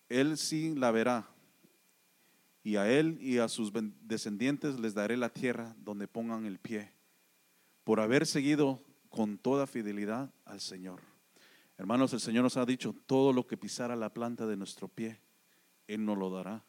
Él 0.10 0.38
sí 0.38 0.76
la 0.76 0.92
verá, 0.92 1.26
y 2.64 2.76
a 2.76 2.92
él 2.92 3.18
y 3.22 3.38
a 3.38 3.48
sus 3.48 3.72
descendientes 4.02 4.78
les 4.78 4.94
daré 4.94 5.16
la 5.16 5.30
tierra 5.30 5.74
donde 5.78 6.10
pongan 6.10 6.46
el 6.46 6.60
pie, 6.60 6.92
por 7.86 8.02
haber 8.02 8.28
seguido 8.28 8.84
con 9.12 9.38
toda 9.38 9.68
fidelidad 9.68 10.34
al 10.46 10.62
Señor. 10.62 11.02
Hermanos, 11.78 12.14
el 12.14 12.22
Señor 12.22 12.44
nos 12.44 12.58
ha 12.58 12.66
dicho, 12.66 12.96
todo 13.06 13.34
lo 13.34 13.46
que 13.46 13.58
pisara 13.58 13.96
la 13.96 14.14
planta 14.14 14.48
de 14.48 14.56
nuestro 14.56 14.88
pie, 14.88 15.20
Él 15.86 16.06
nos 16.06 16.18
lo 16.18 16.32
dará. 16.32 16.64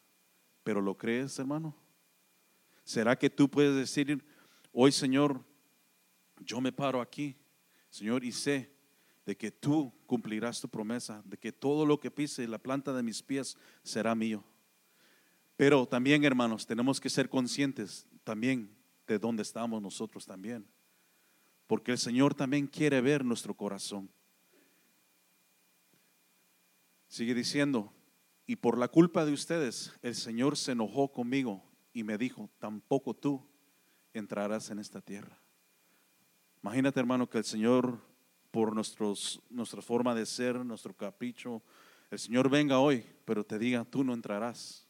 ¿Pero 0.64 0.80
lo 0.80 0.98
crees, 0.98 1.38
hermano? 1.38 1.74
¿Será 2.84 3.16
que 3.16 3.30
tú 3.30 3.48
puedes 3.48 3.76
decir, 3.76 4.24
hoy 4.72 4.90
Señor, 4.90 5.44
yo 6.40 6.60
me 6.60 6.72
paro 6.72 7.00
aquí, 7.00 7.36
Señor, 7.90 8.24
y 8.24 8.32
sé 8.32 8.72
de 9.24 9.36
que 9.36 9.52
tú 9.52 9.92
cumplirás 10.06 10.60
tu 10.60 10.68
promesa, 10.68 11.22
de 11.24 11.38
que 11.38 11.52
todo 11.52 11.86
lo 11.86 12.00
que 12.00 12.10
pise 12.10 12.48
la 12.48 12.58
planta 12.58 12.92
de 12.92 13.04
mis 13.04 13.22
pies 13.22 13.56
será 13.84 14.16
mío? 14.16 14.42
Pero 15.56 15.86
también, 15.86 16.24
hermanos, 16.24 16.66
tenemos 16.66 17.00
que 17.00 17.08
ser 17.08 17.28
conscientes 17.28 18.04
también 18.24 18.74
de 19.06 19.20
dónde 19.20 19.42
estamos 19.42 19.80
nosotros 19.80 20.26
también 20.26 20.66
porque 21.72 21.92
el 21.92 21.96
Señor 21.96 22.34
también 22.34 22.66
quiere 22.66 23.00
ver 23.00 23.24
nuestro 23.24 23.54
corazón. 23.54 24.10
Sigue 27.08 27.32
diciendo, 27.32 27.94
y 28.46 28.56
por 28.56 28.76
la 28.76 28.88
culpa 28.88 29.24
de 29.24 29.32
ustedes, 29.32 29.90
el 30.02 30.14
Señor 30.14 30.58
se 30.58 30.72
enojó 30.72 31.10
conmigo 31.10 31.64
y 31.94 32.04
me 32.04 32.18
dijo, 32.18 32.50
tampoco 32.58 33.14
tú 33.14 33.48
entrarás 34.12 34.68
en 34.68 34.80
esta 34.80 35.00
tierra. 35.00 35.40
Imagínate, 36.62 37.00
hermano, 37.00 37.30
que 37.30 37.38
el 37.38 37.44
Señor, 37.44 37.98
por 38.50 38.74
nuestra 38.74 39.80
forma 39.80 40.14
de 40.14 40.26
ser, 40.26 40.62
nuestro 40.66 40.94
capricho, 40.94 41.62
el 42.10 42.18
Señor 42.18 42.50
venga 42.50 42.80
hoy, 42.80 43.02
pero 43.24 43.44
te 43.44 43.58
diga, 43.58 43.82
tú 43.86 44.04
no 44.04 44.12
entrarás. 44.12 44.86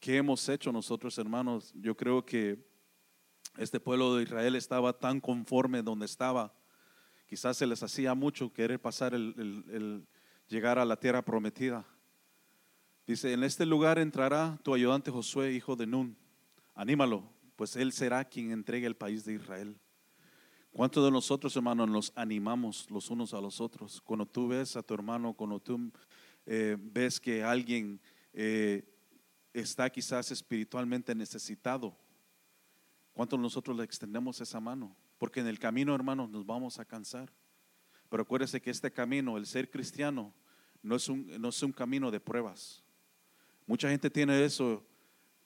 ¿Qué 0.00 0.16
hemos 0.16 0.48
hecho 0.48 0.72
nosotros, 0.72 1.18
hermanos? 1.18 1.74
Yo 1.74 1.94
creo 1.94 2.24
que 2.24 2.74
este 3.58 3.80
pueblo 3.80 4.16
de 4.16 4.24
Israel 4.24 4.56
estaba 4.56 4.92
tan 4.92 5.20
conforme 5.20 5.82
donde 5.82 6.06
estaba 6.06 6.52
Quizás 7.26 7.56
se 7.56 7.66
les 7.66 7.82
hacía 7.82 8.14
mucho 8.14 8.52
querer 8.52 8.80
pasar 8.80 9.12
el, 9.12 9.34
el- 9.68 10.06
llegar 10.48 10.78
a 10.78 10.84
la 10.84 10.96
tierra 10.96 11.22
prometida. 11.22 11.84
Dice, 13.04 13.32
en 13.32 13.42
este 13.42 13.66
lugar 13.66 13.98
entrará 13.98 14.58
tu 14.62 14.72
ayudante 14.72 15.10
Josué, 15.10 15.52
hijo 15.52 15.74
de 15.74 15.88
Nun. 15.88 16.16
Anímalo, 16.72 17.28
pues 17.56 17.74
él 17.74 17.90
será 17.92 18.24
quien 18.24 18.52
entregue 18.52 18.86
el 18.86 18.94
país 18.94 19.24
de 19.24 19.34
Israel. 19.34 19.76
¿Cuántos 20.70 21.04
de 21.04 21.10
nosotros, 21.10 21.56
hermanos, 21.56 21.88
nos 21.88 22.12
animamos 22.14 22.88
los 22.90 23.10
unos 23.10 23.34
a 23.34 23.40
los 23.40 23.60
otros? 23.60 24.00
Cuando 24.02 24.24
tú 24.24 24.46
ves 24.46 24.76
a 24.76 24.82
tu 24.84 24.94
hermano, 24.94 25.32
cuando 25.34 25.58
tú 25.58 25.90
eh, 26.44 26.76
ves 26.78 27.18
que 27.18 27.42
alguien 27.42 28.00
eh, 28.32 28.84
está 29.52 29.90
quizás 29.90 30.30
espiritualmente 30.30 31.12
necesitado, 31.12 31.96
¿cuántos 33.16 33.40
nosotros 33.40 33.74
le 33.74 33.82
extendemos 33.82 34.42
esa 34.42 34.60
mano? 34.60 34.94
Porque 35.16 35.40
en 35.40 35.46
el 35.46 35.58
camino, 35.58 35.94
hermanos, 35.94 36.28
nos 36.28 36.44
vamos 36.44 36.78
a 36.78 36.84
cansar. 36.84 37.32
Pero 38.10 38.22
acuérdese 38.22 38.60
que 38.60 38.70
este 38.70 38.92
camino, 38.92 39.38
el 39.38 39.46
ser 39.46 39.70
cristiano, 39.70 40.34
no 40.82 40.96
es 40.96 41.08
un, 41.08 41.26
no 41.40 41.48
es 41.48 41.62
un 41.62 41.72
camino 41.72 42.10
de 42.10 42.20
pruebas. 42.20 42.84
Mucha 43.66 43.88
gente 43.88 44.10
tiene 44.10 44.44
eso 44.44 44.86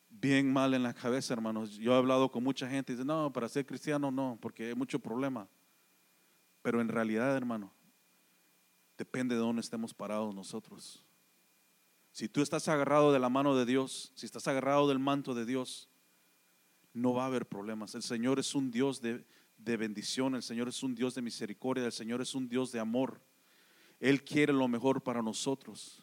bien 0.09 0.53
mal 0.53 0.75
en 0.75 0.83
la 0.83 0.93
cabeza, 0.93 1.33
hermanos. 1.33 1.77
Yo 1.77 1.93
he 1.93 1.97
hablado 1.97 2.33
con 2.33 2.43
mucha 2.43 2.69
gente 2.69 2.93
y 2.93 2.97
dice, 2.97 3.07
no, 3.07 3.33
para 3.33 3.49
ser 3.49 3.65
cristiano 3.65 4.11
no, 4.11 4.37
porque 4.43 4.67
hay 4.67 4.75
mucho 4.75 4.99
problema. 4.99 5.49
Pero 6.63 6.81
en 6.81 6.89
realidad, 6.89 7.37
hermano, 7.37 7.73
depende 8.99 9.37
de 9.37 9.41
dónde 9.41 9.61
estemos 9.61 9.95
parados 9.95 10.35
nosotros. 10.35 11.05
Si 12.11 12.29
tú 12.29 12.43
estás 12.43 12.67
agarrado 12.67 13.13
de 13.13 13.21
la 13.21 13.29
mano 13.29 13.55
de 13.55 13.65
Dios, 13.65 14.11
si 14.17 14.27
estás 14.27 14.49
agarrado 14.49 14.89
del 14.89 14.99
manto 14.99 15.35
de 15.35 15.47
Dios, 15.47 15.89
no 16.93 17.15
va 17.15 17.25
a 17.25 17.27
haber 17.27 17.47
problemas. 17.47 17.95
El 17.95 18.03
Señor 18.03 18.39
es 18.39 18.55
un 18.55 18.71
Dios 18.71 19.01
de, 19.01 19.25
de 19.59 19.77
bendición, 19.77 20.35
el 20.35 20.43
Señor 20.43 20.69
es 20.69 20.83
un 20.83 20.95
Dios 20.95 21.15
de 21.15 21.23
misericordia, 21.23 21.87
el 21.87 21.93
Señor 21.93 22.21
es 22.21 22.35
un 22.35 22.49
Dios 22.49 22.73
de 22.73 22.81
amor. 22.81 23.21
Él 23.99 24.25
quiere 24.25 24.53
lo 24.53 24.67
mejor 24.69 25.03
para 25.03 25.23
nosotros. 25.23 26.03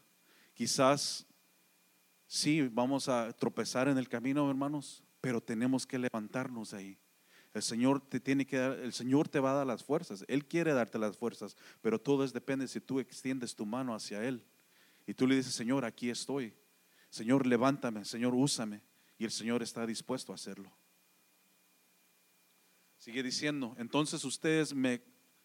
Quizás 0.53 1.25
sí 2.27 2.61
vamos 2.71 3.09
a 3.09 3.31
tropezar 3.33 3.87
en 3.87 3.97
el 3.97 4.07
camino, 4.07 4.49
hermanos, 4.49 5.03
pero 5.21 5.41
tenemos 5.41 5.85
que 5.85 5.97
levantarnos 5.97 6.71
de 6.71 6.77
ahí. 6.77 6.97
El 7.53 7.63
Señor 7.63 8.01
te 8.01 8.19
tiene 8.19 8.45
que 8.45 8.57
dar, 8.57 8.79
el 8.79 8.93
Señor 8.93 9.27
te 9.27 9.39
va 9.39 9.51
a 9.51 9.55
dar 9.55 9.67
las 9.67 9.83
fuerzas. 9.83 10.23
Él 10.27 10.45
quiere 10.45 10.73
darte 10.73 10.99
las 10.99 11.17
fuerzas, 11.17 11.57
pero 11.81 11.99
todo 11.99 12.23
es 12.23 12.31
depende 12.31 12.67
si 12.67 12.79
tú 12.79 12.99
extiendes 12.99 13.55
tu 13.55 13.65
mano 13.65 13.95
hacia 13.95 14.23
Él. 14.23 14.43
Y 15.07 15.13
tú 15.13 15.25
le 15.25 15.35
dices, 15.35 15.55
Señor, 15.55 15.83
aquí 15.83 16.09
estoy. 16.09 16.53
Señor, 17.09 17.47
levántame, 17.47 18.05
Señor, 18.05 18.35
úsame. 18.35 18.81
Y 19.17 19.25
el 19.25 19.31
Señor 19.31 19.63
está 19.63 19.85
dispuesto 19.85 20.31
a 20.31 20.35
hacerlo. 20.35 20.71
Sigue 22.97 23.23
diciendo, 23.23 23.75
entonces 23.77 24.23
ustedes 24.25 24.73
me, 24.73 25.01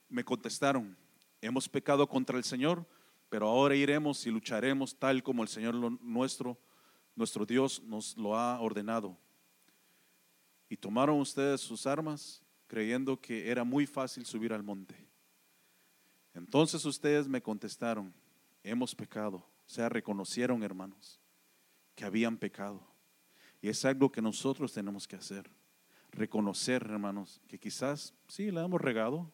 me 0.08 0.24
contestaron, 0.24 0.96
hemos 1.40 1.68
pecado 1.68 2.08
contra 2.08 2.38
el 2.38 2.44
Señor, 2.44 2.86
pero 3.28 3.48
ahora 3.48 3.74
iremos 3.74 4.26
y 4.26 4.30
lucharemos 4.30 4.98
tal 4.98 5.22
como 5.22 5.42
el 5.42 5.48
Señor 5.48 5.74
nuestro, 6.02 6.58
nuestro 7.14 7.46
Dios 7.46 7.82
nos 7.82 8.16
lo 8.16 8.36
ha 8.36 8.60
ordenado. 8.60 9.16
Y 10.68 10.76
tomaron 10.76 11.20
ustedes 11.20 11.60
sus 11.60 11.86
armas 11.86 12.42
creyendo 12.66 13.20
que 13.20 13.50
era 13.50 13.64
muy 13.64 13.86
fácil 13.86 14.24
subir 14.24 14.52
al 14.52 14.62
monte. 14.62 14.96
Entonces 16.34 16.84
ustedes 16.84 17.28
me 17.28 17.42
contestaron, 17.42 18.14
hemos 18.62 18.94
pecado. 18.94 19.36
O 19.36 19.68
sea, 19.68 19.88
reconocieron, 19.88 20.62
hermanos, 20.62 21.20
que 21.94 22.04
habían 22.04 22.36
pecado. 22.36 22.91
Y 23.62 23.68
es 23.68 23.84
algo 23.84 24.10
que 24.10 24.20
nosotros 24.20 24.72
tenemos 24.72 25.06
que 25.06 25.14
hacer. 25.14 25.48
Reconocer, 26.10 26.82
hermanos, 26.82 27.40
que 27.46 27.58
quizás 27.58 28.12
sí 28.26 28.50
la 28.50 28.64
hemos 28.64 28.80
regado, 28.80 29.32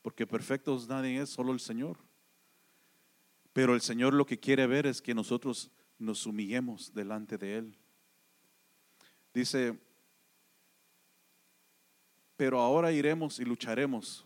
porque 0.00 0.26
perfectos 0.26 0.88
nadie 0.88 1.20
es, 1.20 1.28
solo 1.28 1.52
el 1.52 1.60
Señor. 1.60 1.98
Pero 3.52 3.74
el 3.74 3.82
Señor 3.82 4.14
lo 4.14 4.24
que 4.24 4.40
quiere 4.40 4.66
ver 4.66 4.86
es 4.86 5.02
que 5.02 5.14
nosotros 5.14 5.70
nos 5.98 6.24
humillemos 6.24 6.94
delante 6.94 7.36
de 7.36 7.58
Él. 7.58 7.76
Dice, 9.34 9.78
pero 12.36 12.60
ahora 12.60 12.90
iremos 12.92 13.38
y 13.38 13.44
lucharemos, 13.44 14.24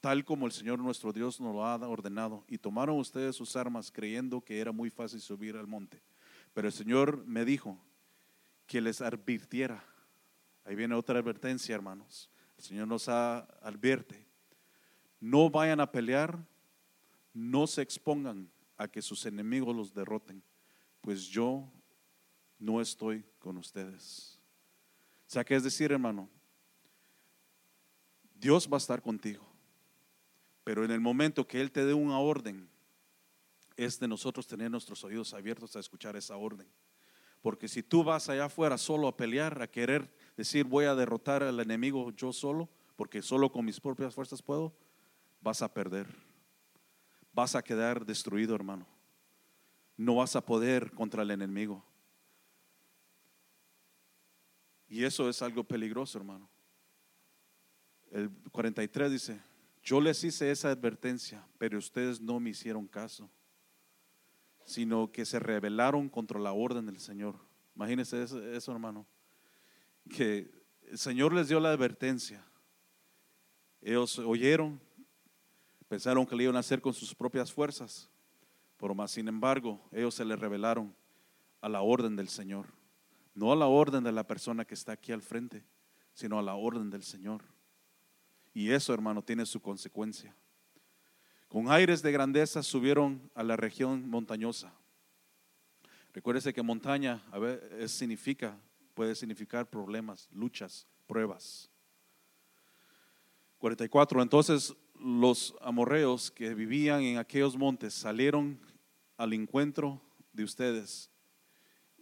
tal 0.00 0.24
como 0.24 0.46
el 0.46 0.52
Señor 0.52 0.78
nuestro 0.78 1.12
Dios 1.12 1.38
nos 1.42 1.54
lo 1.54 1.66
ha 1.66 1.76
ordenado. 1.86 2.42
Y 2.48 2.56
tomaron 2.56 2.96
ustedes 2.98 3.36
sus 3.36 3.54
armas 3.54 3.92
creyendo 3.92 4.40
que 4.40 4.58
era 4.58 4.72
muy 4.72 4.88
fácil 4.88 5.20
subir 5.20 5.56
al 5.58 5.66
monte. 5.66 6.00
Pero 6.54 6.68
el 6.68 6.72
Señor 6.72 7.22
me 7.26 7.44
dijo 7.44 7.78
que 8.72 8.80
les 8.80 9.02
advirtiera. 9.02 9.84
Ahí 10.64 10.74
viene 10.74 10.94
otra 10.94 11.18
advertencia, 11.18 11.74
hermanos. 11.74 12.30
El 12.56 12.64
Señor 12.64 12.88
nos 12.88 13.06
advierte. 13.06 14.26
No 15.20 15.50
vayan 15.50 15.78
a 15.78 15.92
pelear, 15.92 16.42
no 17.34 17.66
se 17.66 17.82
expongan 17.82 18.50
a 18.78 18.88
que 18.88 19.02
sus 19.02 19.26
enemigos 19.26 19.76
los 19.76 19.92
derroten, 19.92 20.42
pues 21.02 21.26
yo 21.26 21.70
no 22.58 22.80
estoy 22.80 23.26
con 23.38 23.58
ustedes. 23.58 24.40
O 25.26 25.30
sea, 25.30 25.44
que 25.44 25.54
es 25.54 25.64
decir, 25.64 25.92
hermano, 25.92 26.30
Dios 28.34 28.66
va 28.66 28.78
a 28.78 28.84
estar 28.84 29.02
contigo, 29.02 29.46
pero 30.64 30.82
en 30.82 30.92
el 30.92 31.00
momento 31.00 31.46
que 31.46 31.60
Él 31.60 31.70
te 31.70 31.84
dé 31.84 31.92
una 31.92 32.18
orden, 32.18 32.70
es 33.76 34.00
de 34.00 34.08
nosotros 34.08 34.46
tener 34.46 34.70
nuestros 34.70 35.04
oídos 35.04 35.34
abiertos 35.34 35.76
a 35.76 35.80
escuchar 35.80 36.16
esa 36.16 36.38
orden. 36.38 36.66
Porque 37.42 37.66
si 37.68 37.82
tú 37.82 38.04
vas 38.04 38.28
allá 38.28 38.46
afuera 38.46 38.78
solo 38.78 39.08
a 39.08 39.16
pelear, 39.16 39.60
a 39.60 39.70
querer 39.70 40.14
decir 40.36 40.64
voy 40.64 40.84
a 40.84 40.94
derrotar 40.94 41.42
al 41.42 41.58
enemigo 41.58 42.12
yo 42.12 42.32
solo, 42.32 42.68
porque 42.96 43.20
solo 43.20 43.50
con 43.50 43.64
mis 43.64 43.80
propias 43.80 44.14
fuerzas 44.14 44.40
puedo, 44.40 44.72
vas 45.40 45.60
a 45.60 45.74
perder. 45.74 46.06
Vas 47.32 47.56
a 47.56 47.62
quedar 47.62 48.06
destruido, 48.06 48.54
hermano. 48.54 48.86
No 49.96 50.16
vas 50.16 50.36
a 50.36 50.44
poder 50.44 50.92
contra 50.92 51.22
el 51.22 51.32
enemigo. 51.32 51.84
Y 54.88 55.04
eso 55.04 55.28
es 55.28 55.42
algo 55.42 55.64
peligroso, 55.64 56.18
hermano. 56.18 56.48
El 58.10 58.30
43 58.52 59.10
dice, 59.10 59.40
yo 59.82 60.00
les 60.00 60.22
hice 60.22 60.50
esa 60.50 60.70
advertencia, 60.70 61.44
pero 61.58 61.78
ustedes 61.78 62.20
no 62.20 62.38
me 62.38 62.50
hicieron 62.50 62.86
caso, 62.86 63.30
sino 64.64 65.10
que 65.10 65.24
se 65.24 65.38
rebelaron 65.38 66.08
contra 66.08 66.38
la 66.38 66.52
orden 66.52 66.86
del 66.86 66.98
Señor. 66.98 67.36
Imagínense 67.74 68.22
eso, 68.22 68.72
hermano, 68.72 69.06
que 70.08 70.50
el 70.88 70.98
Señor 70.98 71.32
les 71.32 71.48
dio 71.48 71.60
la 71.60 71.70
advertencia. 71.70 72.44
Ellos 73.80 74.18
oyeron, 74.18 74.80
pensaron 75.88 76.26
que 76.26 76.36
le 76.36 76.44
iban 76.44 76.56
a 76.56 76.60
hacer 76.60 76.80
con 76.80 76.94
sus 76.94 77.14
propias 77.14 77.52
fuerzas, 77.52 78.08
pero 78.76 78.94
más 78.94 79.10
sin 79.10 79.28
embargo, 79.28 79.80
ellos 79.90 80.14
se 80.14 80.24
le 80.24 80.36
rebelaron 80.36 80.94
a 81.60 81.68
la 81.68 81.82
orden 81.82 82.16
del 82.16 82.28
Señor, 82.28 82.66
no 83.34 83.52
a 83.52 83.56
la 83.56 83.66
orden 83.66 84.04
de 84.04 84.12
la 84.12 84.26
persona 84.26 84.64
que 84.64 84.74
está 84.74 84.92
aquí 84.92 85.12
al 85.12 85.22
frente, 85.22 85.64
sino 86.12 86.38
a 86.38 86.42
la 86.42 86.54
orden 86.54 86.90
del 86.90 87.02
Señor. 87.02 87.42
Y 88.54 88.70
eso, 88.70 88.92
hermano, 88.92 89.22
tiene 89.22 89.46
su 89.46 89.60
consecuencia. 89.60 90.36
Con 91.52 91.70
aires 91.70 92.00
de 92.00 92.10
grandeza 92.10 92.62
subieron 92.62 93.30
a 93.34 93.42
la 93.42 93.56
región 93.56 94.08
montañosa. 94.08 94.72
Recuérdese 96.14 96.54
que 96.54 96.62
montaña 96.62 97.22
a 97.30 97.38
ver, 97.38 97.90
significa, 97.90 98.58
puede 98.94 99.14
significar 99.14 99.68
problemas, 99.68 100.30
luchas, 100.32 100.86
pruebas. 101.06 101.70
44. 103.58 104.22
Entonces 104.22 104.74
los 104.98 105.54
amorreos 105.60 106.30
que 106.30 106.54
vivían 106.54 107.02
en 107.02 107.18
aquellos 107.18 107.54
montes 107.54 107.92
salieron 107.92 108.58
al 109.18 109.34
encuentro 109.34 110.00
de 110.32 110.44
ustedes 110.44 111.10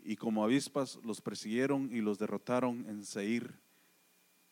y 0.04 0.14
como 0.14 0.44
avispas 0.44 0.96
los 1.02 1.20
persiguieron 1.20 1.90
y 1.92 2.00
los 2.00 2.20
derrotaron 2.20 2.88
en 2.88 3.04
Seir 3.04 3.52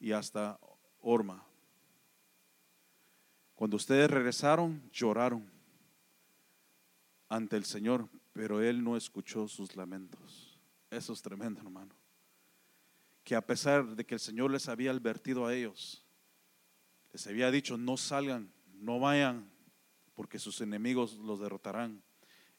y 0.01 0.11
hasta 0.11 0.59
Orma. 1.01 1.48
Cuando 3.59 3.77
ustedes 3.77 4.09
regresaron, 4.09 4.80
lloraron 4.93 5.45
ante 7.28 7.57
el 7.57 7.64
Señor, 7.64 8.09
pero 8.33 8.62
Él 8.62 8.85
no 8.85 8.97
escuchó 8.97 9.49
sus 9.49 9.74
lamentos. 9.74 10.57
Eso 10.93 11.12
es 11.12 11.20
tremendo, 11.20 11.61
hermano. 11.61 11.93
Que 13.24 13.35
a 13.35 13.45
pesar 13.45 13.97
de 13.97 14.07
que 14.07 14.14
el 14.14 14.20
Señor 14.20 14.53
les 14.53 14.68
había 14.68 14.93
advertido 14.93 15.45
a 15.45 15.57
ellos, 15.57 16.07
les 17.12 17.26
había 17.26 17.51
dicho, 17.51 17.76
no 17.76 17.97
salgan, 17.97 18.49
no 18.74 19.01
vayan, 19.01 19.51
porque 20.14 20.39
sus 20.39 20.61
enemigos 20.61 21.14
los 21.14 21.41
derrotarán. 21.41 22.01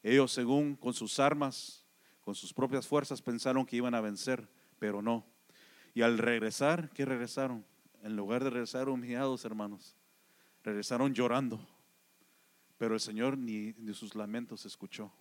Ellos, 0.02 0.30
según 0.32 0.76
con 0.76 0.92
sus 0.92 1.18
armas, 1.18 1.86
con 2.20 2.34
sus 2.34 2.52
propias 2.52 2.86
fuerzas, 2.86 3.22
pensaron 3.22 3.64
que 3.64 3.76
iban 3.76 3.94
a 3.94 4.02
vencer, 4.02 4.46
pero 4.78 5.00
no. 5.00 5.24
Y 5.94 6.02
al 6.02 6.18
regresar, 6.18 6.90
¿qué 6.90 7.06
regresaron? 7.06 7.64
En 8.02 8.16
lugar 8.16 8.44
de 8.44 8.50
regresar 8.50 8.90
humillados, 8.90 9.46
hermanos, 9.46 9.96
regresaron 10.62 11.14
llorando. 11.14 11.60
Pero 12.78 12.94
el 12.94 13.00
Señor 13.00 13.36
ni, 13.36 13.74
ni 13.76 13.94
sus 13.94 14.14
lamentos 14.14 14.64
escuchó. 14.64 15.12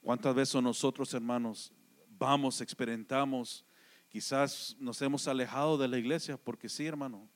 ¿Cuántas 0.00 0.34
veces 0.34 0.62
nosotros, 0.62 1.14
hermanos, 1.14 1.72
vamos, 2.18 2.60
experimentamos, 2.60 3.64
quizás 4.08 4.76
nos 4.78 5.00
hemos 5.00 5.28
alejado 5.28 5.78
de 5.78 5.88
la 5.88 5.98
iglesia? 5.98 6.36
Porque 6.36 6.68
sí, 6.68 6.86
hermano, 6.86 7.28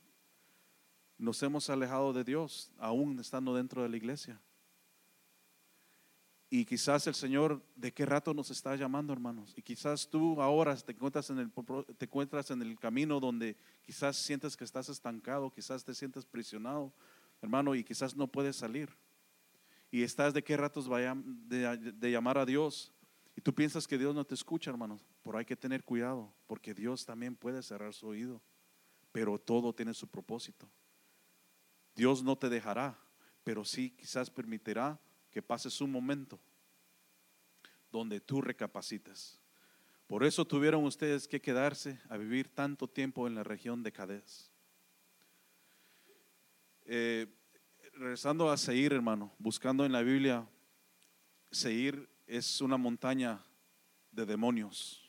nos 1.17 1.43
hemos 1.43 1.71
alejado 1.71 2.13
de 2.13 2.25
Dios, 2.25 2.71
aún 2.79 3.19
estando 3.19 3.55
dentro 3.55 3.83
de 3.83 3.89
la 3.89 3.97
iglesia. 3.97 4.41
Y 6.49 6.65
quizás 6.65 7.07
el 7.09 7.15
Señor, 7.15 7.61
¿de 7.75 7.93
qué 7.93 8.07
rato 8.07 8.33
nos 8.33 8.51
está 8.51 8.77
llamando, 8.77 9.13
hermanos? 9.13 9.53
Y 9.57 9.63
quizás 9.63 10.09
tú 10.09 10.41
ahora 10.41 10.77
te 10.77 10.93
encuentras 10.93 11.29
en 11.31 11.39
el, 11.39 11.51
te 11.97 12.05
encuentras 12.05 12.51
en 12.53 12.63
el 12.63 12.79
camino 12.79 13.19
donde 13.19 13.57
quizás 13.83 14.17
sientes 14.17 14.57
que 14.57 14.63
estás 14.63 14.89
estancado, 14.89 15.51
quizás 15.51 15.85
te 15.85 15.93
sientes 15.93 16.25
prisionado, 16.25 16.93
hermano, 17.43 17.75
y 17.75 17.83
quizás 17.83 18.15
no 18.15 18.29
puedes 18.29 18.55
salir. 18.55 18.89
Y 19.91 20.05
estás 20.05 20.35
de 20.35 20.45
qué 20.45 20.57
ratos 20.57 20.89
de, 20.89 21.77
de 21.77 22.11
llamar 22.11 22.39
a 22.39 22.47
Dios. 22.47 22.93
Y 23.35 23.41
tú 23.41 23.53
piensas 23.53 23.87
que 23.87 23.99
Dios 23.99 24.15
no 24.15 24.25
te 24.25 24.35
escucha, 24.35 24.71
hermanos. 24.71 25.05
Pero 25.23 25.39
hay 25.39 25.45
que 25.45 25.57
tener 25.57 25.83
cuidado, 25.83 26.33
porque 26.47 26.75
Dios 26.75 27.05
también 27.05 27.35
puede 27.35 27.63
cerrar 27.63 27.93
su 27.93 28.07
oído. 28.07 28.41
Pero 29.11 29.37
todo 29.39 29.75
tiene 29.75 29.95
su 29.95 30.07
propósito. 30.07 30.69
Dios 31.97 32.23
no 32.23 32.37
te 32.37 32.49
dejará, 32.49 32.97
pero 33.43 33.65
sí 33.65 33.91
quizás 33.91 34.31
permitirá 34.31 35.01
que 35.37 35.43
pases 35.43 35.83
un 35.83 35.93
momento 35.93 36.41
donde 37.93 38.21
tú 38.23 38.41
recapacites. 38.41 39.39
Por 40.07 40.25
eso 40.25 40.47
tuvieron 40.47 40.83
ustedes 40.85 41.29
que 41.29 41.43
quedarse 41.43 42.01
a 42.09 42.17
vivir 42.17 42.49
tanto 42.49 42.89
tiempo 42.89 43.27
en 43.27 43.35
la 43.35 43.45
región 43.45 43.83
de 43.83 43.93
Cadés. 43.93 44.51
Eh, 46.87 47.27
regresando 47.93 48.51
a 48.51 48.57
Seir, 48.57 48.95
hermano, 48.95 49.31
buscando 49.39 49.85
en 49.85 49.93
la 49.93 50.01
Biblia, 50.01 50.49
Seir 51.51 52.09
es 52.27 52.63
una 52.63 52.79
montaña 52.79 53.45
de 54.13 54.25
demonios. 54.25 55.07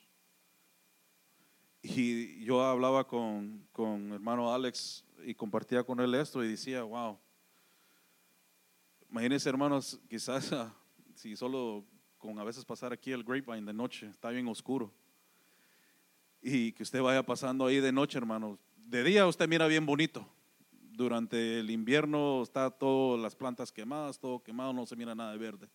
Y 1.82 2.44
yo 2.44 2.66
hablaba 2.66 3.08
con, 3.08 3.66
con 3.72 4.12
hermano 4.12 4.54
Alex 4.54 5.06
y 5.24 5.34
compartía 5.34 5.86
con 5.86 6.02
él 6.02 6.14
esto 6.16 6.44
y 6.44 6.50
decía, 6.50 6.84
wow, 6.84 7.18
Imagínense, 9.10 9.48
hermanos, 9.50 10.00
quizás 10.10 10.52
ah, 10.54 10.74
si 11.16 11.36
solo 11.36 11.86
con 12.18 12.38
a 12.40 12.44
veces 12.44 12.66
pasar 12.66 12.92
aquí 12.92 13.12
el 13.12 13.24
grapevine 13.24 13.66
de 13.66 13.74
noche, 13.74 14.08
está 14.08 14.30
bien 14.30 14.48
oscuro. 14.48 14.92
Y 16.42 16.74
que 16.74 16.84
usted 16.84 17.02
vaya 17.02 17.24
pasando 17.24 17.66
ahí 17.66 17.80
de 17.80 17.92
noche, 17.92 18.18
hermanos. 18.18 18.60
De 18.76 19.04
día 19.04 19.26
usted 19.26 19.48
mira 19.48 19.68
bien 19.68 19.86
bonito. 19.86 20.28
Durante 20.72 21.60
el 21.60 21.70
invierno 21.70 22.42
está 22.42 22.70
todas 22.70 23.22
las 23.22 23.36
plantas 23.36 23.72
quemadas, 23.72 24.20
todo 24.20 24.44
quemado, 24.44 24.74
no 24.74 24.86
se 24.86 24.96
mira 24.96 25.16
nada 25.16 25.32
de 25.32 25.38
verde. 25.38 25.70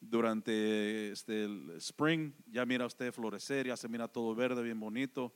Durante 0.00 1.10
este, 1.10 1.44
el 1.44 1.70
spring 1.78 2.32
ya 2.46 2.66
mira 2.66 2.86
usted 2.86 3.12
florecer, 3.12 3.66
ya 3.66 3.76
se 3.76 3.88
mira 3.88 4.08
todo 4.08 4.34
verde, 4.34 4.62
bien 4.62 4.78
bonito. 4.78 5.32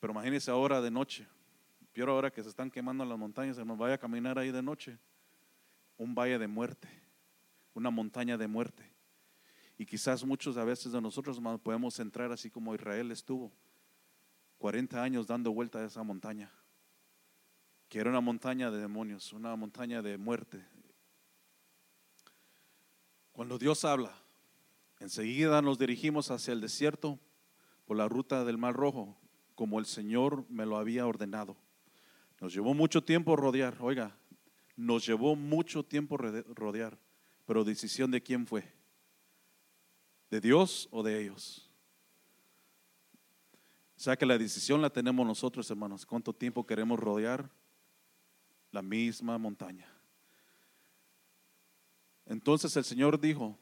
Pero 0.00 0.12
imagínese 0.12 0.50
ahora 0.50 0.80
de 0.80 0.90
noche. 0.90 1.26
Peor 1.92 2.08
ahora 2.08 2.30
que 2.30 2.42
se 2.42 2.48
están 2.48 2.70
quemando 2.70 3.04
las 3.04 3.18
montañas, 3.18 3.56
hermanos, 3.58 3.78
vaya 3.78 3.94
a 3.94 3.98
caminar 3.98 4.38
ahí 4.38 4.50
de 4.50 4.62
noche 4.62 4.98
un 5.96 6.14
valle 6.14 6.38
de 6.38 6.48
muerte, 6.48 6.88
una 7.74 7.90
montaña 7.90 8.36
de 8.36 8.46
muerte. 8.46 8.90
Y 9.76 9.86
quizás 9.86 10.24
muchos 10.24 10.56
a 10.56 10.64
veces 10.64 10.92
de 10.92 11.00
nosotros 11.00 11.40
podemos 11.62 11.98
entrar 11.98 12.30
así 12.32 12.50
como 12.50 12.74
Israel 12.74 13.10
estuvo, 13.10 13.52
40 14.58 15.02
años 15.02 15.26
dando 15.26 15.52
vuelta 15.52 15.80
a 15.80 15.86
esa 15.86 16.02
montaña, 16.02 16.50
que 17.88 17.98
era 17.98 18.10
una 18.10 18.20
montaña 18.20 18.70
de 18.70 18.78
demonios, 18.78 19.32
una 19.32 19.54
montaña 19.56 20.00
de 20.00 20.16
muerte. 20.16 20.64
Cuando 23.32 23.58
Dios 23.58 23.84
habla, 23.84 24.12
enseguida 25.00 25.60
nos 25.60 25.78
dirigimos 25.78 26.30
hacia 26.30 26.52
el 26.52 26.60
desierto 26.60 27.18
por 27.84 27.96
la 27.96 28.08
ruta 28.08 28.44
del 28.44 28.58
Mar 28.58 28.74
Rojo, 28.74 29.16
como 29.54 29.78
el 29.78 29.86
Señor 29.86 30.44
me 30.48 30.66
lo 30.66 30.76
había 30.78 31.06
ordenado. 31.06 31.56
Nos 32.40 32.54
llevó 32.54 32.74
mucho 32.74 33.02
tiempo 33.02 33.36
rodear, 33.36 33.76
oiga, 33.80 34.16
nos 34.76 35.06
llevó 35.06 35.36
mucho 35.36 35.84
tiempo 35.84 36.16
rodear, 36.16 36.98
pero 37.46 37.64
decisión 37.64 38.10
de 38.10 38.22
quién 38.22 38.46
fue, 38.46 38.72
de 40.30 40.40
Dios 40.40 40.88
o 40.90 41.02
de 41.02 41.20
ellos. 41.20 41.70
O 43.96 44.00
sea 44.00 44.16
que 44.16 44.26
la 44.26 44.36
decisión 44.36 44.82
la 44.82 44.90
tenemos 44.90 45.26
nosotros, 45.26 45.70
hermanos. 45.70 46.04
¿Cuánto 46.04 46.32
tiempo 46.32 46.66
queremos 46.66 46.98
rodear 46.98 47.50
la 48.72 48.82
misma 48.82 49.38
montaña? 49.38 49.88
Entonces 52.26 52.76
el 52.76 52.84
Señor 52.84 53.20
dijo, 53.20 53.56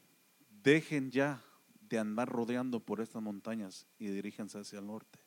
dejen 0.62 1.10
ya 1.10 1.42
de 1.80 1.98
andar 1.98 2.28
rodeando 2.28 2.80
por 2.80 3.00
estas 3.00 3.22
montañas 3.22 3.86
y 3.98 4.06
diríjense 4.06 4.58
hacia 4.58 4.78
el 4.78 4.86
norte. 4.86 5.18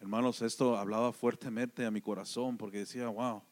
Hermanos, 0.00 0.40
esto 0.42 0.76
hablaba 0.76 1.12
fuertemente 1.12 1.84
a 1.84 1.90
mi 1.90 2.00
corazón 2.00 2.56
porque 2.56 2.78
decía, 2.78 3.08
wow, 3.08 3.42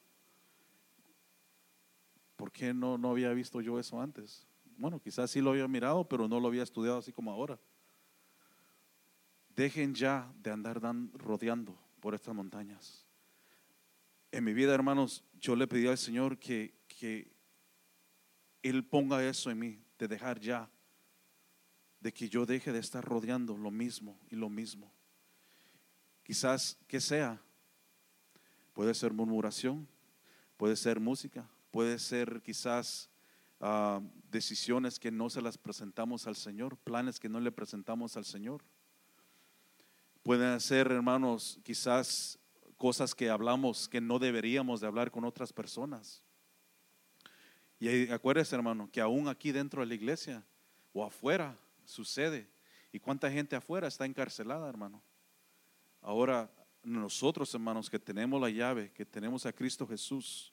¿por 2.41 2.51
qué 2.51 2.73
no, 2.73 2.97
no 2.97 3.11
había 3.11 3.35
visto 3.35 3.61
yo 3.61 3.79
eso 3.79 4.01
antes? 4.01 4.47
Bueno, 4.79 4.99
quizás 4.99 5.31
sí 5.31 5.43
lo 5.43 5.51
había 5.51 5.69
mirado, 5.69 6.09
pero 6.09 6.27
no 6.27 6.41
lo 6.41 6.49
había 6.49 6.63
estudiado 6.63 6.97
así 6.97 7.13
como 7.13 7.31
ahora. 7.31 7.61
Dejen 9.55 9.95
ya 9.95 10.33
de 10.43 10.51
andar 10.51 10.81
rodeando 11.13 11.79
por 12.01 12.15
estas 12.15 12.35
montañas. 12.35 13.05
En 14.33 14.43
mi 14.43 14.55
vida, 14.55 14.75
hermanos, 14.75 15.23
yo 15.39 15.55
le 15.55 15.67
pedí 15.67 15.87
al 15.87 15.99
Señor 15.99 16.39
que, 16.39 16.73
que 16.89 17.31
Él 18.63 18.87
ponga 18.87 19.23
eso 19.23 19.51
en 19.51 19.59
mí, 19.59 19.79
de 19.99 20.09
dejar 20.09 20.41
ya, 20.41 20.71
de 22.01 22.11
que 22.11 22.31
yo 22.31 22.47
deje 22.47 22.73
de 22.73 22.79
estar 22.79 23.05
rodeando 23.05 23.55
lo 23.55 23.71
mismo 23.71 24.19
y 24.31 24.37
lo 24.37 24.49
mismo. 24.49 24.91
Quizás 26.23 26.79
que 26.89 27.03
sea, 27.03 27.39
puede 28.73 28.95
ser 28.95 29.13
murmuración, 29.13 29.87
puede 30.57 30.75
ser 30.77 31.01
música, 31.01 31.47
puede 31.71 31.99
ser 31.99 32.43
quizás 32.43 33.11
ah, 33.61 34.01
decisiones 34.31 34.99
que 34.99 35.11
no 35.11 35.31
se 35.31 35.43
las 35.43 35.59
presentamos 35.59 36.27
al 36.27 36.37
Señor, 36.37 36.77
planes 36.77 37.21
que 37.21 37.29
no 37.29 37.41
le 37.41 37.53
presentamos 37.53 38.17
al 38.17 38.25
Señor. 38.25 38.63
Pueden 40.23 40.61
ser, 40.61 40.91
hermanos, 40.91 41.59
quizás 41.63 42.39
cosas 42.77 43.15
que 43.15 43.29
hablamos 43.29 43.89
que 43.89 44.01
no 44.01 44.19
deberíamos 44.19 44.81
de 44.81 44.87
hablar 44.87 45.11
con 45.11 45.25
otras 45.25 45.53
personas. 45.53 46.23
Y 47.79 48.11
acuérdese, 48.11 48.55
hermano, 48.55 48.91
que 48.91 49.01
aún 49.01 49.29
aquí 49.29 49.53
dentro 49.53 49.81
de 49.81 49.87
la 49.87 49.95
iglesia 49.95 50.45
o 50.93 51.05
afuera 51.05 51.59
sucede. 51.85 52.49
¿Y 52.93 52.99
cuánta 52.99 53.31
gente 53.31 53.57
afuera 53.57 53.89
está 53.89 54.05
encarcelada, 54.05 54.69
hermano? 54.69 55.03
Ahora, 56.03 56.51
nosotros, 56.83 57.53
hermanos, 57.55 57.89
que 57.89 57.99
tenemos 57.99 58.41
la 58.41 58.51
llave, 58.51 58.91
que 58.93 59.05
tenemos 59.05 59.47
a 59.47 59.53
Cristo 59.53 59.87
Jesús, 59.87 60.50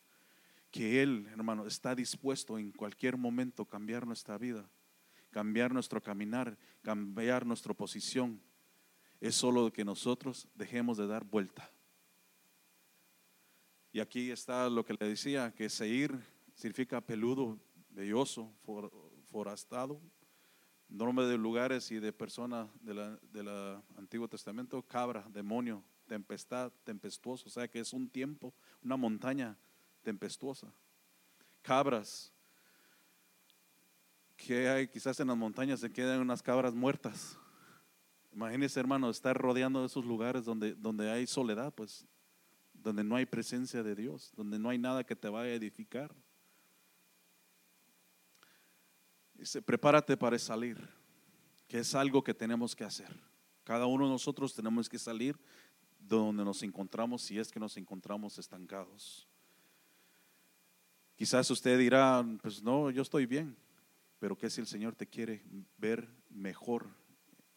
que 0.78 1.02
Él, 1.02 1.28
hermano, 1.32 1.66
está 1.66 1.96
dispuesto 1.96 2.60
en 2.60 2.72
cualquier 2.72 3.18
momento 3.18 3.66
cambiar 3.66 4.06
nuestra 4.06 4.38
vida, 4.38 4.70
cambiar 5.32 5.74
nuestro 5.74 6.04
caminar, 6.04 6.56
cambiar 6.84 7.48
nuestra 7.48 7.74
posición. 7.74 8.40
Es 9.20 9.34
solo 9.34 9.74
que 9.74 9.84
nosotros 9.84 10.48
dejemos 10.54 10.96
de 11.00 11.08
dar 11.08 11.24
vuelta. 11.24 11.68
Y 13.92 14.00
aquí 14.00 14.30
está 14.30 14.70
lo 14.70 14.86
que 14.86 14.94
le 14.94 15.10
decía, 15.10 15.52
que 15.52 15.68
Seir 15.68 16.16
significa 16.54 17.02
peludo, 17.02 17.60
belloso, 17.90 18.54
forastado, 19.32 20.00
nombre 20.90 21.26
de 21.26 21.40
lugares 21.40 21.90
y 21.90 22.00
de 22.00 22.14
personas 22.14 22.70
del 22.82 23.18
de 23.32 23.82
Antiguo 23.98 24.28
Testamento, 24.28 24.84
cabra, 24.84 25.28
demonio, 25.34 25.84
tempestad, 26.06 26.72
tempestuoso, 26.84 27.48
o 27.48 27.50
sea 27.50 27.68
que 27.68 27.80
es 27.80 27.94
un 27.94 28.08
tiempo, 28.08 28.54
una 28.84 28.96
montaña 28.96 29.58
tempestuosa. 30.08 30.72
Cabras, 31.62 32.32
que 34.38 34.70
hay 34.70 34.88
quizás 34.88 35.20
en 35.20 35.28
las 35.28 35.36
montañas 35.36 35.82
se 35.82 35.92
quedan 35.92 36.22
unas 36.22 36.42
cabras 36.42 36.74
muertas. 36.74 37.38
Imagínese, 38.32 38.80
hermano, 38.80 39.10
estar 39.10 39.36
rodeando 39.36 39.84
esos 39.84 40.06
lugares 40.06 40.46
donde, 40.46 40.76
donde 40.76 41.12
hay 41.12 41.28
soledad, 41.28 41.74
pues, 41.74 42.08
donde 42.74 43.04
no 43.04 43.18
hay 43.18 43.26
presencia 43.26 43.84
de 43.84 43.96
Dios, 43.96 44.32
donde 44.38 44.58
no 44.58 44.70
hay 44.70 44.78
nada 44.78 45.04
que 45.04 45.14
te 45.14 45.28
vaya 45.28 45.52
a 45.52 45.56
edificar. 45.56 46.16
Dice, 49.34 49.62
prepárate 49.62 50.16
para 50.16 50.40
salir, 50.40 50.78
que 51.68 51.80
es 51.80 51.94
algo 51.94 52.24
que 52.24 52.34
tenemos 52.34 52.78
que 52.78 52.86
hacer. 52.86 53.14
Cada 53.66 53.88
uno 53.88 54.06
de 54.06 54.12
nosotros 54.12 54.56
tenemos 54.56 54.88
que 54.88 55.00
salir 55.00 55.38
de 56.00 56.16
donde 56.16 56.46
nos 56.46 56.64
encontramos 56.64 57.24
si 57.24 57.38
es 57.38 57.52
que 57.52 57.60
nos 57.60 57.76
encontramos 57.76 58.38
estancados. 58.38 59.27
Quizás 61.18 61.50
usted 61.50 61.80
dirá, 61.80 62.24
pues 62.44 62.62
no, 62.62 62.92
yo 62.92 63.02
estoy 63.02 63.26
bien, 63.26 63.58
pero 64.20 64.38
¿qué 64.38 64.52
si 64.52 64.62
el 64.62 64.68
Señor 64.68 64.94
te 64.94 65.08
quiere 65.08 65.44
ver 65.80 66.08
mejor 66.30 66.86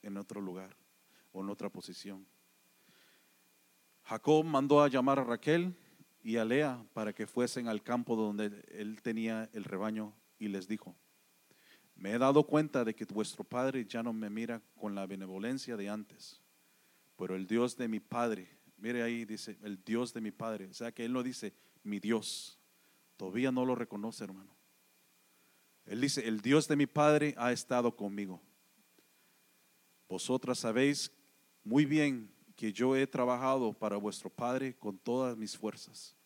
en 0.00 0.16
otro 0.16 0.40
lugar 0.40 0.74
o 1.30 1.42
en 1.42 1.50
otra 1.50 1.68
posición? 1.68 2.26
Jacob 4.02 4.46
mandó 4.46 4.82
a 4.82 4.88
llamar 4.88 5.18
a 5.18 5.24
Raquel 5.24 5.74
y 6.22 6.38
a 6.38 6.44
Lea 6.46 6.82
para 6.94 7.12
que 7.12 7.26
fuesen 7.26 7.68
al 7.68 7.82
campo 7.82 8.16
donde 8.16 8.64
él 8.70 9.02
tenía 9.02 9.50
el 9.52 9.64
rebaño 9.64 10.14
y 10.38 10.48
les 10.48 10.66
dijo, 10.66 10.96
me 11.96 12.12
he 12.12 12.18
dado 12.18 12.44
cuenta 12.44 12.82
de 12.82 12.94
que 12.94 13.04
vuestro 13.04 13.44
padre 13.44 13.84
ya 13.84 14.02
no 14.02 14.14
me 14.14 14.30
mira 14.30 14.62
con 14.74 14.94
la 14.94 15.06
benevolencia 15.06 15.76
de 15.76 15.90
antes, 15.90 16.40
pero 17.14 17.36
el 17.36 17.46
Dios 17.46 17.76
de 17.76 17.88
mi 17.88 18.00
padre, 18.00 18.48
mire 18.78 19.02
ahí 19.02 19.26
dice, 19.26 19.58
el 19.62 19.84
Dios 19.84 20.14
de 20.14 20.22
mi 20.22 20.30
padre, 20.30 20.66
o 20.66 20.72
sea 20.72 20.92
que 20.92 21.04
él 21.04 21.12
no 21.12 21.22
dice 21.22 21.52
mi 21.82 22.00
Dios. 22.00 22.59
Todavía 23.20 23.52
no 23.52 23.66
lo 23.66 23.74
reconoce, 23.74 24.24
hermano. 24.24 24.56
Él 25.84 26.00
dice, 26.00 26.26
el 26.26 26.40
Dios 26.40 26.66
de 26.68 26.74
mi 26.74 26.86
Padre 26.86 27.34
ha 27.36 27.52
estado 27.52 27.94
conmigo. 27.94 28.40
Vosotras 30.08 30.60
sabéis 30.60 31.12
muy 31.62 31.84
bien 31.84 32.34
que 32.56 32.72
yo 32.72 32.96
he 32.96 33.06
trabajado 33.06 33.74
para 33.74 33.98
vuestro 33.98 34.30
Padre 34.30 34.74
con 34.74 34.96
todas 34.96 35.36
mis 35.36 35.54
fuerzas. 35.54 36.16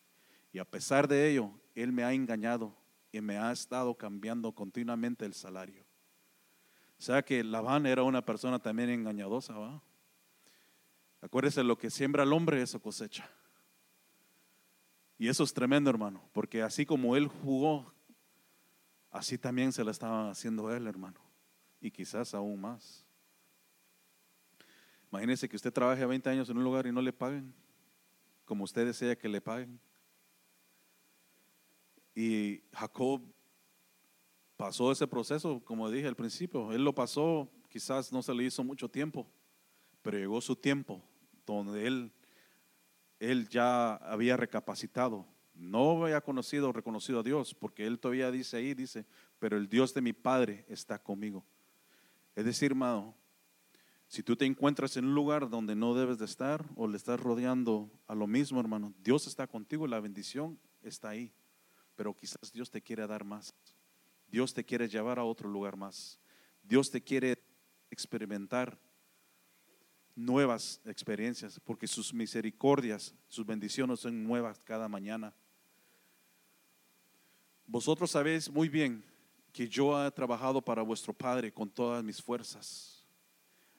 Y 0.53 0.57
a 0.57 0.63
pesar 0.63 1.05
de 1.05 1.29
ello, 1.29 1.51
Él 1.73 1.91
me 1.91 2.05
ha 2.05 2.13
engañado 2.13 2.73
y 3.11 3.19
me 3.19 3.37
ha 3.37 3.51
estado 3.51 3.93
cambiando 3.97 4.53
continuamente 4.53 5.25
el 5.25 5.33
salario. 5.33 5.83
O 6.97 7.01
sea 7.01 7.21
que 7.25 7.43
Labán 7.43 7.87
era 7.87 8.03
una 8.03 8.23
persona 8.23 8.57
también 8.57 8.89
engañadosa, 8.89 9.53
¿va? 9.57 9.83
Acuérdese, 11.19 11.61
lo 11.61 11.77
que 11.77 11.89
siembra 11.89 12.23
el 12.23 12.31
hombre, 12.31 12.61
eso 12.61 12.81
cosecha. 12.81 13.29
Y 15.17 15.27
eso 15.29 15.43
es 15.43 15.53
tremendo, 15.53 15.89
hermano, 15.89 16.21
porque 16.33 16.61
así 16.61 16.85
como 16.85 17.15
él 17.15 17.27
jugó, 17.27 17.93
así 19.11 19.37
también 19.37 19.71
se 19.71 19.83
lo 19.83 19.91
estaba 19.91 20.29
haciendo 20.29 20.73
él, 20.73 20.87
hermano. 20.87 21.19
Y 21.79 21.91
quizás 21.91 22.33
aún 22.33 22.59
más. 22.59 23.05
Imagínese 25.11 25.47
que 25.47 25.55
usted 25.55 25.71
trabaje 25.71 26.05
20 26.05 26.29
años 26.29 26.49
en 26.49 26.57
un 26.57 26.63
lugar 26.63 26.85
y 26.87 26.91
no 26.91 27.01
le 27.01 27.13
paguen, 27.13 27.53
como 28.43 28.65
usted 28.65 28.85
desea 28.85 29.15
que 29.15 29.29
le 29.29 29.39
paguen. 29.39 29.79
Y 32.13 32.61
Jacob 32.73 33.21
pasó 34.57 34.91
ese 34.91 35.07
proceso, 35.07 35.61
como 35.63 35.89
dije 35.89 36.07
al 36.07 36.15
principio, 36.15 36.71
él 36.73 36.83
lo 36.83 36.93
pasó, 36.93 37.49
quizás 37.69 38.11
no 38.11 38.21
se 38.21 38.33
le 38.33 38.45
hizo 38.45 38.63
mucho 38.63 38.89
tiempo, 38.89 39.27
pero 40.01 40.17
llegó 40.17 40.39
su 40.41 40.55
tiempo 40.55 41.01
donde 41.45 41.87
él, 41.87 42.11
él 43.19 43.47
ya 43.49 43.95
había 43.95 44.37
recapacitado. 44.37 45.25
No 45.53 46.03
había 46.03 46.21
conocido 46.21 46.69
o 46.69 46.73
reconocido 46.73 47.19
a 47.21 47.23
Dios, 47.23 47.55
porque 47.55 47.87
él 47.87 47.99
todavía 47.99 48.29
dice 48.29 48.57
ahí, 48.57 48.73
dice, 48.73 49.05
pero 49.39 49.57
el 49.57 49.69
Dios 49.69 49.93
de 49.93 50.01
mi 50.01 50.13
Padre 50.13 50.65
está 50.67 50.99
conmigo. 50.99 51.45
Es 52.35 52.43
decir, 52.43 52.71
hermano, 52.71 53.15
si 54.07 54.21
tú 54.21 54.35
te 54.35 54.45
encuentras 54.45 54.97
en 54.97 55.05
un 55.05 55.15
lugar 55.15 55.49
donde 55.49 55.75
no 55.75 55.95
debes 55.95 56.17
de 56.17 56.25
estar 56.25 56.65
o 56.75 56.87
le 56.87 56.97
estás 56.97 57.19
rodeando 57.19 57.89
a 58.07 58.15
lo 58.15 58.27
mismo, 58.27 58.59
hermano, 58.59 58.93
Dios 59.01 59.27
está 59.27 59.47
contigo 59.47 59.87
la 59.87 59.99
bendición 59.99 60.59
está 60.83 61.09
ahí. 61.09 61.33
Pero 61.95 62.15
quizás 62.15 62.51
Dios 62.51 62.69
te 62.69 62.81
quiere 62.81 63.07
dar 63.07 63.23
más. 63.23 63.53
Dios 64.27 64.53
te 64.53 64.63
quiere 64.63 64.87
llevar 64.87 65.19
a 65.19 65.23
otro 65.23 65.49
lugar 65.49 65.77
más. 65.77 66.19
Dios 66.63 66.91
te 66.91 67.01
quiere 67.01 67.41
experimentar 67.89 68.77
nuevas 70.15 70.81
experiencias, 70.85 71.59
porque 71.59 71.87
sus 71.87 72.13
misericordias, 72.13 73.13
sus 73.27 73.45
bendiciones 73.45 73.99
son 73.99 74.23
nuevas 74.23 74.59
cada 74.63 74.87
mañana. 74.87 75.33
Vosotros 77.67 78.11
sabéis 78.11 78.49
muy 78.49 78.69
bien 78.69 79.03
que 79.51 79.67
yo 79.67 80.05
he 80.05 80.11
trabajado 80.11 80.61
para 80.61 80.81
vuestro 80.81 81.13
Padre 81.13 81.51
con 81.51 81.69
todas 81.69 82.03
mis 82.03 82.21
fuerzas. 82.21 83.05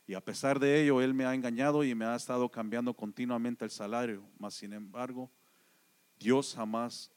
Y 0.06 0.14
a 0.14 0.20
pesar 0.20 0.58
de 0.58 0.82
ello, 0.82 1.00
Él 1.00 1.14
me 1.14 1.24
ha 1.24 1.34
engañado 1.34 1.82
y 1.82 1.94
me 1.94 2.04
ha 2.04 2.14
estado 2.14 2.48
cambiando 2.48 2.94
continuamente 2.94 3.64
el 3.64 3.70
salario. 3.70 4.22
Mas, 4.38 4.54
sin 4.54 4.72
embargo, 4.72 5.30
Dios 6.18 6.54
jamás 6.54 7.10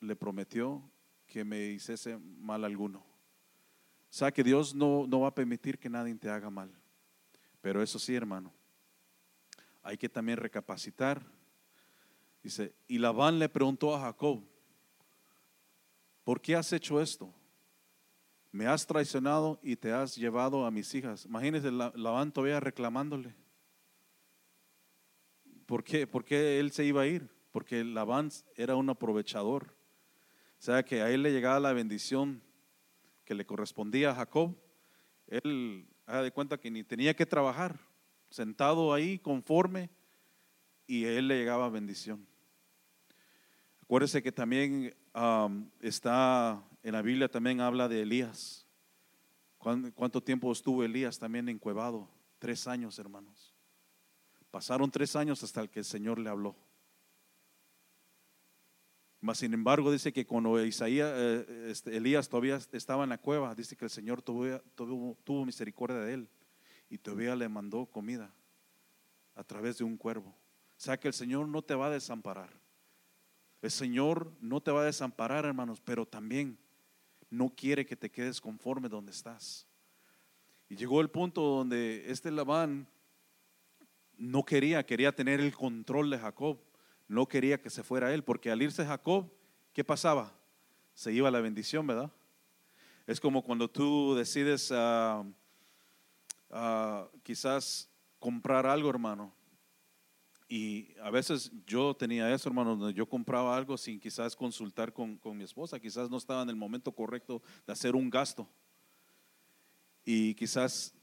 le 0.00 0.16
prometió 0.16 0.82
que 1.26 1.44
me 1.44 1.66
hiciese 1.66 2.18
mal 2.18 2.64
alguno. 2.64 2.98
O 2.98 4.12
sea 4.12 4.32
que 4.32 4.42
Dios 4.42 4.74
no, 4.74 5.06
no 5.06 5.20
va 5.20 5.28
a 5.28 5.34
permitir 5.34 5.78
que 5.78 5.88
nadie 5.88 6.14
te 6.14 6.28
haga 6.28 6.50
mal. 6.50 6.72
Pero 7.68 7.82
eso 7.82 7.98
sí, 7.98 8.14
hermano, 8.14 8.50
hay 9.82 9.98
que 9.98 10.08
también 10.08 10.38
recapacitar. 10.38 11.22
Dice, 12.42 12.74
y 12.86 12.96
Labán 12.96 13.38
le 13.38 13.46
preguntó 13.50 13.94
a 13.94 14.00
Jacob, 14.00 14.42
¿por 16.24 16.40
qué 16.40 16.56
has 16.56 16.72
hecho 16.72 16.98
esto? 16.98 17.30
Me 18.52 18.66
has 18.66 18.86
traicionado 18.86 19.60
y 19.62 19.76
te 19.76 19.92
has 19.92 20.16
llevado 20.16 20.64
a 20.64 20.70
mis 20.70 20.94
hijas. 20.94 21.26
Imagínese 21.26 21.70
Labán 21.70 22.32
todavía 22.32 22.58
reclamándole. 22.58 23.34
¿Por 25.66 25.84
qué? 25.84 26.06
¿Por 26.06 26.24
qué 26.24 26.58
él 26.60 26.72
se 26.72 26.86
iba 26.86 27.02
a 27.02 27.06
ir? 27.06 27.28
Porque 27.50 27.84
Labán 27.84 28.30
era 28.56 28.76
un 28.76 28.88
aprovechador. 28.88 29.76
O 30.58 30.62
sea 30.62 30.82
que 30.82 31.02
a 31.02 31.10
él 31.10 31.22
le 31.22 31.32
llegaba 31.32 31.60
la 31.60 31.74
bendición 31.74 32.42
que 33.26 33.34
le 33.34 33.44
correspondía 33.44 34.12
a 34.12 34.14
Jacob. 34.14 34.56
Él 35.26 35.86
haga 36.08 36.22
de 36.22 36.32
cuenta 36.32 36.58
que 36.58 36.70
ni 36.70 36.82
tenía 36.82 37.14
que 37.14 37.26
trabajar, 37.26 37.78
sentado 38.30 38.94
ahí 38.94 39.18
conforme 39.18 39.90
y 40.86 41.04
a 41.04 41.12
él 41.18 41.28
le 41.28 41.36
llegaba 41.36 41.68
bendición. 41.68 42.26
Acuérdese 43.82 44.22
que 44.22 44.32
también 44.32 44.94
está 45.80 46.62
en 46.82 46.92
la 46.92 47.02
Biblia, 47.02 47.28
también 47.28 47.60
habla 47.60 47.88
de 47.88 48.02
Elías. 48.02 48.66
¿Cuánto 49.58 50.22
tiempo 50.22 50.50
estuvo 50.50 50.82
Elías 50.82 51.18
también 51.18 51.48
encuevado? 51.50 52.08
Tres 52.38 52.66
años, 52.66 52.98
hermanos. 52.98 53.54
Pasaron 54.50 54.90
tres 54.90 55.14
años 55.14 55.42
hasta 55.42 55.60
el 55.60 55.68
que 55.68 55.80
el 55.80 55.84
Señor 55.84 56.18
le 56.18 56.30
habló. 56.30 56.56
Mas 59.20 59.38
sin 59.38 59.52
embargo 59.52 59.90
dice 59.90 60.12
que 60.12 60.26
cuando 60.26 60.64
Isaías, 60.64 61.10
eh, 61.12 61.70
este, 61.70 61.96
Elías 61.96 62.28
todavía 62.28 62.58
estaba 62.72 63.02
en 63.02 63.10
la 63.10 63.18
cueva, 63.18 63.54
dice 63.54 63.76
que 63.76 63.84
el 63.84 63.90
Señor 63.90 64.22
tuvo, 64.22 64.60
tuvo, 65.24 65.44
misericordia 65.44 65.98
de 65.98 66.14
él 66.14 66.28
y 66.88 66.98
todavía 66.98 67.34
le 67.34 67.48
mandó 67.48 67.86
comida 67.86 68.32
a 69.34 69.42
través 69.42 69.78
de 69.78 69.84
un 69.84 69.96
cuervo. 69.96 70.28
O 70.30 70.80
sea 70.80 70.98
que 70.98 71.08
el 71.08 71.14
Señor 71.14 71.48
no 71.48 71.62
te 71.62 71.74
va 71.74 71.86
a 71.86 71.90
desamparar. 71.90 72.50
El 73.60 73.72
Señor 73.72 74.30
no 74.40 74.60
te 74.60 74.70
va 74.70 74.82
a 74.82 74.84
desamparar, 74.84 75.44
hermanos, 75.44 75.80
pero 75.84 76.06
también 76.06 76.56
no 77.28 77.48
quiere 77.50 77.84
que 77.84 77.96
te 77.96 78.10
quedes 78.10 78.40
conforme 78.40 78.88
donde 78.88 79.10
estás. 79.10 79.66
Y 80.68 80.76
llegó 80.76 81.00
el 81.00 81.10
punto 81.10 81.42
donde 81.42 82.04
este 82.08 82.30
Labán 82.30 82.86
no 84.16 84.44
quería, 84.44 84.86
quería 84.86 85.12
tener 85.12 85.40
el 85.40 85.54
control 85.56 86.10
de 86.10 86.18
Jacob 86.18 86.60
no 87.08 87.26
quería 87.26 87.60
que 87.60 87.70
se 87.70 87.82
fuera 87.82 88.12
él, 88.12 88.22
porque 88.22 88.50
al 88.50 88.62
irse 88.62 88.84
Jacob, 88.84 89.32
¿qué 89.72 89.82
pasaba? 89.82 90.32
Se 90.94 91.12
iba 91.12 91.30
la 91.30 91.40
bendición, 91.40 91.86
¿verdad? 91.86 92.12
Es 93.06 93.18
como 93.18 93.42
cuando 93.42 93.68
tú 93.68 94.14
decides 94.14 94.70
ah, 94.72 95.24
quizás 97.22 97.88
comprar 98.18 98.66
algo, 98.66 98.90
hermano. 98.90 99.32
Y 100.50 100.94
a 101.02 101.10
veces 101.10 101.50
yo 101.66 101.94
tenía 101.94 102.32
eso, 102.32 102.48
hermano, 102.48 102.76
donde 102.76 102.94
yo 102.94 103.06
compraba 103.06 103.56
algo 103.56 103.76
sin 103.76 104.00
quizás 104.00 104.34
consultar 104.34 104.92
con, 104.92 105.16
con 105.18 105.36
mi 105.36 105.44
esposa, 105.44 105.78
quizás 105.78 106.08
no 106.08 106.16
estaba 106.16 106.42
en 106.42 106.48
el 106.50 106.56
momento 106.56 106.92
correcto 106.92 107.42
de 107.66 107.72
hacer 107.72 107.94
un 107.94 108.08
gasto. 108.08 108.48
Y 110.04 110.34
quizás 110.34 110.94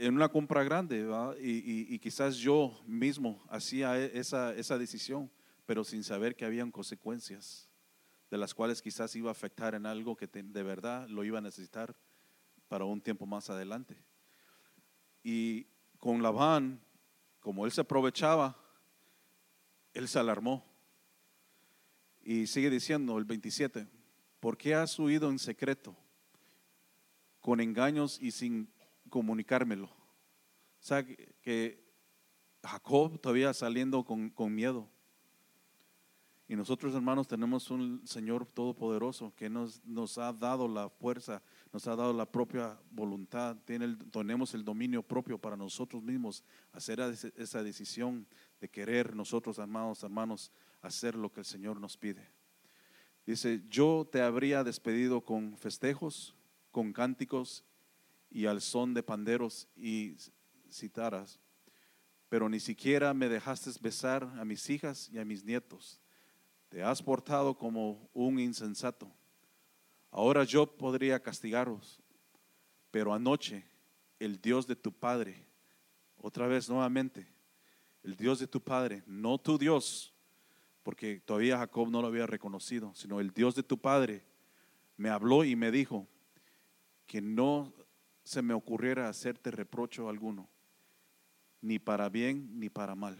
en 0.00 0.14
una 0.14 0.28
compra 0.28 0.62
grande 0.64 1.06
y, 1.40 1.98
quizás 1.98 2.36
yo 2.36 2.82
mismo 2.86 3.44
hacía 3.48 3.98
e, 3.98 4.18
esa, 4.18 4.54
esa 4.54 4.78
decisión, 4.78 5.30
pero 5.64 5.84
sin 5.84 6.04
saber 6.04 6.36
que 6.36 6.44
habían 6.44 6.70
consecuencias 6.70 7.68
de 8.30 8.38
las 8.38 8.54
cuales 8.54 8.82
quizás 8.82 9.14
iba 9.16 9.30
a 9.30 9.32
afectar 9.32 9.74
en 9.74 9.86
algo 9.86 10.16
que 10.16 10.26
de 10.26 10.62
verdad 10.62 11.08
lo 11.08 11.24
iba 11.24 11.38
a 11.38 11.42
necesitar 11.42 11.94
para 12.68 12.84
un 12.84 13.00
tiempo 13.00 13.26
más 13.26 13.50
adelante. 13.50 13.96
Y 15.22 15.66
con 15.98 16.22
Labán, 16.22 16.80
como 17.40 17.64
él 17.64 17.72
se 17.72 17.80
aprovechaba, 17.80 18.56
él 19.94 20.08
se 20.08 20.18
alarmó. 20.18 20.64
Y 22.22 22.46
sigue 22.46 22.70
diciendo 22.70 23.18
el 23.18 23.24
27, 23.24 23.86
¿por 24.40 24.56
qué 24.58 24.74
has 24.74 24.98
huido 24.98 25.30
en 25.30 25.38
secreto, 25.38 25.96
con 27.40 27.60
engaños 27.60 28.18
y 28.20 28.32
sin 28.32 28.68
comunicármelo. 29.08 29.86
O 29.86 29.92
sea, 30.80 31.04
que, 31.04 31.84
Jacob 32.62 33.20
todavía 33.20 33.54
saliendo 33.54 34.04
con, 34.04 34.54
miedo. 34.54 34.88
Y 36.48 36.56
nosotros, 36.56 36.94
hermanos, 36.94 37.28
tenemos 37.28 37.70
un 37.70 38.04
Señor 38.06 38.46
todopoderoso 38.46 39.32
que 39.36 39.48
nos, 39.48 39.84
nos 39.84 40.18
ha 40.18 40.32
dado 40.32 40.66
la 40.66 40.88
fuerza, 40.88 41.42
nos 41.72 41.86
ha 41.86 41.94
dado 41.94 42.12
la 42.12 42.30
propia 42.30 42.78
voluntad, 42.90 43.56
tiene 43.64 43.96
tenemos 44.10 44.54
el 44.54 44.64
dominio 44.64 45.02
propio 45.02 45.38
para 45.38 45.56
nosotros 45.56 46.02
mismos 46.02 46.44
hacer 46.72 47.00
esa 47.36 47.62
decisión 47.62 48.26
de 48.60 48.68
querer 48.68 49.14
nosotros, 49.14 49.58
hermanos, 49.58 50.02
hermanos, 50.02 50.52
hacer 50.82 51.14
lo 51.14 51.32
que 51.32 51.40
el 51.40 51.46
Señor 51.46 51.80
nos 51.80 51.96
pide. 51.96 52.30
Dice, 53.26 53.62
yo 53.68 54.08
te 54.10 54.22
habría 54.22 54.62
despedido 54.62 55.20
con 55.20 55.56
festejos, 55.56 56.36
con 56.70 56.92
cánticos 56.92 57.64
y 58.30 58.46
al 58.46 58.60
son 58.60 58.94
de 58.94 59.02
panderos 59.02 59.68
y 59.76 60.16
citaras, 60.70 61.40
pero 62.28 62.48
ni 62.48 62.60
siquiera 62.60 63.14
me 63.14 63.28
dejaste 63.28 63.70
besar 63.80 64.24
a 64.38 64.44
mis 64.44 64.68
hijas 64.68 65.08
y 65.12 65.18
a 65.18 65.24
mis 65.24 65.44
nietos. 65.44 66.00
Te 66.68 66.82
has 66.82 67.02
portado 67.02 67.56
como 67.56 68.10
un 68.12 68.38
insensato. 68.40 69.10
Ahora 70.10 70.44
yo 70.44 70.66
podría 70.66 71.22
castigaros, 71.22 72.00
pero 72.90 73.14
anoche 73.14 73.64
el 74.18 74.40
Dios 74.40 74.66
de 74.66 74.76
tu 74.76 74.92
Padre, 74.92 75.46
otra 76.16 76.46
vez 76.46 76.68
nuevamente, 76.68 77.26
el 78.02 78.16
Dios 78.16 78.38
de 78.38 78.46
tu 78.46 78.60
Padre, 78.60 79.02
no 79.06 79.38
tu 79.38 79.58
Dios, 79.58 80.16
porque 80.86 81.18
todavía 81.18 81.58
Jacob 81.58 81.90
no 81.90 82.00
lo 82.00 82.06
había 82.06 82.28
reconocido, 82.28 82.94
sino 82.94 83.18
el 83.18 83.32
Dios 83.32 83.56
de 83.56 83.64
tu 83.64 83.76
padre 83.76 84.22
me 84.96 85.10
habló 85.10 85.42
y 85.42 85.56
me 85.56 85.72
dijo 85.72 86.06
que 87.06 87.20
no 87.20 87.74
se 88.26 88.42
me 88.42 88.54
ocurriera 88.54 89.08
hacerte 89.08 89.52
reprocho 89.52 90.08
alguno, 90.08 90.48
ni 91.60 91.78
para 91.78 92.08
bien 92.08 92.58
ni 92.58 92.68
para 92.68 92.96
mal. 92.96 93.14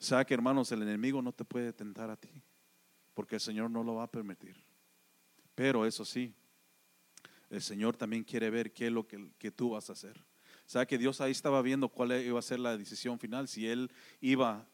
O 0.00 0.02
sea 0.02 0.24
que 0.24 0.34
hermanos, 0.34 0.72
el 0.72 0.82
enemigo 0.82 1.22
no 1.22 1.32
te 1.32 1.44
puede 1.44 1.72
tentar 1.72 2.10
a 2.10 2.16
ti, 2.16 2.42
porque 3.14 3.36
el 3.36 3.40
Señor 3.40 3.70
no 3.70 3.84
lo 3.84 3.94
va 3.94 4.02
a 4.02 4.10
permitir. 4.10 4.56
Pero 5.54 5.86
eso 5.86 6.04
sí, 6.04 6.34
el 7.50 7.62
Señor 7.62 7.96
también 7.96 8.24
quiere 8.24 8.50
ver 8.50 8.72
qué 8.72 8.88
es 8.88 8.92
lo 8.92 9.06
que, 9.06 9.52
tú 9.52 9.70
vas 9.70 9.88
a 9.90 9.92
hacer. 9.92 10.18
O 10.18 10.68
sea 10.68 10.84
que 10.84 10.98
Dios 10.98 11.20
ahí 11.20 11.30
estaba 11.30 11.62
viendo 11.62 11.88
cuál 11.88 12.20
iba 12.20 12.40
a 12.40 12.42
ser 12.42 12.58
la 12.58 12.76
decisión 12.76 13.16
final, 13.20 13.46
si 13.46 13.68
él 13.68 13.92
iba 14.20 14.66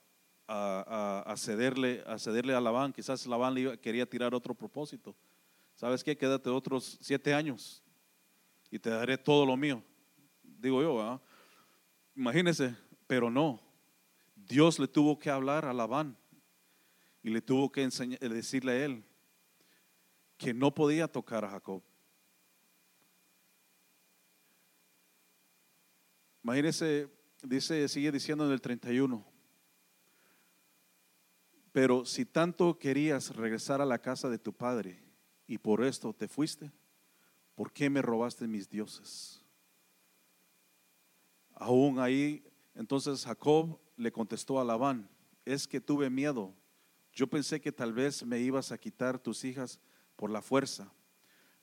a, 0.49 1.35
cederle, 1.37 2.03
a 2.07 2.19
cederle 2.19 2.55
a 2.55 2.61
Labán, 2.63 2.95
quizás 2.95 3.27
Labán 3.27 3.53
le 3.53 3.79
quería 3.81 4.09
tirar 4.09 4.35
otro 4.35 4.55
propósito. 4.55 5.15
¿Sabes 5.75 6.03
qué? 6.03 6.17
Quédate 6.17 6.49
otros 6.49 6.97
siete 7.03 7.35
años 7.35 7.84
y 8.75 8.79
te 8.81 8.91
daré 8.91 9.17
todo 9.17 9.47
lo 9.47 9.57
mío. 9.57 9.85
Digo 10.43 10.83
yo, 10.83 11.23
imagínese, 12.17 12.75
pero 13.07 13.31
no. 13.31 13.61
Dios 14.35 14.81
le 14.81 14.89
tuvo 14.89 15.17
que 15.17 15.31
hablar 15.31 15.65
a 15.65 15.73
Labán 15.73 16.19
y 17.23 17.31
le 17.31 17.41
tuvo 17.41 17.71
que 17.71 17.85
enseñar, 17.85 18.19
decirle 18.19 18.73
a 18.73 18.85
él 18.85 19.05
que 20.37 20.53
no 20.53 20.75
podía 20.75 21.07
tocar 21.07 21.45
a 21.45 21.51
Jacob. 21.51 21.85
Imagínese, 26.43 27.09
dice, 27.45 27.87
sigue 27.87 28.11
diciendo 28.11 28.45
en 28.45 28.51
el 28.51 28.61
31. 28.61 29.25
Pero 31.71 32.05
si 32.05 32.27
tanto 32.27 32.77
querías 32.77 33.37
regresar 33.37 33.81
a 33.81 33.87
la 33.87 34.01
casa 34.01 34.29
de 34.29 34.39
tu 34.41 34.53
padre 34.53 35.01
y 35.47 35.59
por 35.59 35.85
esto 35.85 36.13
te 36.13 36.27
fuiste, 36.27 36.73
¿por 37.55 37.73
qué 37.73 37.89
me 37.91 38.03
robaste 38.03 38.47
mis 38.47 38.69
dioses? 38.69 39.43
Aún 41.55 41.99
ahí, 41.99 42.45
entonces 42.75 43.25
Jacob 43.25 43.79
le 43.97 44.11
contestó 44.11 44.61
a 44.61 44.65
Labán, 44.65 45.09
es 45.45 45.69
que 45.69 45.81
tuve 45.81 46.11
miedo. 46.11 46.53
Yo 47.13 47.27
pensé 47.29 47.61
que 47.61 47.71
tal 47.71 47.93
vez 47.93 48.25
me 48.25 48.41
ibas 48.41 48.73
a 48.73 48.79
quitar 48.79 49.19
tus 49.19 49.45
hijas 49.45 49.81
por 50.17 50.31
la 50.31 50.43
fuerza. 50.43 50.93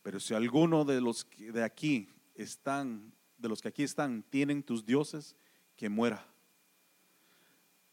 Pero 0.01 0.19
si 0.19 0.33
alguno 0.33 0.85
de 0.85 1.01
los 1.01 1.25
que 1.25 1.51
de 1.51 1.63
aquí 1.63 2.09
están, 2.35 3.13
de 3.37 3.49
los 3.49 3.61
que 3.61 3.67
aquí 3.67 3.83
están, 3.83 4.23
tienen 4.23 4.63
tus 4.63 4.85
dioses, 4.85 5.35
que 5.75 5.89
muera. 5.89 6.25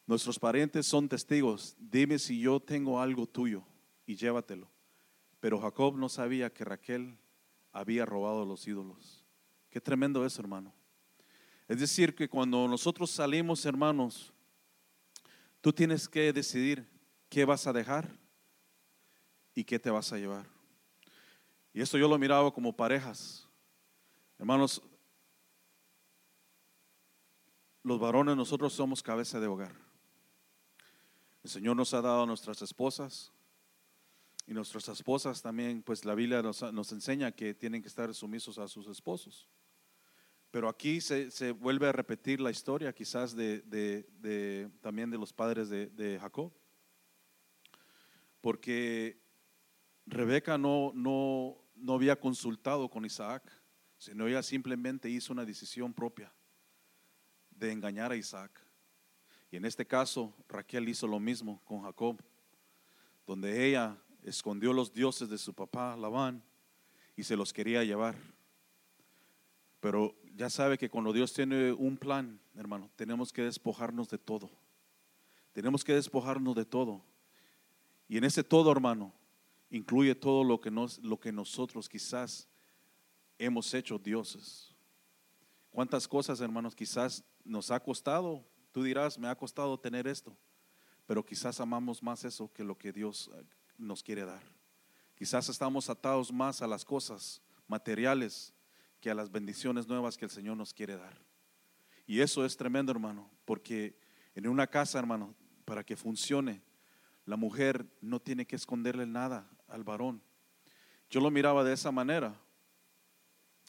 Nuestros 0.07 0.39
parientes 0.39 0.87
son 0.87 1.09
testigos. 1.09 1.77
Dime 1.79 2.19
si 2.19 2.41
yo 2.41 2.61
tengo 2.61 3.01
algo 3.01 3.27
tuyo 3.27 3.63
y 4.07 4.17
llévatelo. 4.17 4.71
Pero 5.41 5.61
Jacob 5.61 5.97
no 5.97 6.09
sabía 6.09 6.53
que 6.53 6.65
Raquel 6.65 7.19
había 7.79 8.05
robado 8.05 8.45
los 8.45 8.67
ídolos. 8.67 9.25
Qué 9.71 9.81
tremendo 9.81 10.27
es, 10.27 10.39
hermano. 10.39 10.75
Es 11.69 11.79
decir, 11.79 12.15
que 12.15 12.29
cuando 12.29 12.67
nosotros 12.67 13.11
salimos, 13.11 13.65
hermanos, 13.65 14.33
tú 15.61 15.73
tienes 15.73 16.09
que 16.09 16.33
decidir 16.33 16.89
qué 17.29 17.45
vas 17.45 17.67
a 17.67 17.73
dejar 17.73 18.19
y 19.55 19.65
qué 19.65 19.79
te 19.79 19.91
vas 19.91 20.13
a 20.13 20.19
llevar. 20.19 20.47
Y 21.73 21.81
esto 21.81 21.99
yo 21.99 22.09
lo 22.09 22.19
miraba 22.19 22.53
como 22.53 22.75
parejas. 22.75 23.47
Hermanos, 24.39 24.83
los 27.85 28.01
varones 28.01 28.37
nosotros 28.37 28.73
somos 28.73 29.03
cabeza 29.03 29.39
de 29.39 29.47
hogar. 29.47 29.75
El 31.45 31.51
Señor 31.51 31.77
nos 31.77 31.95
ha 31.95 32.03
dado 32.03 32.25
a 32.25 32.27
nuestras 32.27 32.61
esposas 32.61 33.33
y 34.49 34.55
nuestras 34.55 34.89
esposas 34.89 35.43
también, 35.43 35.83
pues 35.83 36.07
la 36.07 36.15
Biblia 36.15 36.41
nos, 36.41 36.93
enseña 36.93 37.31
que 37.33 37.53
tienen 37.53 37.83
que 37.83 37.89
estar 37.89 38.15
sumisos 38.15 38.57
a 38.57 38.67
sus 38.67 38.87
esposos. 38.89 39.47
Pero 40.51 40.71
aquí 40.71 41.03
se, 41.03 41.53
vuelve 41.53 41.87
a 41.87 41.93
repetir 41.93 42.41
la 42.41 42.51
historia 42.51 42.95
quizás 42.95 43.37
de, 43.37 43.63
también 44.81 45.11
de 45.11 45.19
los 45.19 45.35
padres 45.35 45.69
de, 45.69 46.19
Jacob. 46.19 46.51
Porque 48.41 49.21
Rebeca 50.07 50.57
no, 50.57 50.93
no, 50.95 51.59
no 51.75 51.93
había 51.93 52.19
consultado 52.19 52.89
con 52.89 53.05
Isaac, 53.05 53.53
sino 53.99 54.27
ella 54.27 54.43
simplemente 54.43 55.11
hizo 55.11 55.35
una 55.35 55.45
decisión 55.45 55.93
propia 55.93 56.33
de 57.51 57.71
engañar 57.71 58.13
a 58.13 58.17
Isaac. 58.17 58.59
Y 59.51 59.57
en 59.59 59.67
este 59.67 59.87
caso, 59.87 60.35
Raquel 60.49 60.89
hizo 60.89 61.07
lo 61.07 61.21
mismo 61.21 61.61
con 61.67 61.83
Jacob, 61.83 62.19
donde 63.27 63.67
ella 63.67 63.99
escondió 64.29 64.73
los 64.73 64.93
dioses 64.93 65.29
de 65.29 65.39
su 65.39 65.55
papá 65.55 65.97
Labán 65.97 66.43
y 67.17 67.25
se 67.25 67.37
los 67.37 67.53
quería 67.53 67.85
llevar. 67.85 68.17
Pero 69.81 70.15
ya 70.35 70.51
sabe 70.51 70.79
que 70.79 70.89
cuando 70.91 71.13
Dios 71.13 71.33
tiene 71.33 71.73
un 71.73 71.97
plan, 71.97 72.41
hermano, 72.55 72.91
tenemos 72.97 73.33
que 73.33 73.43
despojarnos 73.43 74.09
de 74.09 74.19
todo. 74.19 74.51
Tenemos 75.53 75.85
que 75.85 75.95
despojarnos 75.95 76.55
de 76.55 76.65
todo. 76.65 77.03
Y 78.09 78.19
en 78.19 78.25
ese 78.25 78.45
todo, 78.45 78.73
hermano, 78.73 79.13
incluye 79.71 80.15
todo 80.15 80.45
lo 80.45 80.61
que, 80.61 80.71
lo 80.71 81.21
que 81.21 81.33
nosotros 81.33 81.89
quizás 81.89 82.49
hemos 83.39 83.73
hecho 83.75 83.99
dioses. 83.99 84.75
¿Cuántas 85.71 86.09
cosas, 86.09 86.41
hermanos, 86.41 86.75
quizás 86.75 87.25
nos 87.45 87.71
ha 87.71 87.81
costado 87.81 88.45
Tú 88.73 88.83
dirás, 88.83 89.19
me 89.19 89.29
ha 89.29 89.35
costado 89.35 89.79
tener 89.79 90.07
esto, 90.07 90.37
pero 91.07 91.25
quizás 91.25 91.61
amamos 91.61 92.03
más 92.03 92.25
eso 92.25 92.53
que 92.53 92.65
lo 92.65 92.77
que 92.77 92.93
Dios 92.93 93.31
nos 93.79 94.03
quiere 94.03 94.25
dar. 94.25 94.43
Quizás 95.15 95.49
estamos 95.49 95.89
atados 95.89 96.33
más 96.33 96.61
a 96.63 96.67
las 96.67 96.85
cosas 96.85 97.41
materiales 97.67 98.53
que 99.01 99.11
a 99.11 99.15
las 99.15 99.31
bendiciones 99.31 99.87
nuevas 99.89 100.17
que 100.17 100.25
el 100.25 100.31
Señor 100.31 100.57
nos 100.57 100.75
quiere 100.75 100.97
dar. 100.97 101.19
Y 102.07 102.21
eso 102.21 102.45
es 102.45 102.57
tremendo, 102.57 102.93
hermano, 102.93 103.31
porque 103.45 103.97
en 104.35 104.49
una 104.49 104.67
casa, 104.67 104.99
hermano, 104.99 105.35
para 105.65 105.85
que 105.85 105.97
funcione, 105.97 106.63
la 107.25 107.37
mujer 107.37 107.87
no 108.01 108.21
tiene 108.21 108.47
que 108.47 108.57
esconderle 108.57 109.07
nada 109.07 109.49
al 109.69 109.85
varón. 109.85 110.23
Yo 111.11 111.21
lo 111.21 111.31
miraba 111.31 111.65
de 111.65 111.75
esa 111.75 111.91
manera. 111.91 112.35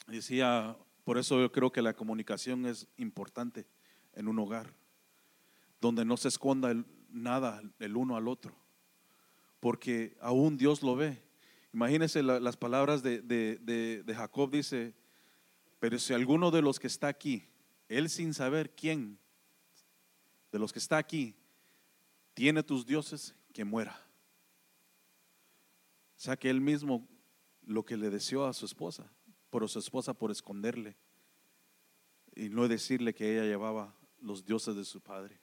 Decía, 0.06 0.76
por 1.04 1.18
eso 1.18 1.40
yo 1.40 1.52
creo 1.52 1.70
que 1.70 1.82
la 1.82 1.94
comunicación 1.94 2.66
es 2.66 2.86
importante 2.96 3.66
en 4.14 4.28
un 4.28 4.38
hogar 4.38 4.72
donde 5.80 6.04
no 6.04 6.16
se 6.16 6.28
esconda 6.28 6.74
nada 7.10 7.62
el 7.78 7.96
uno 7.96 8.16
al 8.16 8.28
otro, 8.28 8.54
porque 9.60 10.16
aún 10.20 10.56
Dios 10.56 10.82
lo 10.82 10.96
ve. 10.96 11.22
Imagínense 11.72 12.22
las 12.22 12.56
palabras 12.56 13.02
de, 13.02 13.20
de, 13.20 14.14
Jacob, 14.14 14.50
dice, 14.50 14.94
pero 15.78 15.98
si 15.98 16.12
alguno 16.12 16.50
de 16.50 16.62
los 16.62 16.80
que 16.80 16.88
está 16.88 17.06
aquí, 17.06 17.44
él 17.88 18.10
sin 18.10 18.34
saber 18.34 18.74
quién, 18.74 19.18
de 20.50 20.58
los 20.58 20.72
que 20.72 20.80
está 20.80 20.96
aquí, 20.96 21.36
tiene 22.34 22.62
tus 22.62 22.86
dioses, 22.86 23.36
que 23.52 23.64
muera. 23.64 24.04
O 26.16 26.20
sea 26.20 26.36
que 26.36 26.50
él 26.50 26.60
mismo 26.60 27.06
lo 27.62 27.84
que 27.84 27.96
le 27.96 28.10
deseó 28.10 28.46
a 28.46 28.52
su 28.52 28.66
esposa, 28.66 29.12
por 29.48 29.68
su 29.68 29.78
esposa 29.78 30.14
por 30.14 30.30
esconderle 30.30 30.96
y 32.34 32.48
no 32.48 32.66
decirle 32.68 33.14
que 33.14 33.32
ella 33.32 33.44
llevaba 33.44 33.94
los 34.20 34.44
dioses 34.44 34.74
de 34.76 34.84
su 34.84 35.00
padre. 35.00 35.40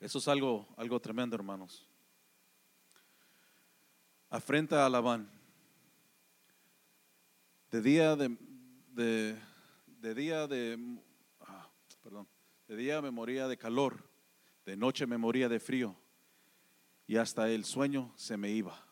Eso 0.00 0.18
es 0.18 0.28
algo, 0.28 0.68
algo 0.76 1.00
tremendo, 1.00 1.34
hermanos. 1.34 1.87
Afrenta 4.30 4.84
a 4.84 4.90
Labán. 4.90 5.30
De 7.70 7.80
día 7.80 8.14
de, 8.14 8.36
de, 8.94 10.14
día 10.14 10.46
de, 10.46 10.78
ah, 11.40 11.70
perdón, 12.02 12.28
de 12.66 12.76
día 12.76 13.00
me 13.00 13.10
moría 13.10 13.48
de 13.48 13.56
calor, 13.56 14.10
de 14.66 14.76
noche 14.76 15.06
me 15.06 15.16
moría 15.16 15.48
de 15.48 15.58
frío 15.58 15.96
y 17.06 17.16
hasta 17.16 17.48
el 17.48 17.64
sueño 17.64 18.12
se 18.16 18.36
me 18.36 18.50
iba. 18.50 18.86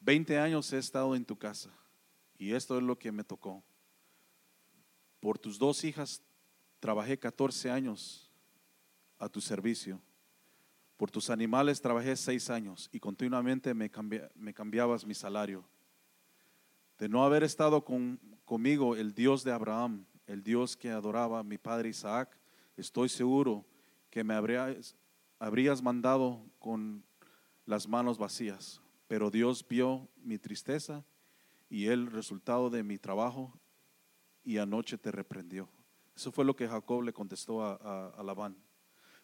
Veinte 0.00 0.38
años 0.38 0.72
he 0.72 0.78
estado 0.78 1.14
en 1.14 1.24
tu 1.24 1.36
casa 1.36 1.70
y 2.36 2.52
esto 2.52 2.78
es 2.78 2.82
lo 2.82 2.98
que 2.98 3.12
me 3.12 3.22
tocó. 3.22 3.62
Por 5.20 5.38
tus 5.38 5.56
dos 5.56 5.84
hijas 5.84 6.20
trabajé 6.80 7.16
14 7.16 7.70
años 7.70 8.28
a 9.18 9.28
tu 9.28 9.40
servicio. 9.40 10.00
Por 11.00 11.10
tus 11.10 11.30
animales 11.30 11.80
trabajé 11.80 12.14
seis 12.14 12.50
años 12.50 12.90
y 12.92 13.00
continuamente 13.00 13.72
me, 13.72 13.90
cambiabas 13.90 15.06
mi 15.06 15.14
salario. 15.14 15.64
De 16.98 17.08
no 17.08 17.24
haber 17.24 17.42
estado 17.42 17.82
con, 17.82 18.20
conmigo 18.44 18.94
el 18.94 19.14
Dios 19.14 19.42
de 19.42 19.50
Abraham, 19.50 20.04
el 20.26 20.42
Dios 20.42 20.76
que 20.76 20.90
adoraba 20.90 21.42
mi 21.42 21.56
padre 21.56 21.88
Isaac, 21.88 22.36
estoy 22.76 23.08
seguro 23.08 23.64
que 24.10 24.22
me 24.24 24.34
habrías, 24.34 24.94
mandado 25.82 26.44
con 26.58 27.02
las 27.64 27.88
manos 27.88 28.18
vacías. 28.18 28.82
Pero 29.08 29.30
Dios 29.30 29.66
vio 29.66 30.06
mi 30.22 30.36
tristeza 30.36 31.02
y 31.70 31.86
el 31.86 32.10
resultado 32.10 32.68
de 32.68 32.82
mi 32.82 32.98
trabajo 32.98 33.58
y 34.44 34.58
anoche 34.58 34.98
te 34.98 35.10
reprendió. 35.10 35.66
Eso 36.14 36.30
fue 36.30 36.44
lo 36.44 36.54
que 36.54 36.68
Jacob 36.68 37.00
le 37.00 37.14
contestó 37.14 37.64
a, 37.64 38.10
a 38.10 38.22
Labán. 38.22 38.54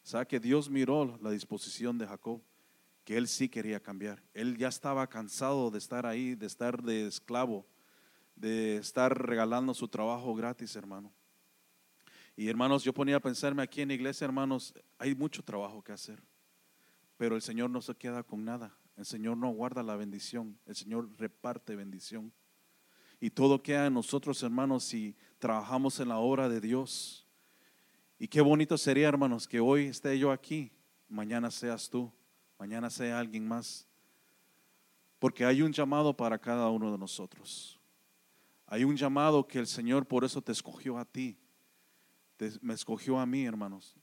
¿Sabe 0.07 0.29
que 0.29 0.39
Dios 0.39 0.71
miró 0.71 1.19
la 1.21 1.33
disposición 1.33 1.99
de 1.99 2.07
Jacob? 2.07 2.41
Que 3.03 3.17
él 3.17 3.27
sí 3.27 3.49
quería 3.49 3.83
cambiar. 3.83 4.23
Él 4.35 4.57
ya 4.57 4.69
estaba 4.69 5.05
cansado 5.09 5.69
de 5.69 5.79
estar 5.79 6.07
ahí, 6.07 6.37
de 6.37 6.47
estar 6.47 6.81
de 6.81 7.09
esclavo, 7.09 7.67
de 8.37 8.77
estar 8.77 9.21
regalando 9.27 9.75
su 9.75 9.89
trabajo 9.89 10.33
gratis, 10.37 10.77
hermano. 10.77 11.13
Y 12.37 12.49
hermanos, 12.49 12.85
yo 12.85 12.93
ponía 12.93 13.17
a 13.17 13.21
pensarme 13.21 13.65
aquí 13.65 13.81
en 13.81 13.89
la 13.89 13.95
iglesia, 13.95 14.27
hermanos, 14.27 14.73
hay 14.97 15.13
mucho 15.13 15.43
trabajo 15.43 15.83
que 15.83 15.91
hacer, 15.91 16.23
pero 17.17 17.35
el 17.35 17.43
Señor 17.43 17.71
no 17.71 17.83
se 17.83 17.97
queda 17.97 18.23
con 18.23 18.45
nada. 18.45 18.79
El 18.97 19.07
Señor 19.07 19.37
no 19.37 19.51
guarda 19.51 19.83
la 19.83 19.97
bendición, 19.97 20.57
el 20.67 20.77
Señor 20.77 21.11
reparte 21.19 21.75
bendición. 21.75 22.33
Y 23.19 23.31
todo 23.31 23.61
queda 23.61 23.87
en 23.87 23.95
nosotros, 23.95 24.41
hermanos, 24.45 24.85
si 24.85 25.17
trabajamos 25.41 25.99
en 25.99 26.11
la 26.11 26.19
obra 26.19 26.49
de 26.49 26.61
Dios. 26.61 27.26
Y 28.19 28.29
qué 28.29 28.41
bonito 28.41 28.79
sería, 28.79 29.09
hermanos, 29.09 29.47
que 29.47 29.61
hoy 29.61 29.87
esté 29.87 30.19
yo 30.19 30.31
aquí, 30.31 30.73
mañana 31.09 31.51
seas 31.51 31.91
tú, 31.91 32.11
mañana 32.59 32.89
sea 32.89 33.19
alguien 33.19 33.47
más. 33.47 33.87
Porque 35.19 35.45
hay 35.45 35.63
un 35.63 35.73
llamado 35.73 36.17
para 36.17 36.39
cada 36.39 36.69
uno 36.71 36.93
de 36.93 36.99
nosotros. 36.99 37.79
Hay 38.67 38.85
un 38.85 38.97
llamado 38.97 39.47
que 39.47 39.59
el 39.59 39.67
Señor 39.67 40.07
por 40.07 40.25
eso 40.25 40.43
te 40.43 40.53
escogió 40.53 40.99
a 40.99 41.05
ti. 41.05 41.39
me 42.61 42.75
escogió 42.75 43.19
a 43.19 43.27
mí, 43.27 43.45
hermanos, 43.45 43.97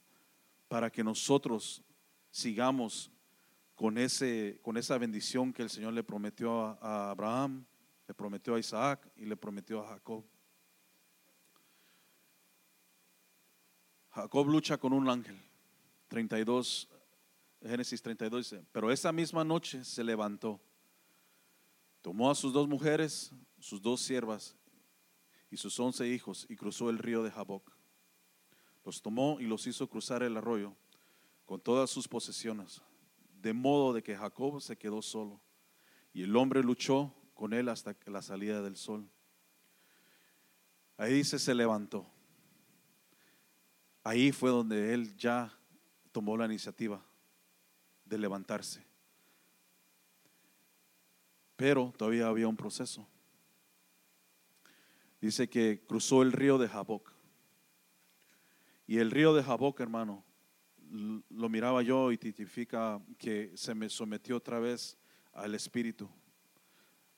para 0.68 0.90
que 0.90 1.04
nosotros 1.04 1.82
sigamos 2.30 3.12
con, 3.74 3.98
ese, 3.98 4.58
con 4.62 4.76
esa 4.76 4.96
bendición 4.98 5.52
que 5.52 5.62
el 5.62 5.70
Señor 5.70 5.92
le 5.92 6.02
prometió 6.02 6.78
a, 6.80 7.10
Abraham, 7.10 7.64
le 8.06 8.14
prometió 8.14 8.54
a 8.54 8.58
Isaac 8.58 9.10
y 9.16 9.24
le 9.24 9.36
prometió 9.36 9.82
a 9.84 9.88
Jacob. 9.88 10.24
Jacob 14.14 14.48
lucha 14.48 14.78
con 14.78 14.92
un 14.92 15.08
ángel. 15.08 15.36
32, 16.08 16.88
Génesis 17.60 18.00
32 18.00 18.50
dice, 18.50 18.64
pero 18.70 18.92
esa 18.92 19.10
misma 19.10 19.42
noche 19.42 19.82
se 19.84 20.04
levantó, 20.04 20.60
tomó 22.00 22.30
a 22.30 22.34
sus 22.36 22.52
dos 22.52 22.68
mujeres, 22.68 23.32
sus 23.58 23.82
dos 23.82 24.00
siervas 24.00 24.56
y 25.50 25.56
sus 25.56 25.80
once 25.80 26.06
hijos 26.06 26.46
y 26.48 26.54
cruzó 26.54 26.90
el 26.90 26.98
río 26.98 27.24
de 27.24 27.32
Jaboc. 27.32 27.72
Los 28.84 29.02
tomó 29.02 29.40
y 29.40 29.46
los 29.46 29.66
hizo 29.66 29.88
cruzar 29.88 30.22
el 30.22 30.36
arroyo 30.36 30.76
con 31.44 31.60
todas 31.60 31.90
sus 31.90 32.06
posesiones 32.06 32.82
de 33.42 33.52
modo 33.52 33.92
de 33.92 34.02
que 34.02 34.16
Jacob 34.16 34.60
se 34.60 34.76
quedó 34.76 35.02
solo 35.02 35.40
y 36.12 36.22
el 36.22 36.36
hombre 36.36 36.62
luchó 36.62 37.12
con 37.34 37.52
él 37.52 37.68
hasta 37.68 37.96
la 38.06 38.22
salida 38.22 38.62
del 38.62 38.76
sol. 38.76 39.08
Ahí 40.96 41.12
dice, 41.12 41.40
se 41.40 41.54
levantó. 41.54 42.13
Ahí 44.06 44.32
fue 44.32 44.50
donde 44.50 44.92
él 44.92 45.16
ya 45.16 45.50
tomó 46.12 46.36
la 46.36 46.44
iniciativa 46.44 47.02
de 48.04 48.18
levantarse. 48.18 48.84
Pero 51.56 51.90
todavía 51.96 52.26
había 52.26 52.46
un 52.46 52.56
proceso. 52.56 53.08
Dice 55.22 55.48
que 55.48 55.82
cruzó 55.86 56.20
el 56.20 56.32
río 56.32 56.58
de 56.58 56.68
Jaboc. 56.68 57.10
Y 58.86 58.98
el 58.98 59.10
río 59.10 59.32
de 59.32 59.42
Jaboc, 59.42 59.80
hermano, 59.80 60.22
lo 61.30 61.48
miraba 61.48 61.80
yo 61.80 62.12
y 62.12 62.18
titifica 62.18 63.00
que 63.16 63.52
se 63.56 63.74
me 63.74 63.88
sometió 63.88 64.36
otra 64.36 64.58
vez 64.58 64.98
al 65.32 65.54
Espíritu, 65.54 66.10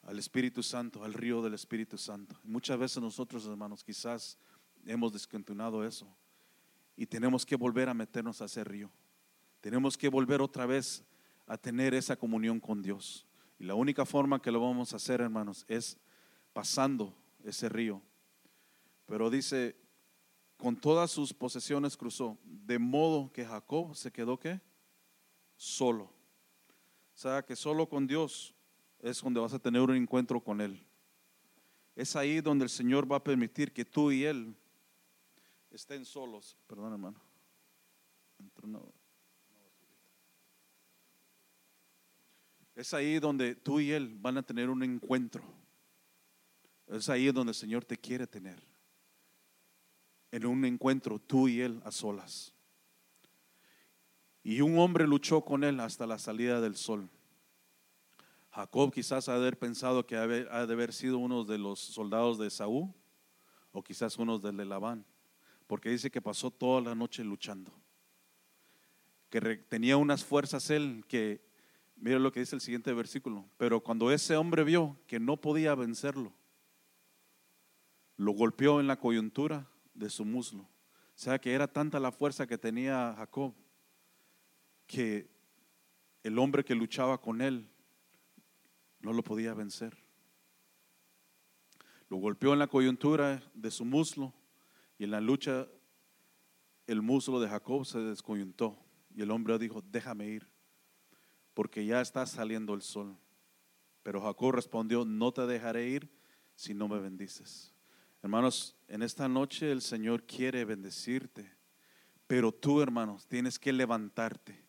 al 0.03 0.21
Espíritu 0.21 0.63
Santo, 0.63 1.03
al 1.03 1.15
río 1.15 1.43
del 1.43 1.55
Espíritu 1.55 1.99
Santo. 1.99 2.39
Muchas 2.45 2.79
veces 2.79 3.03
nosotros, 3.03 3.45
hermanos, 3.45 3.83
quizás 3.83 4.39
hemos 4.85 5.13
descontinuado 5.13 5.85
eso 5.85 6.17
y 6.97 7.07
tenemos 7.07 7.45
que 7.45 7.57
volver 7.57 7.89
a 7.89 7.95
meternos 7.95 8.41
a 8.41 8.47
ese 8.47 8.65
río. 8.65 8.91
Tenemos 9.61 9.97
que 9.97 10.09
volver 10.09 10.41
otra 10.41 10.67
vez 10.67 11.05
a 11.47 11.57
tener 11.57 11.95
esa 11.95 12.17
comunión 12.17 12.59
con 12.59 12.83
Dios. 12.83 13.27
Y 13.59 13.65
la 13.65 13.75
única 13.75 14.05
forma 14.05 14.41
que 14.41 14.51
lo 14.51 14.61
vamos 14.61 14.93
a 14.93 14.97
hacer, 14.97 15.21
hermanos, 15.21 15.65
es 15.69 15.99
pasando 16.53 17.15
ese 17.45 17.69
río. 17.69 18.03
Pero 19.07 19.31
dice 19.31 19.77
con 20.57 20.77
todas 20.77 21.11
sus 21.11 21.35
posesiones 21.35 21.97
cruzó, 21.97 22.39
de 22.45 22.79
modo 22.79 23.31
que 23.31 23.45
Jacob 23.45 23.95
se 23.95 24.11
quedó 24.11 24.39
qué? 24.39 24.61
Solo. 25.57 26.05
O 26.05 27.19
sea, 27.19 27.43
que 27.45 27.57
solo 27.57 27.89
con 27.89 28.07
Dios 28.07 28.55
es 29.01 29.21
donde 29.21 29.41
vas 29.41 29.53
a 29.53 29.59
tener 29.59 29.83
un 29.83 29.95
encuentro 29.95 30.41
con 30.43 30.61
Él. 30.61 30.83
Es 31.95 32.17
ahí 32.17 32.41
donde 32.41 32.65
el 32.65 32.71
Señor 32.71 33.11
va 33.11 33.17
a 33.17 33.25
permitir 33.25 33.73
que 33.73 33.85
tú 33.85 34.11
y 34.11 34.25
Él 34.25 34.55
estén 35.77 36.05
solos. 36.05 36.57
Perdón, 36.67 36.93
hermano. 36.93 37.23
Es 42.75 42.93
ahí 42.93 43.19
donde 43.19 43.55
tú 43.55 43.81
y 43.81 43.93
Él 43.93 44.15
van 44.19 44.37
a 44.39 44.43
tener 44.43 44.69
un 44.69 44.83
encuentro. 44.83 45.43
Es 46.89 47.09
ahí 47.09 47.31
donde 47.33 47.51
el 47.51 47.57
Señor 47.57 47.85
te 47.85 47.97
quiere 47.97 48.27
tener 48.27 48.63
en 50.31 50.47
un 50.47 50.65
encuentro 50.65 51.19
tú 51.19 51.49
y 51.49 51.61
él 51.61 51.81
a 51.85 51.91
solas. 51.91 52.53
Y 54.43 54.61
un 54.61 54.79
hombre 54.79 55.07
luchó 55.07 55.45
con 55.45 55.65
él 55.65 55.81
hasta 55.81 56.07
la 56.07 56.19
salida 56.19 56.61
del 56.61 56.77
sol. 56.77 57.09
Jacob 58.51 58.93
quizás 58.93 59.29
ha 59.29 59.33
de 59.33 59.39
haber 59.39 59.59
pensado 59.59 60.07
que 60.07 60.17
ha 60.17 60.27
de 60.27 60.47
haber 60.51 60.93
sido 60.93 61.19
uno 61.19 61.45
de 61.45 61.59
los 61.59 61.81
soldados 61.81 62.39
de 62.39 62.51
Saúl 62.51 62.93
o 63.73 63.83
quizás 63.83 64.17
uno 64.19 64.39
del 64.39 64.57
de 64.57 64.65
Labán, 64.65 65.05
porque 65.67 65.91
dice 65.91 66.11
que 66.11 66.23
pasó 66.23 66.51
toda 66.51 66.81
la 66.81 66.95
noche 66.95 67.25
luchando, 67.25 67.73
que 69.31 69.41
tenía 69.69 69.97
unas 69.97 70.25
fuerzas 70.25 70.71
él 70.71 71.05
que, 71.09 71.45
mira 71.97 72.19
lo 72.19 72.33
que 72.33 72.41
dice 72.41 72.55
el 72.55 72.61
siguiente 72.61 72.93
versículo, 72.93 73.49
pero 73.57 73.83
cuando 73.83 74.13
ese 74.13 74.37
hombre 74.37 74.65
vio 74.65 74.99
que 75.07 75.19
no 75.19 75.37
podía 75.41 75.75
vencerlo, 75.75 76.33
lo 78.17 78.33
golpeó 78.33 78.81
en 78.81 78.87
la 78.87 78.99
coyuntura 78.99 79.69
de 79.95 80.11
su 80.11 80.25
muslo. 80.25 80.63
O 80.63 81.19
sea 81.19 81.39
que 81.39 81.53
era 81.53 81.67
tanta 81.67 81.99
la 81.99 82.13
fuerza 82.13 82.47
que 82.47 82.59
tenía 82.59 83.15
Jacob 83.17 83.55
que 84.87 85.29
el 86.23 86.39
hombre 86.39 86.65
que 86.65 86.75
luchaba 86.75 87.21
con 87.21 87.41
él 87.41 87.69
no 89.01 89.13
lo 89.13 89.23
podía 89.23 89.55
vencer. 89.55 89.97
Lo 92.09 92.19
golpeó 92.19 92.53
en 92.53 92.59
la 92.59 92.69
coyuntura 92.69 93.43
de 93.55 93.71
su 93.71 93.85
muslo 93.85 94.33
y 94.99 95.05
en 95.05 95.11
la 95.11 95.21
lucha 95.21 95.67
el 96.87 97.03
muslo 97.03 97.41
de 97.41 97.49
Jacob 97.49 97.85
se 97.85 97.99
descoyuntó 97.99 98.79
y 99.15 99.23
el 99.23 99.31
hombre 99.31 99.59
dijo, 99.59 99.83
déjame 99.83 100.29
ir, 100.29 100.49
porque 101.55 101.85
ya 101.85 102.01
está 102.01 102.27
saliendo 102.27 102.75
el 102.75 102.83
sol. 102.83 103.17
Pero 104.03 104.21
Jacob 104.21 104.53
respondió, 104.53 105.05
no 105.05 105.33
te 105.33 105.47
dejaré 105.47 105.89
ir 105.89 106.09
si 106.55 106.75
no 106.75 106.87
me 106.87 107.01
bendices. 107.01 107.75
Hermanos, 108.23 108.77
en 108.89 109.03
esta 109.03 109.29
noche 109.29 109.73
el 109.73 109.83
Señor 109.83 110.25
quiere 110.25 110.65
bendecirte, 110.65 111.51
pero 112.27 112.53
tú, 112.53 112.81
hermanos, 112.83 113.27
tienes 113.27 113.59
que 113.59 113.73
levantarte. 113.73 114.65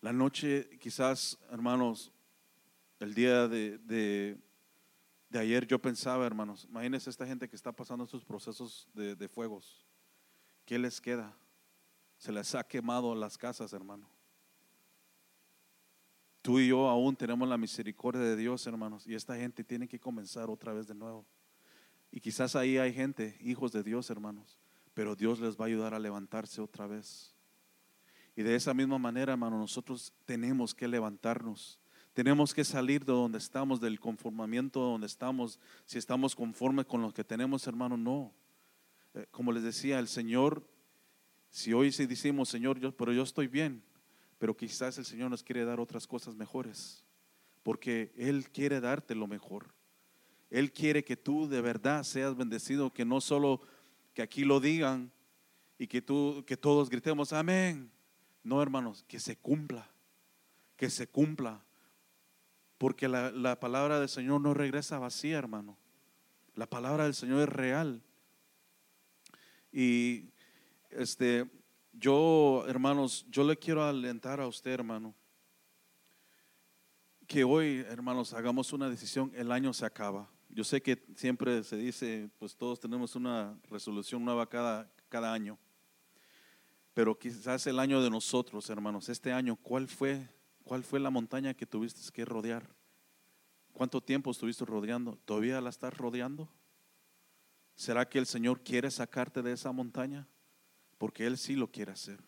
La 0.00 0.12
noche, 0.12 0.68
quizás, 0.80 1.38
hermanos, 1.50 2.12
el 3.00 3.14
día 3.14 3.48
de, 3.48 3.78
de, 3.78 4.38
ayer 5.36 5.66
yo 5.66 5.78
pensaba, 5.78 6.24
hermanos, 6.24 6.66
imagínense 6.70 7.10
esta 7.10 7.26
gente 7.26 7.48
que 7.48 7.56
está 7.56 7.72
pasando 7.72 8.04
estos 8.04 8.24
procesos 8.24 8.88
de, 8.94 9.14
de 9.14 9.28
fuegos. 9.28 9.84
¿Qué 10.64 10.78
les 10.78 11.00
queda? 11.00 11.36
Se 12.16 12.32
les 12.32 12.54
ha 12.54 12.64
quemado 12.64 13.14
las 13.14 13.36
casas, 13.36 13.72
hermano. 13.72 14.08
Tú 16.40 16.60
y 16.60 16.68
yo 16.68 16.88
aún 16.88 17.14
tenemos 17.16 17.48
la 17.48 17.58
misericordia 17.58 18.22
de 18.22 18.36
Dios, 18.36 18.66
hermanos, 18.66 19.06
y 19.06 19.14
esta 19.14 19.36
gente 19.36 19.64
tiene 19.64 19.86
que 19.86 20.00
comenzar 20.00 20.48
otra 20.48 20.72
vez 20.72 20.86
de 20.86 20.94
nuevo. 20.94 21.26
Y 22.10 22.20
quizás 22.20 22.56
ahí 22.56 22.78
hay 22.78 22.92
gente, 22.92 23.36
hijos 23.40 23.72
de 23.72 23.82
Dios, 23.82 24.08
hermanos, 24.08 24.58
pero 24.94 25.14
Dios 25.14 25.40
les 25.40 25.56
va 25.56 25.64
a 25.64 25.68
ayudar 25.68 25.94
a 25.94 25.98
levantarse 25.98 26.60
otra 26.60 26.86
vez. 26.86 27.34
Y 28.34 28.42
de 28.42 28.54
esa 28.54 28.72
misma 28.72 28.98
manera, 28.98 29.32
hermano, 29.32 29.58
nosotros 29.58 30.14
tenemos 30.24 30.74
que 30.74 30.88
levantarnos. 30.88 31.80
Tenemos 32.18 32.52
que 32.52 32.64
salir 32.64 33.04
de 33.04 33.12
donde 33.12 33.38
estamos, 33.38 33.80
del 33.80 34.00
conformamiento 34.00 34.80
donde 34.80 35.06
estamos. 35.06 35.60
Si 35.86 35.98
estamos 35.98 36.34
conformes 36.34 36.84
con 36.84 37.00
lo 37.00 37.14
que 37.14 37.22
tenemos, 37.22 37.64
hermano, 37.68 37.96
no. 37.96 38.32
Eh, 39.14 39.26
como 39.30 39.52
les 39.52 39.62
decía, 39.62 40.00
el 40.00 40.08
Señor, 40.08 40.66
si 41.48 41.72
hoy 41.72 41.92
sí 41.92 42.06
decimos, 42.06 42.48
Señor, 42.48 42.80
yo, 42.80 42.90
pero 42.90 43.12
yo 43.12 43.22
estoy 43.22 43.46
bien, 43.46 43.84
pero 44.40 44.56
quizás 44.56 44.98
el 44.98 45.04
Señor 45.04 45.30
nos 45.30 45.44
quiere 45.44 45.64
dar 45.64 45.78
otras 45.78 46.08
cosas 46.08 46.34
mejores, 46.34 47.04
porque 47.62 48.12
Él 48.16 48.50
quiere 48.50 48.80
darte 48.80 49.14
lo 49.14 49.28
mejor. 49.28 49.72
Él 50.50 50.72
quiere 50.72 51.04
que 51.04 51.16
tú 51.16 51.48
de 51.48 51.60
verdad 51.60 52.02
seas 52.02 52.36
bendecido, 52.36 52.92
que 52.92 53.04
no 53.04 53.20
solo 53.20 53.60
que 54.12 54.22
aquí 54.22 54.44
lo 54.44 54.58
digan 54.58 55.12
y 55.78 55.86
que 55.86 56.02
tú 56.02 56.42
que 56.48 56.56
todos 56.56 56.90
gritemos 56.90 57.32
amén. 57.32 57.92
No, 58.42 58.60
hermanos, 58.60 59.04
que 59.06 59.20
se 59.20 59.36
cumpla. 59.36 59.88
Que 60.74 60.90
se 60.90 61.06
cumpla. 61.06 61.62
Porque 62.78 63.08
la, 63.08 63.30
la 63.30 63.60
palabra 63.60 64.00
del 64.00 64.08
Señor 64.08 64.40
no 64.40 64.54
regresa 64.54 64.98
vacía, 64.98 65.38
hermano. 65.38 65.76
La 66.54 66.66
palabra 66.66 67.04
del 67.04 67.14
Señor 67.14 67.42
es 67.42 67.48
real. 67.48 68.02
Y 69.72 70.30
este 70.90 71.46
yo, 71.98 72.64
hermanos, 72.68 73.26
yo 73.28 73.42
le 73.44 73.56
quiero 73.56 73.84
alentar 73.84 74.40
a 74.40 74.46
usted, 74.46 74.70
hermano, 74.70 75.14
que 77.26 77.44
hoy, 77.44 77.84
hermanos, 77.88 78.32
hagamos 78.32 78.72
una 78.72 78.88
decisión, 78.88 79.32
el 79.34 79.50
año 79.50 79.72
se 79.72 79.84
acaba. 79.84 80.30
Yo 80.48 80.64
sé 80.64 80.80
que 80.80 81.04
siempre 81.16 81.62
se 81.64 81.76
dice, 81.76 82.30
pues 82.38 82.56
todos 82.56 82.78
tenemos 82.78 83.16
una 83.16 83.58
resolución 83.68 84.24
nueva 84.24 84.48
cada, 84.48 84.90
cada 85.08 85.32
año, 85.32 85.58
pero 86.94 87.18
quizás 87.18 87.66
el 87.66 87.78
año 87.78 88.00
de 88.00 88.10
nosotros, 88.10 88.70
hermanos, 88.70 89.08
este 89.08 89.32
año, 89.32 89.56
¿cuál 89.56 89.88
fue, 89.88 90.28
cuál 90.68 90.84
fue 90.84 91.00
la 91.00 91.08
montaña 91.08 91.54
que 91.54 91.64
tuviste 91.64 92.12
que 92.12 92.26
rodear? 92.26 92.68
¿Cuánto 93.72 94.02
tiempo 94.02 94.30
estuviste 94.30 94.66
rodeando? 94.66 95.18
¿Todavía 95.24 95.62
la 95.62 95.70
estás 95.70 95.96
rodeando? 95.96 96.46
¿Será 97.74 98.06
que 98.06 98.18
el 98.18 98.26
Señor 98.26 98.60
quiere 98.60 98.90
sacarte 98.90 99.40
de 99.40 99.52
esa 99.52 99.72
montaña? 99.72 100.28
Porque 100.98 101.26
Él 101.26 101.38
sí 101.38 101.56
lo 101.56 101.72
quiere 101.72 101.92
hacer. 101.92 102.22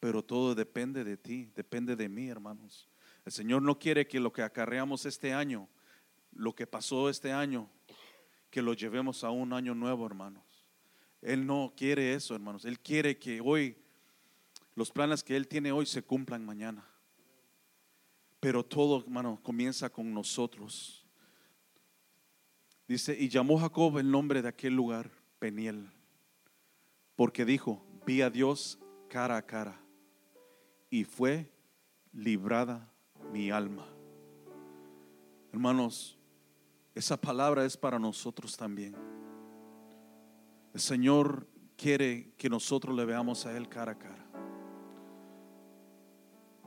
Pero 0.00 0.24
todo 0.24 0.56
depende 0.56 1.04
de 1.04 1.16
ti, 1.16 1.52
depende 1.54 1.94
de 1.94 2.08
mí, 2.08 2.28
hermanos. 2.28 2.88
El 3.24 3.30
Señor 3.30 3.62
no 3.62 3.78
quiere 3.78 4.08
que 4.08 4.18
lo 4.18 4.32
que 4.32 4.42
acarreamos 4.42 5.06
este 5.06 5.32
año, 5.32 5.68
lo 6.32 6.52
que 6.52 6.66
pasó 6.66 7.08
este 7.08 7.32
año, 7.32 7.70
que 8.50 8.60
lo 8.60 8.74
llevemos 8.74 9.22
a 9.22 9.30
un 9.30 9.52
año 9.52 9.72
nuevo, 9.74 10.04
hermanos. 10.04 10.42
Él 11.22 11.46
no 11.46 11.72
quiere 11.76 12.14
eso, 12.14 12.34
hermanos. 12.34 12.64
Él 12.64 12.80
quiere 12.80 13.18
que 13.18 13.40
hoy 13.40 13.76
los 14.74 14.90
planes 14.90 15.22
que 15.22 15.36
Él 15.36 15.46
tiene 15.46 15.70
hoy 15.70 15.86
se 15.86 16.02
cumplan 16.02 16.44
mañana. 16.44 16.84
Pero 18.44 18.62
todo, 18.62 19.00
hermano, 19.00 19.40
comienza 19.42 19.88
con 19.88 20.12
nosotros. 20.12 21.02
Dice, 22.86 23.16
y 23.18 23.30
llamó 23.30 23.56
Jacob 23.58 23.96
el 23.96 24.10
nombre 24.10 24.42
de 24.42 24.48
aquel 24.48 24.76
lugar 24.76 25.10
Peniel, 25.38 25.90
porque 27.16 27.46
dijo, 27.46 27.82
vi 28.04 28.20
a 28.20 28.28
Dios 28.28 28.78
cara 29.08 29.38
a 29.38 29.46
cara 29.46 29.80
y 30.90 31.04
fue 31.04 31.50
librada 32.12 32.92
mi 33.32 33.50
alma. 33.50 33.86
Hermanos, 35.50 36.18
esa 36.94 37.18
palabra 37.18 37.64
es 37.64 37.78
para 37.78 37.98
nosotros 37.98 38.58
también. 38.58 38.94
El 40.74 40.80
Señor 40.80 41.48
quiere 41.78 42.34
que 42.36 42.50
nosotros 42.50 42.94
le 42.94 43.06
veamos 43.06 43.46
a 43.46 43.56
Él 43.56 43.70
cara 43.70 43.92
a 43.92 43.98
cara. 43.98 44.23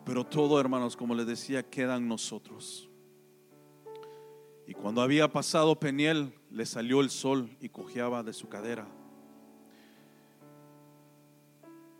Pero 0.07 0.25
todo, 0.25 0.57
hermanos, 0.57 0.95
como 0.95 1.13
les 1.13 1.27
decía, 1.27 1.69
queda 1.69 1.97
en 1.97 2.07
nosotros. 2.07 2.89
Y 4.65 4.73
cuando 4.73 5.01
había 5.01 5.29
pasado 5.29 5.77
Peniel, 5.77 6.33
le 6.49 6.65
salió 6.65 7.01
el 7.01 7.09
sol 7.09 7.49
y 7.59 7.67
cojeaba 7.67 8.23
de 8.23 8.31
su 8.31 8.47
cadera. 8.47 8.87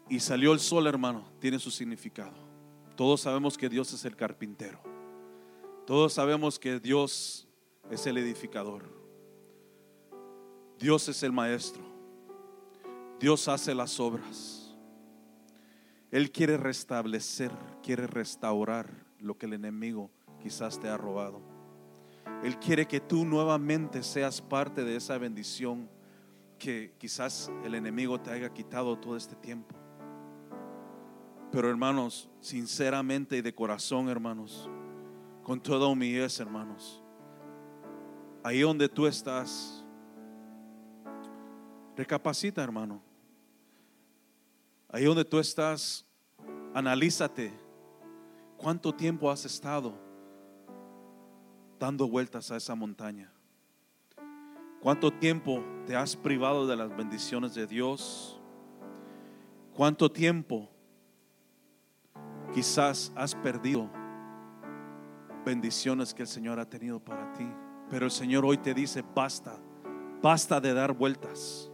Y 0.08 0.22
salió 0.22 0.54
el 0.54 0.62
sol, 0.62 0.88
hermano, 0.88 1.30
tiene 1.42 1.60
su 1.60 1.70
significado. 1.70 2.32
Todos 2.96 3.20
sabemos 3.20 3.58
que 3.58 3.68
Dios 3.68 3.92
es 3.92 4.06
el 4.06 4.16
carpintero. 4.16 4.80
Todos 5.86 6.14
sabemos 6.14 6.58
que 6.58 6.80
Dios 6.80 7.46
es 7.92 8.08
el 8.08 8.18
edificador. 8.18 8.90
Dios 10.80 11.10
es 11.10 11.24
el 11.24 11.34
maestro. 11.34 11.84
Dios 13.20 13.50
hace 13.50 13.76
las 13.76 14.00
obras. 14.00 14.67
Él 16.12 16.32
quiere 16.32 16.58
restablecer, 16.58 17.52
quiere 17.84 18.08
restaurar 18.08 18.90
lo 19.20 19.38
que 19.38 19.46
el 19.46 19.54
enemigo 19.54 20.10
quizás 20.42 20.80
te 20.80 20.88
ha 20.88 20.98
robado. 20.98 21.42
Él 22.44 22.58
quiere 22.60 22.88
que 22.88 23.00
tú 23.00 23.26
nuevamente 23.26 24.04
seas 24.04 24.42
parte 24.42 24.84
de 24.84 24.96
esa 24.96 25.18
bendición 25.18 25.90
que 26.58 26.94
quizás 26.98 27.52
el 27.64 27.76
enemigo 27.76 28.20
te 28.20 28.32
haya 28.32 28.54
quitado 28.54 28.98
todo 28.98 29.18
este 29.18 29.36
tiempo. 29.36 29.76
Pero 31.52 31.70
hermanos, 31.70 32.30
sinceramente 32.40 33.38
y 33.38 33.42
de 33.42 33.54
corazón, 33.54 34.10
hermanos, 34.10 34.70
con 35.44 35.62
toda 35.62 35.88
humildad, 35.88 36.32
hermanos, 36.40 37.04
ahí 38.44 38.62
donde 38.62 38.90
tú 38.90 39.08
estás, 39.08 39.86
recapacita, 41.96 42.64
hermano. 42.64 43.07
Ahí 44.90 45.06
donde 45.06 45.26
tú 45.26 45.40
estás, 45.40 46.06
analízate 46.74 47.52
cuánto 48.58 48.94
tiempo 48.94 49.30
has 49.30 49.46
estado 49.46 50.08
dando 51.80 52.08
vueltas 52.08 52.52
a 52.52 52.58
esa 52.58 52.76
montaña? 52.76 53.32
¿Cuánto 54.82 55.12
tiempo 55.12 55.64
te 55.86 55.96
has 55.96 56.16
privado 56.16 56.68
de 56.68 56.76
las 56.76 56.96
bendiciones 56.96 57.54
de 57.54 57.68
Dios? 57.68 58.40
¿Cuánto 59.76 60.12
tiempo 60.12 60.70
quizás 62.54 63.12
has 63.16 63.36
perdido 63.36 63.90
bendiciones 65.46 66.14
que 66.14 66.24
el 66.24 66.28
Señor 66.28 66.60
ha 66.60 66.70
tenido 66.70 67.00
para 67.00 67.32
ti? 67.34 67.48
Pero 67.90 68.06
el 68.06 68.12
Señor 68.12 68.46
hoy 68.46 68.58
te 68.58 68.74
dice, 68.74 69.04
basta, 69.16 69.58
basta 70.22 70.60
de 70.60 70.74
dar 70.74 70.94
vueltas. 70.94 71.67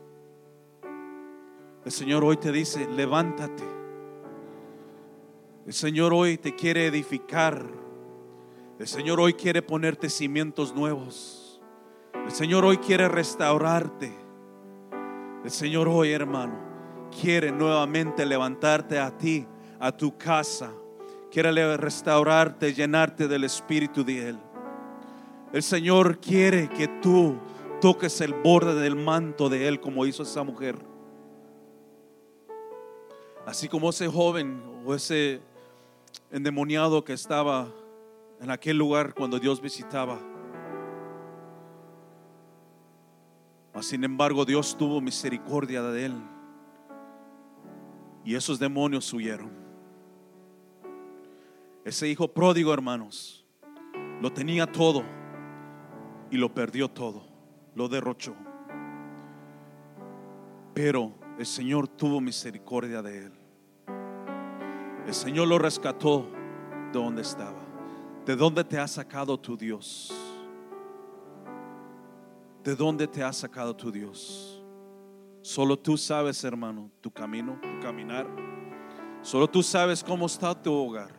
El 1.86 1.92
Señor 1.92 2.24
hoy 2.24 2.38
te 2.38 2.52
dice, 2.52 2.88
levántate. 2.88 3.64
El 5.66 5.74
Señor 5.74 6.14
hoy 6.14 6.38
te 6.38 6.56
quiere 6.56 6.88
edificar 6.88 7.84
el 8.80 8.88
Señor 8.88 9.20
hoy 9.20 9.34
quiere 9.34 9.62
ponerte 9.62 10.10
cimientos 10.10 10.74
nuevos. 10.76 11.62
El 12.26 12.32
Señor 12.32 12.66
hoy 12.66 12.78
quiere 12.78 13.08
restaurarte. 13.08 14.12
El 15.46 15.52
Señor 15.52 15.88
hoy, 15.88 16.12
hermano, 16.12 16.56
quiere 17.22 17.52
nuevamente 17.52 18.26
levantarte 18.26 19.00
a 19.00 19.16
ti, 19.16 19.46
a 19.80 19.92
tu 19.96 20.18
casa. 20.18 20.72
Quiere 21.32 21.78
restaurarte, 21.78 22.74
llenarte 22.74 23.28
del 23.28 23.44
Espíritu 23.44 24.04
de 24.04 24.30
Él. 24.30 24.40
El 25.54 25.62
Señor 25.64 26.20
quiere 26.20 26.68
que 26.68 26.88
tú 27.02 27.38
toques 27.80 28.22
el 28.22 28.34
borde 28.34 28.74
del 28.74 28.96
manto 28.96 29.50
de 29.50 29.68
Él 29.68 29.80
como 29.80 30.06
hizo 30.06 30.24
esa 30.24 30.44
mujer. 30.44 30.76
Así 33.46 33.68
como 33.68 33.90
ese 33.90 34.08
joven 34.08 34.64
o 34.86 34.96
ese 34.96 35.42
endemoniado 36.32 37.04
que 37.04 37.14
estaba 37.14 37.68
en 38.40 38.50
aquel 38.50 38.78
lugar 38.78 39.14
cuando 39.14 39.40
Dios 39.40 39.62
visitaba. 39.62 40.20
Mas 43.74 43.88
sin 43.88 44.04
embargo, 44.04 44.46
Dios 44.46 44.78
tuvo 44.78 45.02
misericordia 45.02 45.82
de 45.82 46.06
él. 46.06 46.14
Y 48.24 48.36
esos 48.36 48.60
demonios 48.60 49.12
huyeron. 49.12 49.52
Ese 51.84 52.08
hijo 52.08 52.30
pródigo, 52.30 52.74
hermanos, 52.74 53.46
lo 54.22 54.32
tenía 54.32 54.66
todo 54.66 55.04
y 56.32 56.38
lo 56.38 56.54
perdió 56.54 56.90
todo, 56.90 57.26
lo 57.76 57.90
derrochó. 57.90 58.36
Pero 60.74 61.23
el 61.38 61.46
Señor 61.46 61.88
tuvo 61.88 62.22
misericordia 62.22 63.02
de 63.02 63.26
él. 63.26 63.34
El 65.08 65.14
Señor 65.14 65.48
lo 65.48 65.58
rescató 65.58 66.28
de 66.92 67.00
donde 67.00 67.22
estaba. 67.22 67.62
¿De 68.26 68.36
dónde 68.36 68.64
te 68.64 68.78
ha 68.80 68.88
sacado 68.88 69.38
tu 69.38 69.58
Dios? 69.58 70.14
¿De 72.64 72.76
dónde 72.76 73.08
te 73.08 73.22
ha 73.22 73.34
sacado 73.34 73.76
tu 73.76 73.92
Dios? 73.92 74.64
Solo 75.42 75.78
tú 75.78 75.98
sabes, 75.98 76.42
hermano, 76.46 76.90
tu 77.02 77.12
camino, 77.12 77.60
tu 77.62 77.80
caminar. 77.82 78.26
Solo 79.22 79.50
tú 79.50 79.62
sabes 79.62 80.02
cómo 80.04 80.28
está 80.28 80.60
tu 80.60 80.72
hogar. 80.72 81.12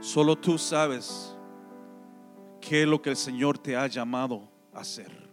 Solo 0.00 0.36
tú 0.36 0.56
sabes 0.56 1.36
qué 2.60 2.82
es 2.82 2.88
lo 2.88 3.02
que 3.02 3.10
el 3.10 3.16
Señor 3.16 3.58
te 3.58 3.76
ha 3.76 3.86
llamado 3.86 4.48
a 4.72 4.80
hacer. 4.80 5.29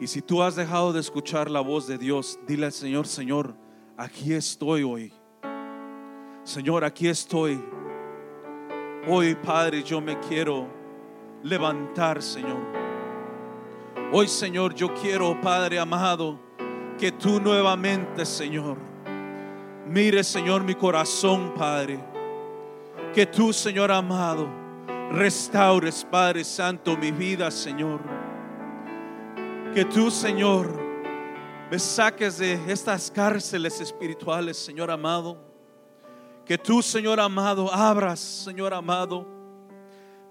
Y 0.00 0.06
si 0.06 0.22
tú 0.22 0.42
has 0.42 0.56
dejado 0.56 0.92
de 0.92 1.00
escuchar 1.00 1.50
la 1.50 1.60
voz 1.60 1.86
de 1.86 1.98
Dios, 1.98 2.38
dile 2.46 2.66
al 2.66 2.72
Señor, 2.72 3.06
Señor, 3.06 3.54
aquí 3.96 4.32
estoy 4.32 4.82
hoy. 4.82 5.12
Señor, 6.44 6.84
aquí 6.84 7.08
estoy 7.08 7.60
Hoy, 9.10 9.34
Padre, 9.36 9.82
yo 9.82 10.02
me 10.02 10.18
quiero 10.18 10.68
levantar, 11.42 12.20
Señor. 12.20 12.58
Hoy, 14.12 14.28
Señor, 14.28 14.74
yo 14.74 14.92
quiero, 14.92 15.40
Padre 15.40 15.78
amado, 15.78 16.38
que 16.98 17.12
tú 17.12 17.40
nuevamente, 17.40 18.26
Señor, 18.26 18.76
mire, 19.86 20.22
Señor, 20.22 20.62
mi 20.62 20.74
corazón, 20.74 21.54
Padre. 21.56 21.98
Que 23.14 23.24
tú, 23.24 23.50
Señor 23.50 23.90
amado, 23.90 24.46
restaures, 25.10 26.04
Padre 26.04 26.44
Santo, 26.44 26.94
mi 26.94 27.10
vida, 27.10 27.50
Señor. 27.50 28.00
Que 29.74 29.84
tú, 29.84 30.10
Señor, 30.10 30.68
me 31.70 31.78
saques 31.78 32.38
de 32.38 32.60
estas 32.72 33.10
cárceles 33.10 33.80
espirituales, 33.80 34.56
Señor 34.56 34.90
amado 34.90 35.48
que 36.48 36.56
tú, 36.56 36.80
Señor 36.80 37.20
amado, 37.20 37.70
abras, 37.70 38.18
Señor 38.18 38.72
amado, 38.72 39.26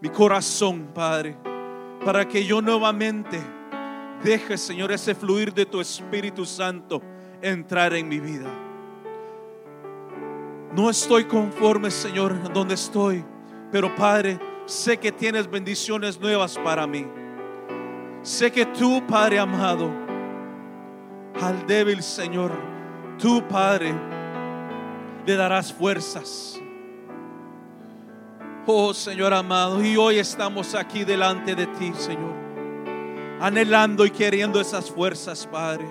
mi 0.01 0.09
corazón, 0.09 0.87
Padre, 0.91 1.37
para 2.03 2.27
que 2.27 2.43
yo 2.43 2.59
nuevamente 2.59 3.39
deje, 4.23 4.57
Señor, 4.57 4.91
ese 4.91 5.13
fluir 5.13 5.53
de 5.53 5.67
tu 5.67 5.79
Espíritu 5.79 6.43
Santo 6.43 7.03
entrar 7.39 7.93
en 7.93 8.09
mi 8.09 8.19
vida. 8.19 8.49
No 10.73 10.89
estoy 10.89 11.25
conforme, 11.25 11.91
Señor, 11.91 12.51
donde 12.51 12.73
estoy, 12.73 13.23
pero 13.71 13.93
Padre, 13.93 14.39
sé 14.65 14.97
que 14.97 15.11
tienes 15.11 15.47
bendiciones 15.47 16.19
nuevas 16.19 16.57
para 16.57 16.87
mí. 16.87 17.05
Sé 18.21 18.51
que 18.51 18.65
tú, 18.65 19.01
Padre 19.07 19.39
amado, 19.39 19.89
al 21.41 21.65
débil 21.65 22.01
Señor, 22.03 22.51
tú, 23.17 23.43
Padre, 23.47 23.93
le 25.25 25.35
darás 25.35 25.73
fuerzas. 25.73 26.59
Oh 28.65 28.93
Señor 28.93 29.33
amado, 29.33 29.83
y 29.83 29.95
hoy 29.95 30.19
estamos 30.19 30.75
aquí 30.75 31.05
delante 31.05 31.55
de 31.55 31.67
ti, 31.67 31.93
Señor, 31.95 32.33
anhelando 33.39 34.05
y 34.05 34.09
queriendo 34.09 34.59
esas 34.59 34.91
fuerzas, 34.91 35.47
Padre. 35.47 35.85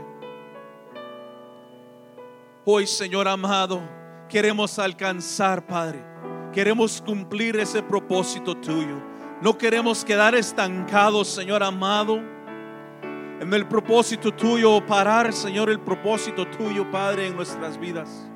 Hoy, 2.66 2.86
Señor 2.86 3.28
amado, 3.28 3.80
queremos 4.28 4.78
alcanzar, 4.78 5.64
Padre. 5.64 6.04
Queremos 6.52 7.00
cumplir 7.00 7.56
ese 7.56 7.82
propósito 7.82 8.56
tuyo. 8.56 9.00
No 9.46 9.56
queremos 9.56 10.04
quedar 10.04 10.34
estancados, 10.34 11.28
Señor 11.28 11.62
amado, 11.62 12.16
en 12.16 13.54
el 13.54 13.64
propósito 13.68 14.32
tuyo 14.32 14.84
parar, 14.84 15.32
Señor, 15.32 15.70
el 15.70 15.78
propósito 15.78 16.48
tuyo, 16.48 16.90
Padre, 16.90 17.28
en 17.28 17.36
nuestras 17.36 17.78
vidas. 17.78 18.28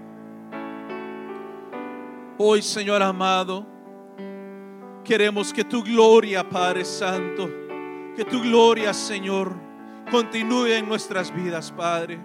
Hoy, 2.38 2.62
Señor 2.62 3.02
amado, 3.02 3.66
queremos 5.02 5.52
que 5.52 5.64
tu 5.64 5.82
gloria, 5.82 6.48
Padre 6.48 6.84
Santo, 6.84 7.50
que 8.14 8.24
tu 8.24 8.40
gloria, 8.40 8.94
Señor, 8.94 9.52
continúe 10.12 10.66
en 10.66 10.88
nuestras 10.88 11.34
vidas, 11.34 11.72
Padre. 11.72 12.20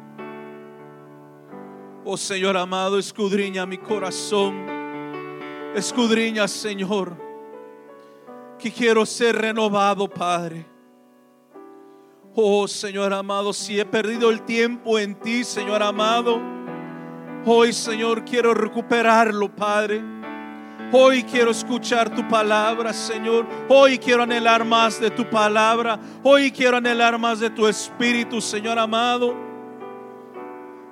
Oh 2.03 2.17
Señor 2.17 2.55
amado, 2.55 2.99
escudriña 2.99 3.65
mi 3.65 3.79
corazón. 3.79 4.63
Escudriña, 5.73 6.47
Señor, 6.47 7.24
que 8.57 8.71
quiero 8.71 9.05
ser 9.05 9.35
renovado, 9.35 10.07
Padre. 10.07 10.65
Oh 12.33 12.67
Señor 12.67 13.13
amado, 13.13 13.53
si 13.53 13.79
he 13.79 13.85
perdido 13.85 14.29
el 14.29 14.41
tiempo 14.41 14.99
en 14.99 15.15
ti, 15.15 15.43
Señor 15.43 15.81
amado, 15.81 16.41
hoy 17.45 17.71
Señor 17.71 18.25
quiero 18.25 18.53
recuperarlo, 18.53 19.55
Padre. 19.55 20.03
Hoy 20.91 21.23
quiero 21.23 21.51
escuchar 21.51 22.13
tu 22.13 22.27
palabra, 22.27 22.93
Señor. 22.93 23.47
Hoy 23.67 23.97
quiero 23.97 24.23
anhelar 24.23 24.63
más 24.63 24.99
de 24.99 25.09
tu 25.09 25.29
palabra. 25.29 25.99
Hoy 26.23 26.51
quiero 26.51 26.77
anhelar 26.77 27.17
más 27.17 27.39
de 27.39 27.49
tu 27.49 27.67
espíritu, 27.67 28.39
Señor 28.39 28.77
amado. 28.77 29.35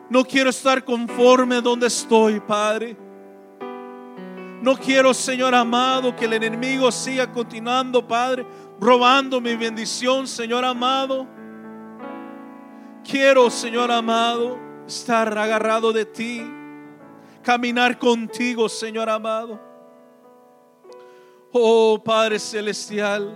No 0.09 0.23
quiero 0.23 0.49
estar 0.49 0.83
conforme 0.83 1.61
donde 1.61 1.87
estoy, 1.87 2.39
Padre. 2.39 2.97
No 4.63 4.77
quiero, 4.77 5.13
Señor 5.13 5.53
amado, 5.53 6.15
que 6.15 6.23
el 6.23 6.31
enemigo 6.31 6.89
siga 6.89 7.29
continuando, 7.29 8.07
Padre, 8.07 8.47
robando 8.79 9.41
mi 9.41 9.57
bendición, 9.57 10.25
Señor 10.25 10.63
amado. 10.63 11.27
Quiero, 13.03 13.49
Señor 13.49 13.91
amado, 13.91 14.57
estar 14.87 15.37
agarrado 15.37 15.91
de 15.91 16.05
ti, 16.05 16.49
caminar 17.41 17.99
contigo, 17.99 18.69
Señor 18.69 19.09
amado. 19.09 19.59
Oh 21.51 22.01
Padre 22.01 22.39
Celestial, 22.39 23.33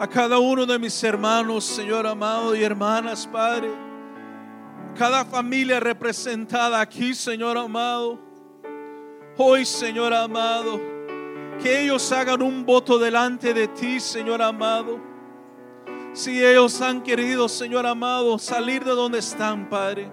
a 0.00 0.06
cada 0.08 0.38
uno 0.38 0.64
de 0.64 0.78
mis 0.78 1.04
hermanos, 1.04 1.62
Señor 1.62 2.06
amado, 2.06 2.56
y 2.56 2.64
hermanas, 2.64 3.28
Padre, 3.30 3.68
cada 4.96 5.26
familia 5.26 5.78
representada 5.78 6.80
aquí, 6.80 7.14
Señor 7.14 7.58
amado, 7.58 8.32
hoy, 9.36 9.64
Señor 9.64 10.12
amado, 10.12 10.80
que 11.62 11.82
ellos 11.82 12.10
hagan 12.12 12.42
un 12.42 12.64
voto 12.64 12.98
delante 12.98 13.54
de 13.54 13.68
ti, 13.68 14.00
Señor 14.00 14.42
amado. 14.42 15.00
Si 16.12 16.44
ellos 16.44 16.80
han 16.80 17.02
querido, 17.02 17.48
Señor 17.48 17.86
amado, 17.86 18.38
salir 18.38 18.84
de 18.84 18.92
donde 18.92 19.18
están, 19.18 19.68
Padre, 19.68 20.10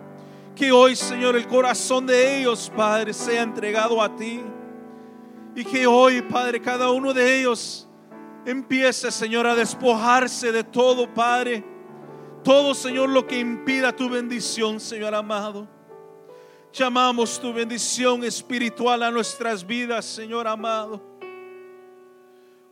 que 0.56 0.72
hoy, 0.72 0.96
Señor, 0.96 1.36
el 1.36 1.48
corazón 1.48 2.06
de 2.06 2.40
ellos, 2.40 2.72
Padre, 2.76 3.14
sea 3.14 3.44
entregado 3.44 4.02
a 4.02 4.16
ti. 4.16 4.42
Y 5.56 5.64
que 5.64 5.86
hoy, 5.86 6.22
Padre, 6.22 6.62
cada 6.62 6.90
uno 6.92 7.14
de 7.14 7.40
ellos 7.40 7.88
empiece, 8.46 9.12
Señor, 9.12 9.46
a 9.46 9.56
despojarse 9.56 10.52
de 10.52 10.64
todo, 10.64 11.14
Padre. 11.14 11.64
Todo, 12.44 12.74
Señor, 12.74 13.10
lo 13.10 13.28
que 13.28 13.38
impida 13.38 13.96
tu 13.96 14.10
bendición, 14.10 14.80
Señor 14.80 15.14
amado. 15.14 15.68
Llamamos 16.74 17.40
tu 17.40 17.54
bendición 17.54 18.24
espiritual 18.24 19.04
a 19.04 19.12
nuestras 19.12 19.66
vidas, 19.66 20.06
Señor 20.06 20.48
amado. 20.48 21.02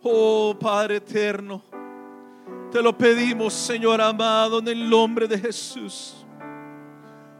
Oh 0.02 0.56
Padre 0.58 0.98
eterno, 0.98 1.62
te 2.72 2.82
lo 2.82 2.98
pedimos, 2.98 3.54
Señor 3.54 4.00
amado, 4.00 4.60
en 4.60 4.70
el 4.70 4.90
nombre 4.90 5.28
de 5.28 5.38
Jesús. 5.38 6.26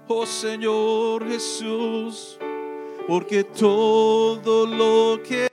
Oh 0.08 0.26
Señor 0.26 1.28
Jesús 1.28 2.38
porque 3.10 3.44
todo 3.44 4.68
lo 4.68 5.20
que 5.24 5.50